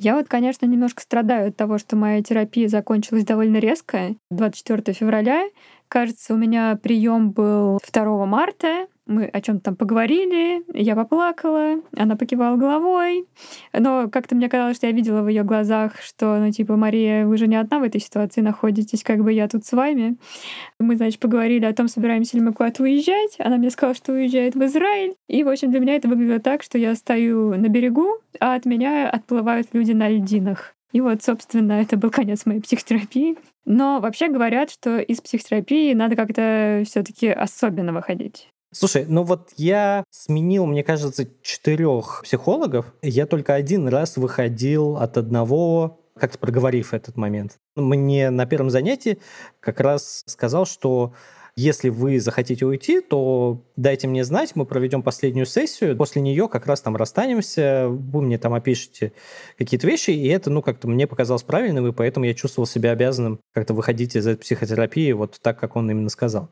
Я 0.00 0.14
вот, 0.14 0.28
конечно, 0.28 0.64
немножко 0.64 1.02
страдаю 1.02 1.48
от 1.48 1.56
того, 1.56 1.78
что 1.78 1.96
моя 1.96 2.22
терапия 2.22 2.68
закончилась 2.68 3.24
довольно 3.24 3.56
резко. 3.56 4.14
24 4.30 4.94
февраля, 4.94 5.44
кажется, 5.88 6.34
у 6.34 6.36
меня 6.36 6.76
прием 6.80 7.32
был 7.32 7.80
2 7.92 8.26
марта, 8.26 8.86
мы 9.08 9.24
о 9.24 9.40
чем-то 9.40 9.64
там 9.64 9.76
поговорили, 9.76 10.62
я 10.72 10.94
поплакала, 10.94 11.80
она 11.96 12.14
покивала 12.14 12.56
головой, 12.56 13.26
но 13.72 14.08
как-то 14.08 14.36
мне 14.36 14.48
казалось, 14.48 14.76
что 14.76 14.86
я 14.86 14.92
видела 14.92 15.22
в 15.22 15.28
ее 15.28 15.42
глазах, 15.42 16.00
что, 16.00 16.38
ну, 16.38 16.52
типа, 16.52 16.76
Мария, 16.76 17.26
вы 17.26 17.38
же 17.38 17.48
не 17.48 17.56
одна 17.56 17.80
в 17.80 17.82
этой 17.82 18.00
ситуации 18.00 18.42
находитесь, 18.42 19.02
как 19.02 19.24
бы 19.24 19.32
я 19.32 19.48
тут 19.48 19.64
с 19.64 19.72
вами. 19.72 20.16
Мы, 20.78 20.96
значит, 20.96 21.18
поговорили 21.18 21.64
о 21.64 21.72
том, 21.72 21.88
собираемся 21.88 22.36
ли 22.36 22.42
мы 22.42 22.52
куда-то 22.52 22.82
уезжать. 22.82 23.36
Она 23.38 23.56
мне 23.56 23.70
сказала, 23.70 23.94
что 23.94 24.12
уезжает 24.12 24.54
в 24.54 24.64
Израиль. 24.64 25.14
И, 25.28 25.42
в 25.42 25.48
общем, 25.48 25.70
для 25.70 25.80
меня 25.80 25.96
это 25.96 26.08
выглядело 26.08 26.38
так, 26.38 26.62
что 26.62 26.78
я 26.78 26.94
стою 26.94 27.56
на 27.56 27.68
берегу, 27.68 28.18
а 28.38 28.54
от 28.54 28.66
меня 28.66 29.08
отплывают 29.10 29.68
люди 29.72 29.92
на 29.92 30.08
льдинах. 30.08 30.74
И 30.92 31.00
вот, 31.00 31.22
собственно, 31.22 31.72
это 31.72 31.96
был 31.96 32.10
конец 32.10 32.46
моей 32.46 32.60
психотерапии. 32.60 33.36
Но 33.64 34.00
вообще 34.00 34.28
говорят, 34.28 34.70
что 34.70 34.98
из 34.98 35.20
психотерапии 35.20 35.92
надо 35.92 36.16
как-то 36.16 36.82
все 36.86 37.02
таки 37.02 37.28
особенно 37.28 37.92
выходить. 37.92 38.48
Слушай, 38.72 39.06
ну 39.08 39.22
вот 39.22 39.50
я 39.56 40.04
сменил, 40.10 40.66
мне 40.66 40.84
кажется, 40.84 41.26
четырех 41.42 42.20
психологов. 42.22 42.92
Я 43.02 43.26
только 43.26 43.54
один 43.54 43.88
раз 43.88 44.16
выходил 44.16 44.96
от 44.96 45.16
одного 45.16 46.00
как-то 46.18 46.38
проговорив 46.38 46.92
этот 46.92 47.16
момент. 47.16 47.56
Мне 47.76 48.30
на 48.30 48.44
первом 48.44 48.70
занятии 48.70 49.18
как 49.60 49.80
раз 49.80 50.24
сказал, 50.26 50.66
что 50.66 51.14
если 51.56 51.88
вы 51.88 52.20
захотите 52.20 52.64
уйти, 52.66 53.00
то 53.00 53.64
дайте 53.74 54.06
мне 54.06 54.22
знать, 54.24 54.54
мы 54.54 54.64
проведем 54.64 55.02
последнюю 55.02 55.44
сессию. 55.44 55.96
После 55.96 56.22
нее 56.22 56.48
как 56.48 56.66
раз 56.66 56.80
там 56.82 56.94
расстанемся, 56.94 57.88
вы 57.88 58.22
мне 58.22 58.38
там 58.38 58.54
опишите 58.54 59.12
какие-то 59.56 59.84
вещи, 59.86 60.10
и 60.10 60.28
это, 60.28 60.50
ну, 60.50 60.62
как-то 60.62 60.86
мне 60.86 61.08
показалось 61.08 61.42
правильным, 61.42 61.88
и 61.88 61.92
поэтому 61.92 62.26
я 62.26 62.34
чувствовал 62.34 62.66
себя 62.66 62.92
обязанным 62.92 63.40
как-то 63.52 63.74
выходить 63.74 64.14
из 64.14 64.28
этой 64.28 64.40
психотерапии 64.40 65.10
вот 65.10 65.38
так, 65.42 65.58
как 65.58 65.74
он 65.74 65.90
именно 65.90 66.10
сказал. 66.10 66.50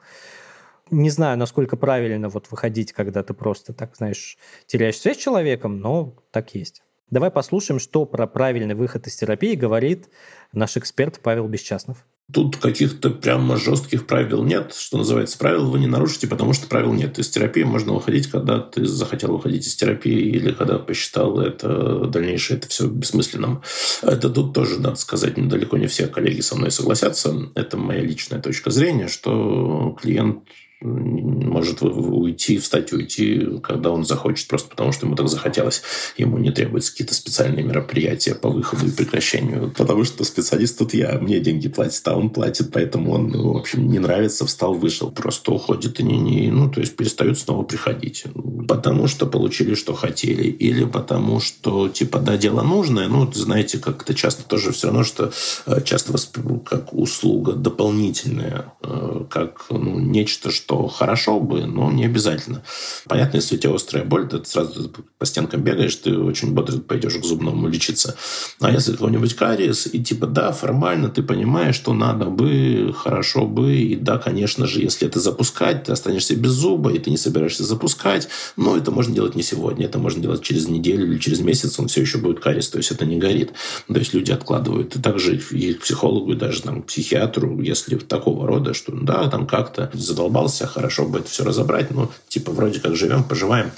Не 0.91 1.11
знаю, 1.11 1.37
насколько 1.37 1.76
правильно 1.76 2.28
вот 2.28 2.51
выходить, 2.51 2.93
когда 2.93 3.22
ты 3.22 3.34
просто, 3.34 3.72
так 3.72 3.97
знаешь, 3.97 4.39
теряешь 4.66 4.99
связь 4.99 5.16
с 5.16 5.20
человеком, 5.20 5.80
но 5.80 6.14
так 6.30 6.55
есть. 6.55 6.82
Давай 7.11 7.30
послушаем, 7.30 7.78
что 7.78 8.05
про 8.05 8.26
правильный 8.26 8.74
выход 8.74 9.07
из 9.07 9.16
терапии 9.16 9.55
говорит 9.55 10.09
наш 10.53 10.76
эксперт 10.76 11.20
Павел 11.20 11.47
Бесчастнов. 11.47 12.05
Тут 12.32 12.57
каких-то 12.57 13.11
прямо 13.11 13.57
жестких 13.57 14.05
правил 14.09 14.43
нет. 14.43 14.74
Что 14.74 14.99
называется, 14.99 15.39
правил 15.39 15.70
вы 15.70 15.78
не 15.78 15.87
нарушите, 15.87 16.26
потому 16.26 16.53
что 16.55 16.66
правил 16.66 16.93
нет. 16.93 17.20
Из 17.20 17.30
терапии 17.30 17.62
можно 17.62 17.93
выходить, 17.93 18.26
когда 18.26 18.59
ты 18.59 18.84
захотел 18.84 19.37
выходить 19.37 19.64
из 19.64 19.76
терапии 19.76 20.18
или 20.18 20.51
когда 20.51 20.78
посчитал 20.78 21.39
это 21.39 22.07
дальнейшее, 22.07 22.59
это 22.59 22.68
все 22.68 22.89
бессмысленным. 22.89 23.62
Это 24.03 24.28
тут 24.28 24.55
тоже, 24.55 24.80
надо 24.80 24.97
сказать, 24.97 25.34
далеко 25.49 25.76
не 25.76 25.87
все 25.87 26.09
коллеги 26.09 26.41
со 26.41 26.57
мной 26.57 26.72
согласятся. 26.72 27.32
Это 27.55 27.76
моя 27.76 28.01
личная 28.01 28.41
точка 28.41 28.72
зрения, 28.72 29.07
что 29.07 29.97
клиент 30.03 30.43
может 30.87 31.82
уйти, 31.82 32.59
встать 32.59 32.93
и 32.93 32.97
уйти, 32.97 33.61
когда 33.62 33.91
он 33.91 34.05
захочет, 34.05 34.49
просто 34.49 34.68
потому 34.68 34.93
что 34.93 35.07
ему 35.07 35.16
так 35.16 35.28
захотелось. 35.28 35.82
Ему 36.16 36.39
не 36.39 36.51
требуются 36.51 36.93
какие-то 36.93 37.14
специальные 37.14 37.64
мероприятия 37.64 38.34
по 38.34 38.49
выходу 38.49 38.87
и 38.87 38.91
прекращению. 38.91 39.72
Потому 39.76 40.05
что 40.05 40.24
специалист 40.24 40.78
тут 40.78 40.95
я, 40.95 41.18
мне 41.18 41.41
деньги 41.41 41.68
платит, 41.68 42.07
а 42.07 42.16
он 42.16 42.30
платит, 42.30 42.70
поэтому 42.72 43.12
он, 43.12 43.28
ну, 43.28 43.53
в 43.53 43.57
общем, 43.57 43.89
не 43.89 43.99
нравится, 43.99 44.47
встал, 44.47 44.74
вышел, 44.74 45.11
просто 45.11 45.53
уходит 45.53 46.01
и 46.01 46.03
не, 46.03 46.18
не 46.18 46.51
ну, 46.51 46.70
то 46.70 46.80
есть 46.80 46.97
перестает 46.97 47.39
снова 47.39 47.64
приходить. 47.64 48.24
Потому 48.68 49.09
что 49.09 49.26
получили, 49.26 49.74
что 49.74 49.95
хотели. 49.95 50.45
Или 50.45 50.84
потому 50.84 51.41
что, 51.41 51.89
типа, 51.89 52.18
да, 52.18 52.37
дело 52.37 52.62
нужное, 52.62 53.09
ну, 53.09 53.30
знаете, 53.32 53.78
как-то 53.78 54.14
часто 54.14 54.45
тоже 54.45 54.72
все 54.72 54.89
равно, 54.89 55.05
что 55.05 55.32
э, 55.66 55.80
часто 55.82 56.12
воспринимают 56.12 56.37
как 56.64 56.93
услуга 56.93 57.53
дополнительная, 57.53 58.72
э, 58.82 59.24
как 59.30 59.66
ну, 59.70 59.99
нечто, 59.99 60.51
что 60.51 60.76
что 60.77 60.89
хорошо 60.89 61.41
бы, 61.41 61.66
но 61.66 61.91
не 61.91 62.05
обязательно. 62.05 62.62
Понятно, 63.07 63.37
если 63.37 63.57
у 63.57 63.59
тебя 63.59 63.74
острая 63.74 64.05
боль, 64.05 64.29
ты 64.29 64.45
сразу 64.45 64.91
по 65.18 65.27
стенкам 65.27 65.62
бегаешь, 65.62 65.95
ты 65.97 66.18
очень 66.18 66.53
бодро 66.53 66.79
пойдешь 66.79 67.16
к 67.16 67.24
зубному 67.24 67.68
лечиться. 67.68 68.16
А 68.61 68.70
если 68.70 68.93
какой-нибудь 68.93 69.35
кариес, 69.35 69.87
и 69.87 70.03
типа, 70.03 70.27
да, 70.27 70.53
формально 70.53 71.09
ты 71.09 71.22
понимаешь, 71.22 71.77
что 71.77 71.93
надо 71.93 72.27
бы, 72.27 72.95
хорошо 72.97 73.47
бы, 73.47 73.74
и 73.77 73.97
да, 73.97 74.18
конечно 74.18 74.66
же, 74.66 74.83
если 74.83 75.09
это 75.09 75.20
запускать, 75.20 75.85
ты 75.85 75.93
останешься 75.93 76.37
без 76.37 76.51
зуба, 76.51 76.93
и 76.93 76.99
ты 76.99 77.11
не 77.11 77.16
собираешься 77.16 77.64
запускать, 77.64 78.29
но 78.57 78.77
это 78.77 78.91
можно 78.91 79.14
делать 79.14 79.35
не 79.35 79.43
сегодня, 79.43 79.87
это 79.87 79.99
можно 79.99 80.22
делать 80.22 80.43
через 80.43 80.68
неделю 80.68 81.07
или 81.07 81.18
через 81.18 81.41
месяц, 81.41 81.79
он 81.79 81.89
все 81.89 82.03
еще 82.03 82.18
будет 82.18 82.41
кариес, 82.41 82.68
то 82.68 82.79
есть 82.79 82.91
это 82.91 83.07
не 83.07 83.16
горит. 83.16 83.53
То 83.89 83.99
есть 83.99 84.14
люди 84.14 84.33
откладывают. 84.33 84.97
И 84.97 85.01
также 85.01 85.37
и 85.37 85.74
к 85.74 85.83
психологу, 85.83 86.33
и 86.33 86.37
даже 86.37 86.62
там, 86.62 86.83
к 86.83 86.87
психиатру, 86.87 87.61
если 87.61 87.97
такого 87.97 88.47
рода, 88.47 88.74
что 88.74 88.93
да, 88.93 89.29
там 89.31 89.47
как-то 89.47 89.91
задолбался, 89.95 90.55
собрался, 90.57 90.66
хорошо 90.66 91.04
бы 91.07 91.20
это 91.20 91.28
все 91.28 91.44
разобрать. 91.44 91.90
Ну, 91.90 92.11
типа, 92.28 92.52
вроде 92.52 92.80
как 92.80 92.96
живем, 92.96 93.24
поживаем, 93.24 93.70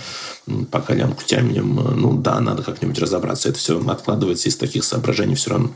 пока 0.71 0.95
лямку 0.95 1.23
тянем. 1.25 1.75
Ну, 1.75 2.15
да, 2.15 2.41
надо 2.41 2.63
как-нибудь 2.63 2.99
разобраться. 2.99 3.49
Это 3.49 3.59
все 3.59 3.81
откладывается 3.89 4.49
из 4.49 4.57
таких 4.57 4.85
соображений 4.85 5.35
все 5.35 5.51
равно 5.51 5.71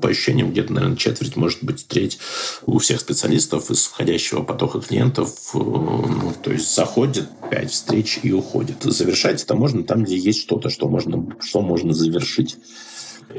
по 0.00 0.08
ощущениям, 0.08 0.50
где-то, 0.50 0.72
наверное, 0.72 0.96
четверть, 0.96 1.36
может 1.36 1.62
быть, 1.62 1.86
треть 1.86 2.18
у 2.64 2.78
всех 2.78 3.00
специалистов 3.00 3.70
из 3.70 3.84
входящего 3.84 4.42
потока 4.42 4.80
клиентов, 4.80 5.28
э, 5.52 5.58
ну, 5.58 6.32
то 6.42 6.52
есть 6.52 6.74
заходит 6.74 7.28
пять 7.50 7.70
встреч 7.70 8.18
и 8.22 8.32
уходит. 8.32 8.82
Завершать 8.82 9.42
это 9.42 9.54
можно 9.54 9.84
там, 9.84 10.04
где 10.04 10.16
есть 10.16 10.40
что-то, 10.40 10.70
что 10.70 10.88
можно, 10.88 11.22
что 11.42 11.60
можно 11.60 11.92
завершить 11.92 12.56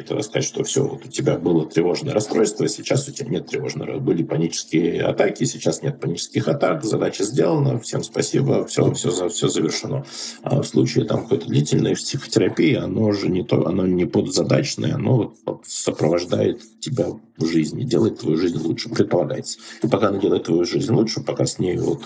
тогда 0.01 0.23
сказать, 0.23 0.45
что 0.45 0.63
все, 0.63 0.85
вот 0.87 1.05
у 1.05 1.09
тебя 1.09 1.37
было 1.37 1.65
тревожное 1.65 2.13
расстройство, 2.13 2.67
сейчас 2.67 3.07
у 3.07 3.11
тебя 3.11 3.29
нет 3.29 3.47
тревожного. 3.47 3.99
Были 3.99 4.23
панические 4.23 5.03
атаки, 5.03 5.43
сейчас 5.43 5.81
нет 5.81 5.99
панических 5.99 6.47
атак, 6.47 6.83
задача 6.83 7.23
сделана, 7.23 7.79
всем 7.79 8.03
спасибо, 8.03 8.65
все, 8.65 8.91
все, 8.93 9.27
все 9.29 9.47
завершено. 9.47 10.05
А 10.43 10.61
в 10.61 10.65
случае 10.65 11.05
там 11.05 11.23
какой-то 11.23 11.47
длительной 11.47 11.95
психотерапии, 11.95 12.75
оно 12.75 13.11
же 13.11 13.29
не 13.29 13.43
то, 13.43 13.67
оно 13.67 13.85
не 13.85 14.05
подзадачное, 14.05 14.95
оно 14.95 15.33
вот 15.45 15.65
сопровождает 15.65 16.61
тебя 16.79 17.07
в 17.37 17.45
жизни, 17.45 17.83
делает 17.83 18.19
твою 18.19 18.37
жизнь 18.37 18.57
лучше, 18.57 18.89
предполагается. 18.89 19.59
И 19.81 19.87
пока 19.87 20.09
она 20.09 20.19
делает 20.19 20.43
твою 20.43 20.65
жизнь 20.65 20.93
лучше, 20.93 21.21
пока 21.21 21.45
с 21.45 21.59
ней 21.59 21.77
вот 21.77 22.01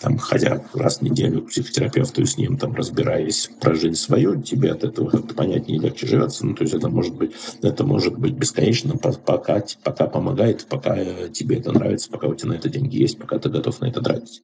там, 0.00 0.18
ходя 0.18 0.64
раз 0.74 0.98
в 0.98 1.02
неделю 1.02 1.42
к 1.42 1.48
психотерапевту 1.48 2.22
и 2.22 2.24
с 2.24 2.36
ним 2.38 2.56
там 2.56 2.74
разбираясь 2.74 3.50
про 3.60 3.74
жизнь 3.74 3.96
свою, 3.96 4.40
тебе 4.40 4.72
от 4.72 4.84
этого 4.84 5.10
как-то 5.10 5.34
понятнее 5.34 5.78
и 5.78 5.80
легче 5.80 6.06
живется. 6.06 6.46
Ну, 6.46 6.54
то 6.54 6.62
есть 6.62 6.74
это 6.74 6.88
может 6.88 7.14
быть, 7.14 7.32
это 7.62 7.84
может 7.84 8.18
быть 8.18 8.34
бесконечно, 8.34 8.96
пока, 8.96 9.62
пока 9.82 10.06
помогает, 10.06 10.66
пока 10.68 10.96
тебе 11.32 11.56
это 11.56 11.72
нравится, 11.72 12.10
пока 12.10 12.28
у 12.28 12.34
тебя 12.34 12.50
на 12.50 12.54
это 12.54 12.68
деньги 12.68 12.96
есть, 12.96 13.18
пока 13.18 13.38
ты 13.38 13.48
готов 13.48 13.80
на 13.80 13.86
это 13.86 14.00
тратить. 14.00 14.42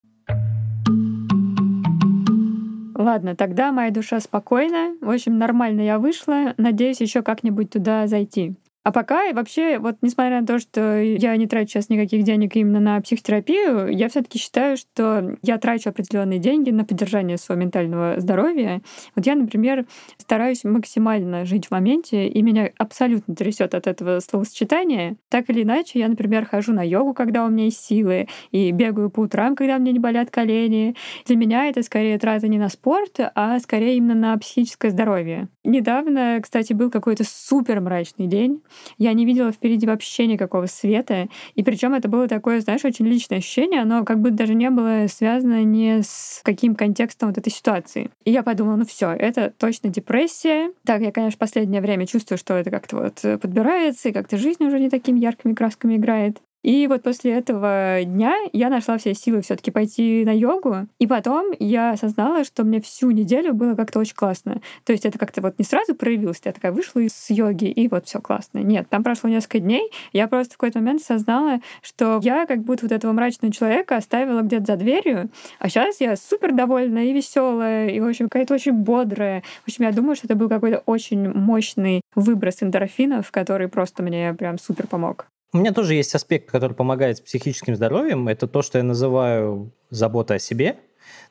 Ладно, 2.99 3.37
тогда 3.37 3.73
моя 3.73 3.91
душа 3.91 4.21
спокойна. 4.21 4.97
В 5.01 5.11
общем, 5.11 5.39
нормально 5.39 5.83
я 5.83 5.99
вышла. 5.99 6.55
Надеюсь, 6.57 7.01
еще 7.01 7.23
как-нибудь 7.23 7.71
туда 7.71 8.07
зайти. 8.07 8.57
А 8.87 8.93
пока 8.93 9.25
и 9.25 9.33
вообще, 9.33 9.81
вот 9.81 9.97
несмотря 10.01 10.41
на 10.41 10.47
то, 10.47 10.61
что 10.61 11.01
я 11.01 11.37
не 11.37 11.49
трачу 11.49 11.71
сейчас 11.71 11.89
никаких 11.89 12.23
денег 12.23 12.55
именно 12.55 12.79
на 12.79 13.01
психотерапию, 13.01 13.89
я 13.89 14.09
все 14.09 14.23
таки 14.23 14.39
считаю, 14.39 14.77
что 14.77 15.37
я 15.43 15.59
трачу 15.59 15.91
определенные 15.91 16.39
деньги 16.39 16.71
на 16.71 16.85
поддержание 16.85 17.37
своего 17.37 17.65
ментального 17.65 18.21
здоровья. 18.21 18.83
Вот 19.17 19.27
я, 19.27 19.35
например, 19.35 19.87
стараюсь 20.19 20.63
максимально 20.63 21.45
жить 21.47 21.67
в 21.67 21.71
моменте, 21.73 22.29
и 22.29 22.43
меня 22.43 22.71
абсолютно 22.79 23.35
трясет 23.35 23.75
от 23.75 23.89
этого 23.89 24.21
словосочетания. 24.21 25.17
Так 25.31 25.51
или 25.51 25.65
иначе, 25.65 25.99
я, 25.99 26.07
например, 26.07 26.47
хожу 26.47 26.73
на 26.73 26.87
йогу, 26.87 27.13
когда 27.13 27.45
у 27.45 27.49
меня 27.49 27.65
есть 27.65 27.85
силы, 27.85 28.29
и 28.53 28.71
бегаю 28.71 29.11
по 29.11 29.19
утрам, 29.19 29.57
когда 29.57 29.79
мне 29.79 29.91
не 29.91 29.99
болят 29.99 30.31
колени. 30.31 30.95
Для 31.25 31.35
меня 31.35 31.67
это 31.67 31.83
скорее 31.83 32.21
трата 32.21 32.47
не 32.47 32.59
на 32.59 32.69
спорт, 32.69 33.19
а 33.35 33.59
скорее 33.59 33.97
именно 33.97 34.15
на 34.15 34.39
психическое 34.39 34.91
здоровье. 34.91 35.49
Недавно, 35.65 36.39
кстати, 36.41 36.73
был 36.73 36.89
какой-то 36.89 37.25
супер 37.25 37.81
мрачный 37.81 38.29
день. 38.29 38.63
Я 38.99 39.13
не 39.13 39.25
видела 39.25 39.53
впереди 39.53 39.87
вообще 39.87 40.27
никакого 40.27 40.67
света. 40.67 41.29
И 41.55 41.63
причем 41.63 41.95
это 41.95 42.09
было 42.09 42.29
такое, 42.29 42.61
знаешь, 42.61 42.85
очень 42.85 43.07
личное 43.07 43.39
ощущение. 43.39 43.83
Оно 43.83 44.05
как 44.05 44.21
бы 44.21 44.31
даже 44.31 44.55
не 44.55 44.71
было 44.71 45.07
связано 45.09 45.65
ни 45.65 46.03
с 46.03 46.41
каким 46.45 46.75
контекстом 46.75 47.29
вот 47.29 47.39
этой 47.39 47.51
ситуации. 47.51 48.11
И 48.25 48.31
я 48.31 48.43
подумала, 48.43 48.77
ну 48.77 48.87
все, 48.87 49.11
это 49.11 49.53
точно 49.57 49.91
депрессия. 49.91 50.71
Так, 50.85 51.03
я, 51.03 51.13
конечно, 51.13 51.39
последнее 51.39 51.81
время 51.81 52.07
чувствую, 52.07 52.39
что 52.39 52.55
это 52.55 52.71
как-то 52.71 52.97
вот 52.97 53.41
подбирается, 53.41 54.09
и 54.09 54.13
как-то 54.13 54.37
жизнь 54.37 54.65
уже 54.65 54.79
не 54.79 54.91
такими 54.91 55.19
яркими 55.19 55.55
красками 55.55 55.97
играет. 55.97 56.41
И 56.67 56.89
вот 56.89 57.05
после 57.05 57.33
этого 57.33 58.01
дня 58.05 58.35
я 58.53 58.71
нашла 58.71 58.99
все 58.99 59.15
силы 59.15 59.41
все-таки 59.41 59.71
пойти 59.71 60.25
на 60.25 60.37
йогу. 60.37 60.89
И 60.99 61.07
потом 61.07 61.53
я 61.61 61.93
осознала, 61.93 62.43
что 62.43 62.65
мне 62.65 62.81
всю 62.81 63.13
неделю 63.13 63.55
было 63.55 63.77
как-то 63.77 64.01
очень 64.01 64.17
классно. 64.17 64.61
То 64.85 64.91
есть 64.91 65.07
это 65.07 65.17
как-то 65.17 65.41
вот 65.43 65.61
не 65.61 65.65
сразу 65.65 65.95
проявилось. 65.95 66.41
Я 66.45 66.51
такая 66.51 66.73
вышла 66.73 66.99
из 66.99 67.15
йоги, 67.29 67.67
и 67.67 67.87
вот 67.87 68.09
все 68.09 68.21
классно. 68.21 68.59
Нет, 68.59 68.89
там 68.91 69.05
прошло 69.05 69.31
несколько 69.31 69.61
дней. 69.61 69.93
Я 70.13 70.27
просто 70.27 70.55
в 70.55 70.57
какой-то 70.57 70.81
момент 70.81 71.03
осознала, 71.03 71.61
что 71.83 72.19
я 72.25 72.47
как 72.47 72.65
будто 72.65 72.87
вот 72.87 72.91
этого 72.91 73.13
мрачного 73.13 73.55
человека 73.55 73.97
оставила 73.97 74.41
где-то 74.41 74.65
за 74.73 74.77
дверью, 74.77 75.31
а 75.61 75.69
сейчас 75.69 76.01
я 76.01 76.17
супер 76.17 76.53
довольна 76.53 77.07
и 77.07 77.13
веселая, 77.13 77.91
и, 77.91 78.01
в 78.01 78.09
общем, 78.09 78.29
какая-то 78.29 78.55
очень 78.55 78.73
бодрая. 78.73 79.45
В 79.65 79.69
общем, 79.69 79.85
я 79.85 79.93
думаю, 79.93 80.17
что 80.17 80.27
это 80.27 80.35
был 80.35 80.49
какой-то 80.49 80.83
очень 80.85 81.33
мощный 81.33 82.01
выброс 82.17 82.65
эндорфинов, 82.65 83.31
который 83.31 83.69
просто 83.69 84.03
мне 84.03 84.35
прям 84.35 84.59
супер 84.59 84.89
помог. 84.89 85.29
У 85.57 85.59
меня 85.59 85.73
тоже 85.73 85.95
есть 85.95 86.15
аспект, 86.15 86.51
который 86.51 86.75
помогает 86.77 87.17
с 87.17 87.21
психическим 87.23 87.75
здоровьем. 87.77 88.29
Это 88.29 88.47
то, 88.47 88.61
что 88.61 88.77
я 88.77 88.85
называю 88.85 89.73
забота 89.89 90.35
о 90.35 90.39
себе. 90.39 90.77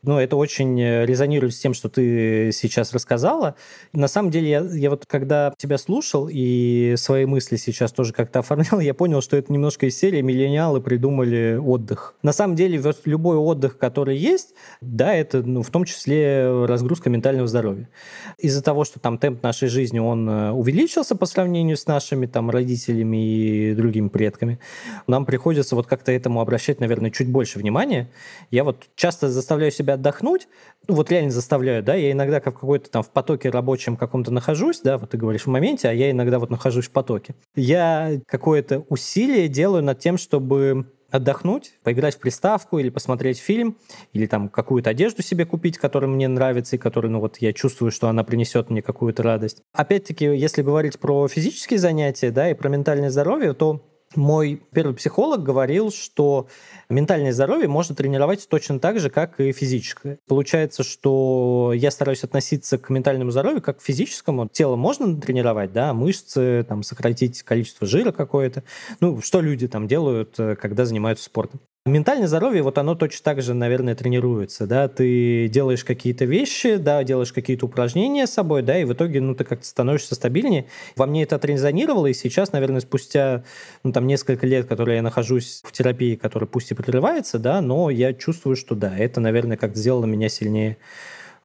Но 0.05 0.21
это 0.21 0.35
очень 0.35 0.79
э, 0.79 1.05
резонирует 1.05 1.53
с 1.53 1.59
тем, 1.59 1.73
что 1.73 1.89
ты 1.89 2.51
сейчас 2.53 2.93
рассказала. 2.93 3.55
На 3.91 4.07
самом 4.07 4.29
деле, 4.29 4.49
я, 4.49 4.59
я 4.61 4.89
вот 4.89 5.05
когда 5.07 5.53
тебя 5.57 5.77
слушал 5.77 6.29
и 6.31 6.93
свои 6.97 7.25
мысли 7.25 7.55
сейчас 7.55 7.91
тоже 7.91 8.13
как-то 8.13 8.39
оформлял, 8.45 8.79
я 8.79 8.93
понял, 8.93 9.21
что 9.21 9.35
это 9.35 9.51
немножко 9.51 9.87
из 9.87 9.97
серии 9.97 10.21
«Миллениалы 10.21 10.79
придумали 10.79 11.59
отдых». 11.61 12.15
На 12.21 12.33
самом 12.33 12.55
деле, 12.55 12.81
любой 13.05 13.37
отдых, 13.37 13.77
который 13.77 14.17
есть, 14.17 14.53
да, 14.81 15.13
это 15.13 15.41
ну, 15.41 15.63
в 15.63 15.69
том 15.69 15.85
числе 15.85 16.65
разгрузка 16.65 17.09
ментального 17.09 17.47
здоровья. 17.47 17.89
Из-за 18.37 18.61
того, 18.61 18.83
что 18.83 18.99
там 18.99 19.17
темп 19.17 19.41
нашей 19.41 19.69
жизни, 19.69 19.99
он 19.99 20.29
э, 20.29 20.51
увеличился 20.51 21.15
по 21.15 21.25
сравнению 21.25 21.77
с 21.77 21.87
нашими 21.87 22.27
там 22.27 22.49
родителями 22.49 23.71
и 23.71 23.73
другими 23.73 24.09
предками, 24.09 24.59
нам 25.07 25.25
приходится 25.25 25.75
вот 25.75 25.87
как-то 25.87 26.11
этому 26.11 26.41
обращать, 26.41 26.79
наверное, 26.79 27.09
чуть 27.09 27.29
больше 27.29 27.57
внимания. 27.59 28.09
Я 28.51 28.63
вот 28.63 28.85
часто 28.95 29.29
заставляю 29.29 29.71
себя 29.71 29.94
отдохнуть, 29.95 30.47
ну, 30.87 30.95
вот 30.95 31.11
реально 31.11 31.31
заставляю, 31.31 31.83
да, 31.83 31.95
я 31.95 32.11
иногда 32.11 32.39
как 32.39 32.55
в 32.55 32.59
какой-то 32.59 32.89
там 32.89 33.03
в 33.03 33.09
потоке 33.09 33.49
рабочем 33.49 33.97
каком-то 33.97 34.31
нахожусь, 34.31 34.81
да, 34.81 34.97
вот 34.97 35.09
ты 35.09 35.17
говоришь 35.17 35.43
в 35.43 35.49
моменте, 35.49 35.89
а 35.89 35.93
я 35.93 36.11
иногда 36.11 36.39
вот 36.39 36.49
нахожусь 36.49 36.87
в 36.87 36.91
потоке. 36.91 37.35
Я 37.55 38.19
какое-то 38.27 38.85
усилие 38.89 39.47
делаю 39.47 39.83
над 39.83 39.99
тем, 39.99 40.17
чтобы 40.17 40.85
отдохнуть, 41.11 41.73
поиграть 41.83 42.15
в 42.15 42.19
приставку 42.19 42.79
или 42.79 42.89
посмотреть 42.89 43.39
фильм, 43.39 43.77
или 44.13 44.25
там 44.25 44.49
какую-то 44.49 44.89
одежду 44.89 45.21
себе 45.21 45.45
купить, 45.45 45.77
которая 45.77 46.09
мне 46.09 46.27
нравится 46.27 46.75
и 46.75 46.79
которая, 46.79 47.11
ну 47.11 47.19
вот 47.19 47.37
я 47.37 47.53
чувствую, 47.53 47.91
что 47.91 48.09
она 48.09 48.23
принесет 48.23 48.69
мне 48.69 48.81
какую-то 48.81 49.23
радость. 49.23 49.61
Опять-таки, 49.73 50.25
если 50.25 50.61
говорить 50.61 50.99
про 50.99 51.27
физические 51.27 51.79
занятия, 51.79 52.31
да, 52.31 52.49
и 52.49 52.53
про 52.53 52.69
ментальное 52.69 53.09
здоровье, 53.09 53.53
то 53.53 53.81
мой 54.16 54.61
первый 54.72 54.95
психолог 54.95 55.43
говорил, 55.43 55.91
что 55.91 56.47
ментальное 56.89 57.34
здоровье 57.34 57.68
можно 57.68 57.95
тренировать 57.95 58.47
точно 58.49 58.80
так 58.80 58.99
же, 58.99 59.09
как 59.09 59.39
и 59.39 59.51
физическое. 59.51 60.20
Получается, 60.28 60.84
что 60.84 61.72
я 61.76 61.91
стараюсь 61.91 62.24
относиться 62.24 62.78
к 62.78 62.89
ментальному 62.89 63.32
здоровью 63.32 63.61
как 63.61 63.80
к 63.80 63.82
физическому. 63.82 64.47
Тело 64.47 64.76
можно 64.76 65.20
тренировать, 65.20 65.72
да, 65.74 65.93
мышцы, 65.93 66.66
там, 66.68 66.84
сократить 66.84 67.43
количество 67.43 67.88
жира 67.88 68.11
какое-то. 68.11 68.63
Ну, 68.99 69.22
что 69.22 69.41
люди 69.41 69.68
там 69.68 69.88
делают, 69.88 70.39
э, 70.39 70.55
когда 70.55 70.86
занимаются 70.86 71.26
спортом. 71.26 71.61
Ментальное 71.88 72.27
здоровье, 72.27 72.63
вот 72.63 72.79
оно 72.79 72.95
точно 72.95 73.23
так 73.23 73.43
же, 73.43 73.53
наверное, 73.53 73.93
тренируется, 73.93 74.65
да, 74.65 74.88
ты 74.88 75.47
делаешь 75.49 75.83
какие-то 75.83 76.25
вещи, 76.25 76.77
да, 76.77 77.03
делаешь 77.03 77.31
какие-то 77.31 77.67
упражнения 77.67 78.25
с 78.25 78.33
собой, 78.33 78.63
да, 78.63 78.79
и 78.79 78.86
в 78.86 78.93
итоге, 78.93 79.21
ну, 79.21 79.36
ты 79.36 79.43
как-то 79.43 79.67
становишься 79.67 80.15
стабильнее. 80.15 80.65
Во 80.95 81.05
мне 81.05 81.21
это 81.21 81.36
отрезонировало, 81.36 82.07
и 82.07 82.13
сейчас, 82.15 82.53
наверное, 82.53 82.81
спустя, 82.81 83.43
ну, 83.83 83.91
там, 83.91 84.07
несколько 84.07 84.47
лет, 84.47 84.65
которые 84.65 84.95
я 84.95 85.01
нахожусь 85.03 85.61
в 85.63 85.71
терапии, 85.71 86.15
которая 86.15 86.47
пусть 86.47 86.71
и 86.71 86.73
прерывается, 86.73 87.38
да, 87.38 87.61
но 87.61 87.91
я 87.91 88.13
чувствую, 88.13 88.55
что 88.55 88.73
да, 88.73 88.97
это, 88.97 89.19
наверное, 89.19 89.55
как-то 89.55 89.77
сделало 89.77 90.05
меня 90.05 90.27
сильнее 90.27 90.77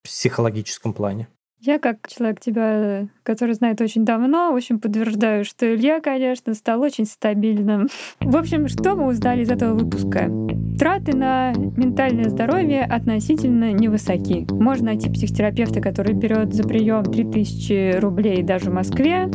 в 0.03 0.05
психологическом 0.05 0.95
плане. 0.95 1.28
Я, 1.62 1.78
как 1.78 2.08
человек 2.08 2.40
тебя, 2.40 3.08
который 3.22 3.54
знает 3.54 3.82
очень 3.82 4.06
давно, 4.06 4.50
в 4.50 4.56
общем, 4.56 4.80
подтверждаю, 4.80 5.44
что 5.44 5.74
Илья, 5.74 6.00
конечно, 6.00 6.54
стал 6.54 6.80
очень 6.80 7.04
стабильным. 7.04 7.88
В 8.20 8.34
общем, 8.34 8.66
что 8.66 8.96
мы 8.96 9.08
узнали 9.08 9.42
из 9.42 9.50
этого 9.50 9.74
выпуска? 9.74 10.30
Траты 10.78 11.14
на 11.14 11.52
ментальное 11.52 12.30
здоровье 12.30 12.84
относительно 12.84 13.72
невысоки. 13.72 14.46
Можно 14.50 14.86
найти 14.86 15.11
психотерапевта, 15.11 15.82
который 15.82 16.14
берет 16.14 16.54
за 16.54 16.62
прием 16.62 17.04
3000 17.04 17.98
рублей 17.98 18.42
даже 18.42 18.70
в 18.70 18.74
Москве, 18.74 19.28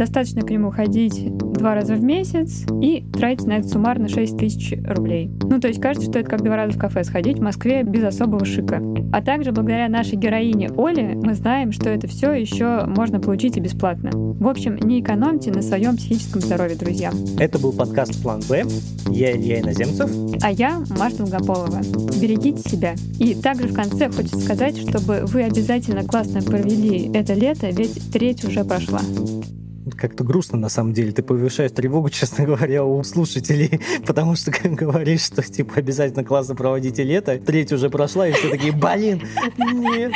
Достаточно 0.00 0.40
к 0.40 0.50
нему 0.50 0.70
ходить 0.70 1.36
два 1.36 1.74
раза 1.74 1.94
в 1.94 2.02
месяц 2.02 2.64
и 2.80 3.04
тратить 3.12 3.46
на 3.46 3.58
это 3.58 3.68
суммарно 3.68 4.08
6 4.08 4.38
тысяч 4.38 4.72
рублей. 4.82 5.30
Ну, 5.42 5.60
то 5.60 5.68
есть 5.68 5.78
кажется, 5.78 6.08
что 6.08 6.20
это 6.20 6.30
как 6.30 6.42
два 6.42 6.56
раза 6.56 6.72
в 6.72 6.80
кафе 6.80 7.04
сходить 7.04 7.36
в 7.36 7.42
Москве 7.42 7.82
без 7.82 8.02
особого 8.04 8.46
шика. 8.46 8.82
А 9.12 9.20
также 9.20 9.52
благодаря 9.52 9.90
нашей 9.90 10.16
героине 10.16 10.70
Оле 10.70 11.18
мы 11.22 11.34
знаем, 11.34 11.70
что 11.70 11.90
это 11.90 12.08
все 12.08 12.32
еще 12.32 12.86
можно 12.86 13.20
получить 13.20 13.58
и 13.58 13.60
бесплатно. 13.60 14.08
В 14.14 14.48
общем, 14.48 14.76
не 14.76 15.02
экономьте 15.02 15.50
на 15.50 15.60
своем 15.60 15.98
психическом 15.98 16.40
здоровье, 16.40 16.78
друзья. 16.78 17.12
Это 17.38 17.58
был 17.58 17.74
подкаст 17.74 18.22
«План 18.22 18.40
Б». 18.48 18.64
Я 19.10 19.36
Илья 19.36 19.60
Иноземцев. 19.60 20.10
А 20.42 20.50
я 20.50 20.82
Маша 20.98 21.18
Долгополова. 21.18 21.82
Берегите 22.18 22.66
себя. 22.66 22.94
И 23.18 23.34
также 23.34 23.68
в 23.68 23.74
конце 23.74 24.08
хочется 24.08 24.40
сказать, 24.40 24.78
чтобы 24.78 25.24
вы 25.26 25.42
обязательно 25.42 26.04
классно 26.04 26.40
провели 26.40 27.10
это 27.12 27.34
лето, 27.34 27.68
ведь 27.68 28.10
треть 28.10 28.46
уже 28.46 28.64
прошла 28.64 29.00
как-то 30.00 30.24
грустно 30.24 30.58
на 30.58 30.68
самом 30.68 30.92
деле. 30.92 31.12
Ты 31.12 31.22
повышаешь 31.22 31.72
тревогу, 31.72 32.10
честно 32.10 32.44
говоря, 32.44 32.84
у 32.84 33.02
слушателей, 33.02 33.80
потому 34.06 34.36
что 34.36 34.50
как 34.50 34.72
говоришь, 34.72 35.22
что 35.22 35.42
типа 35.42 35.74
обязательно 35.76 36.24
классно 36.24 36.54
проводите 36.54 37.04
лето, 37.04 37.38
треть 37.38 37.72
уже 37.72 37.90
прошла, 37.90 38.28
и 38.28 38.32
все 38.32 38.50
такие, 38.50 38.72
блин, 38.72 39.22
нет. 39.58 40.12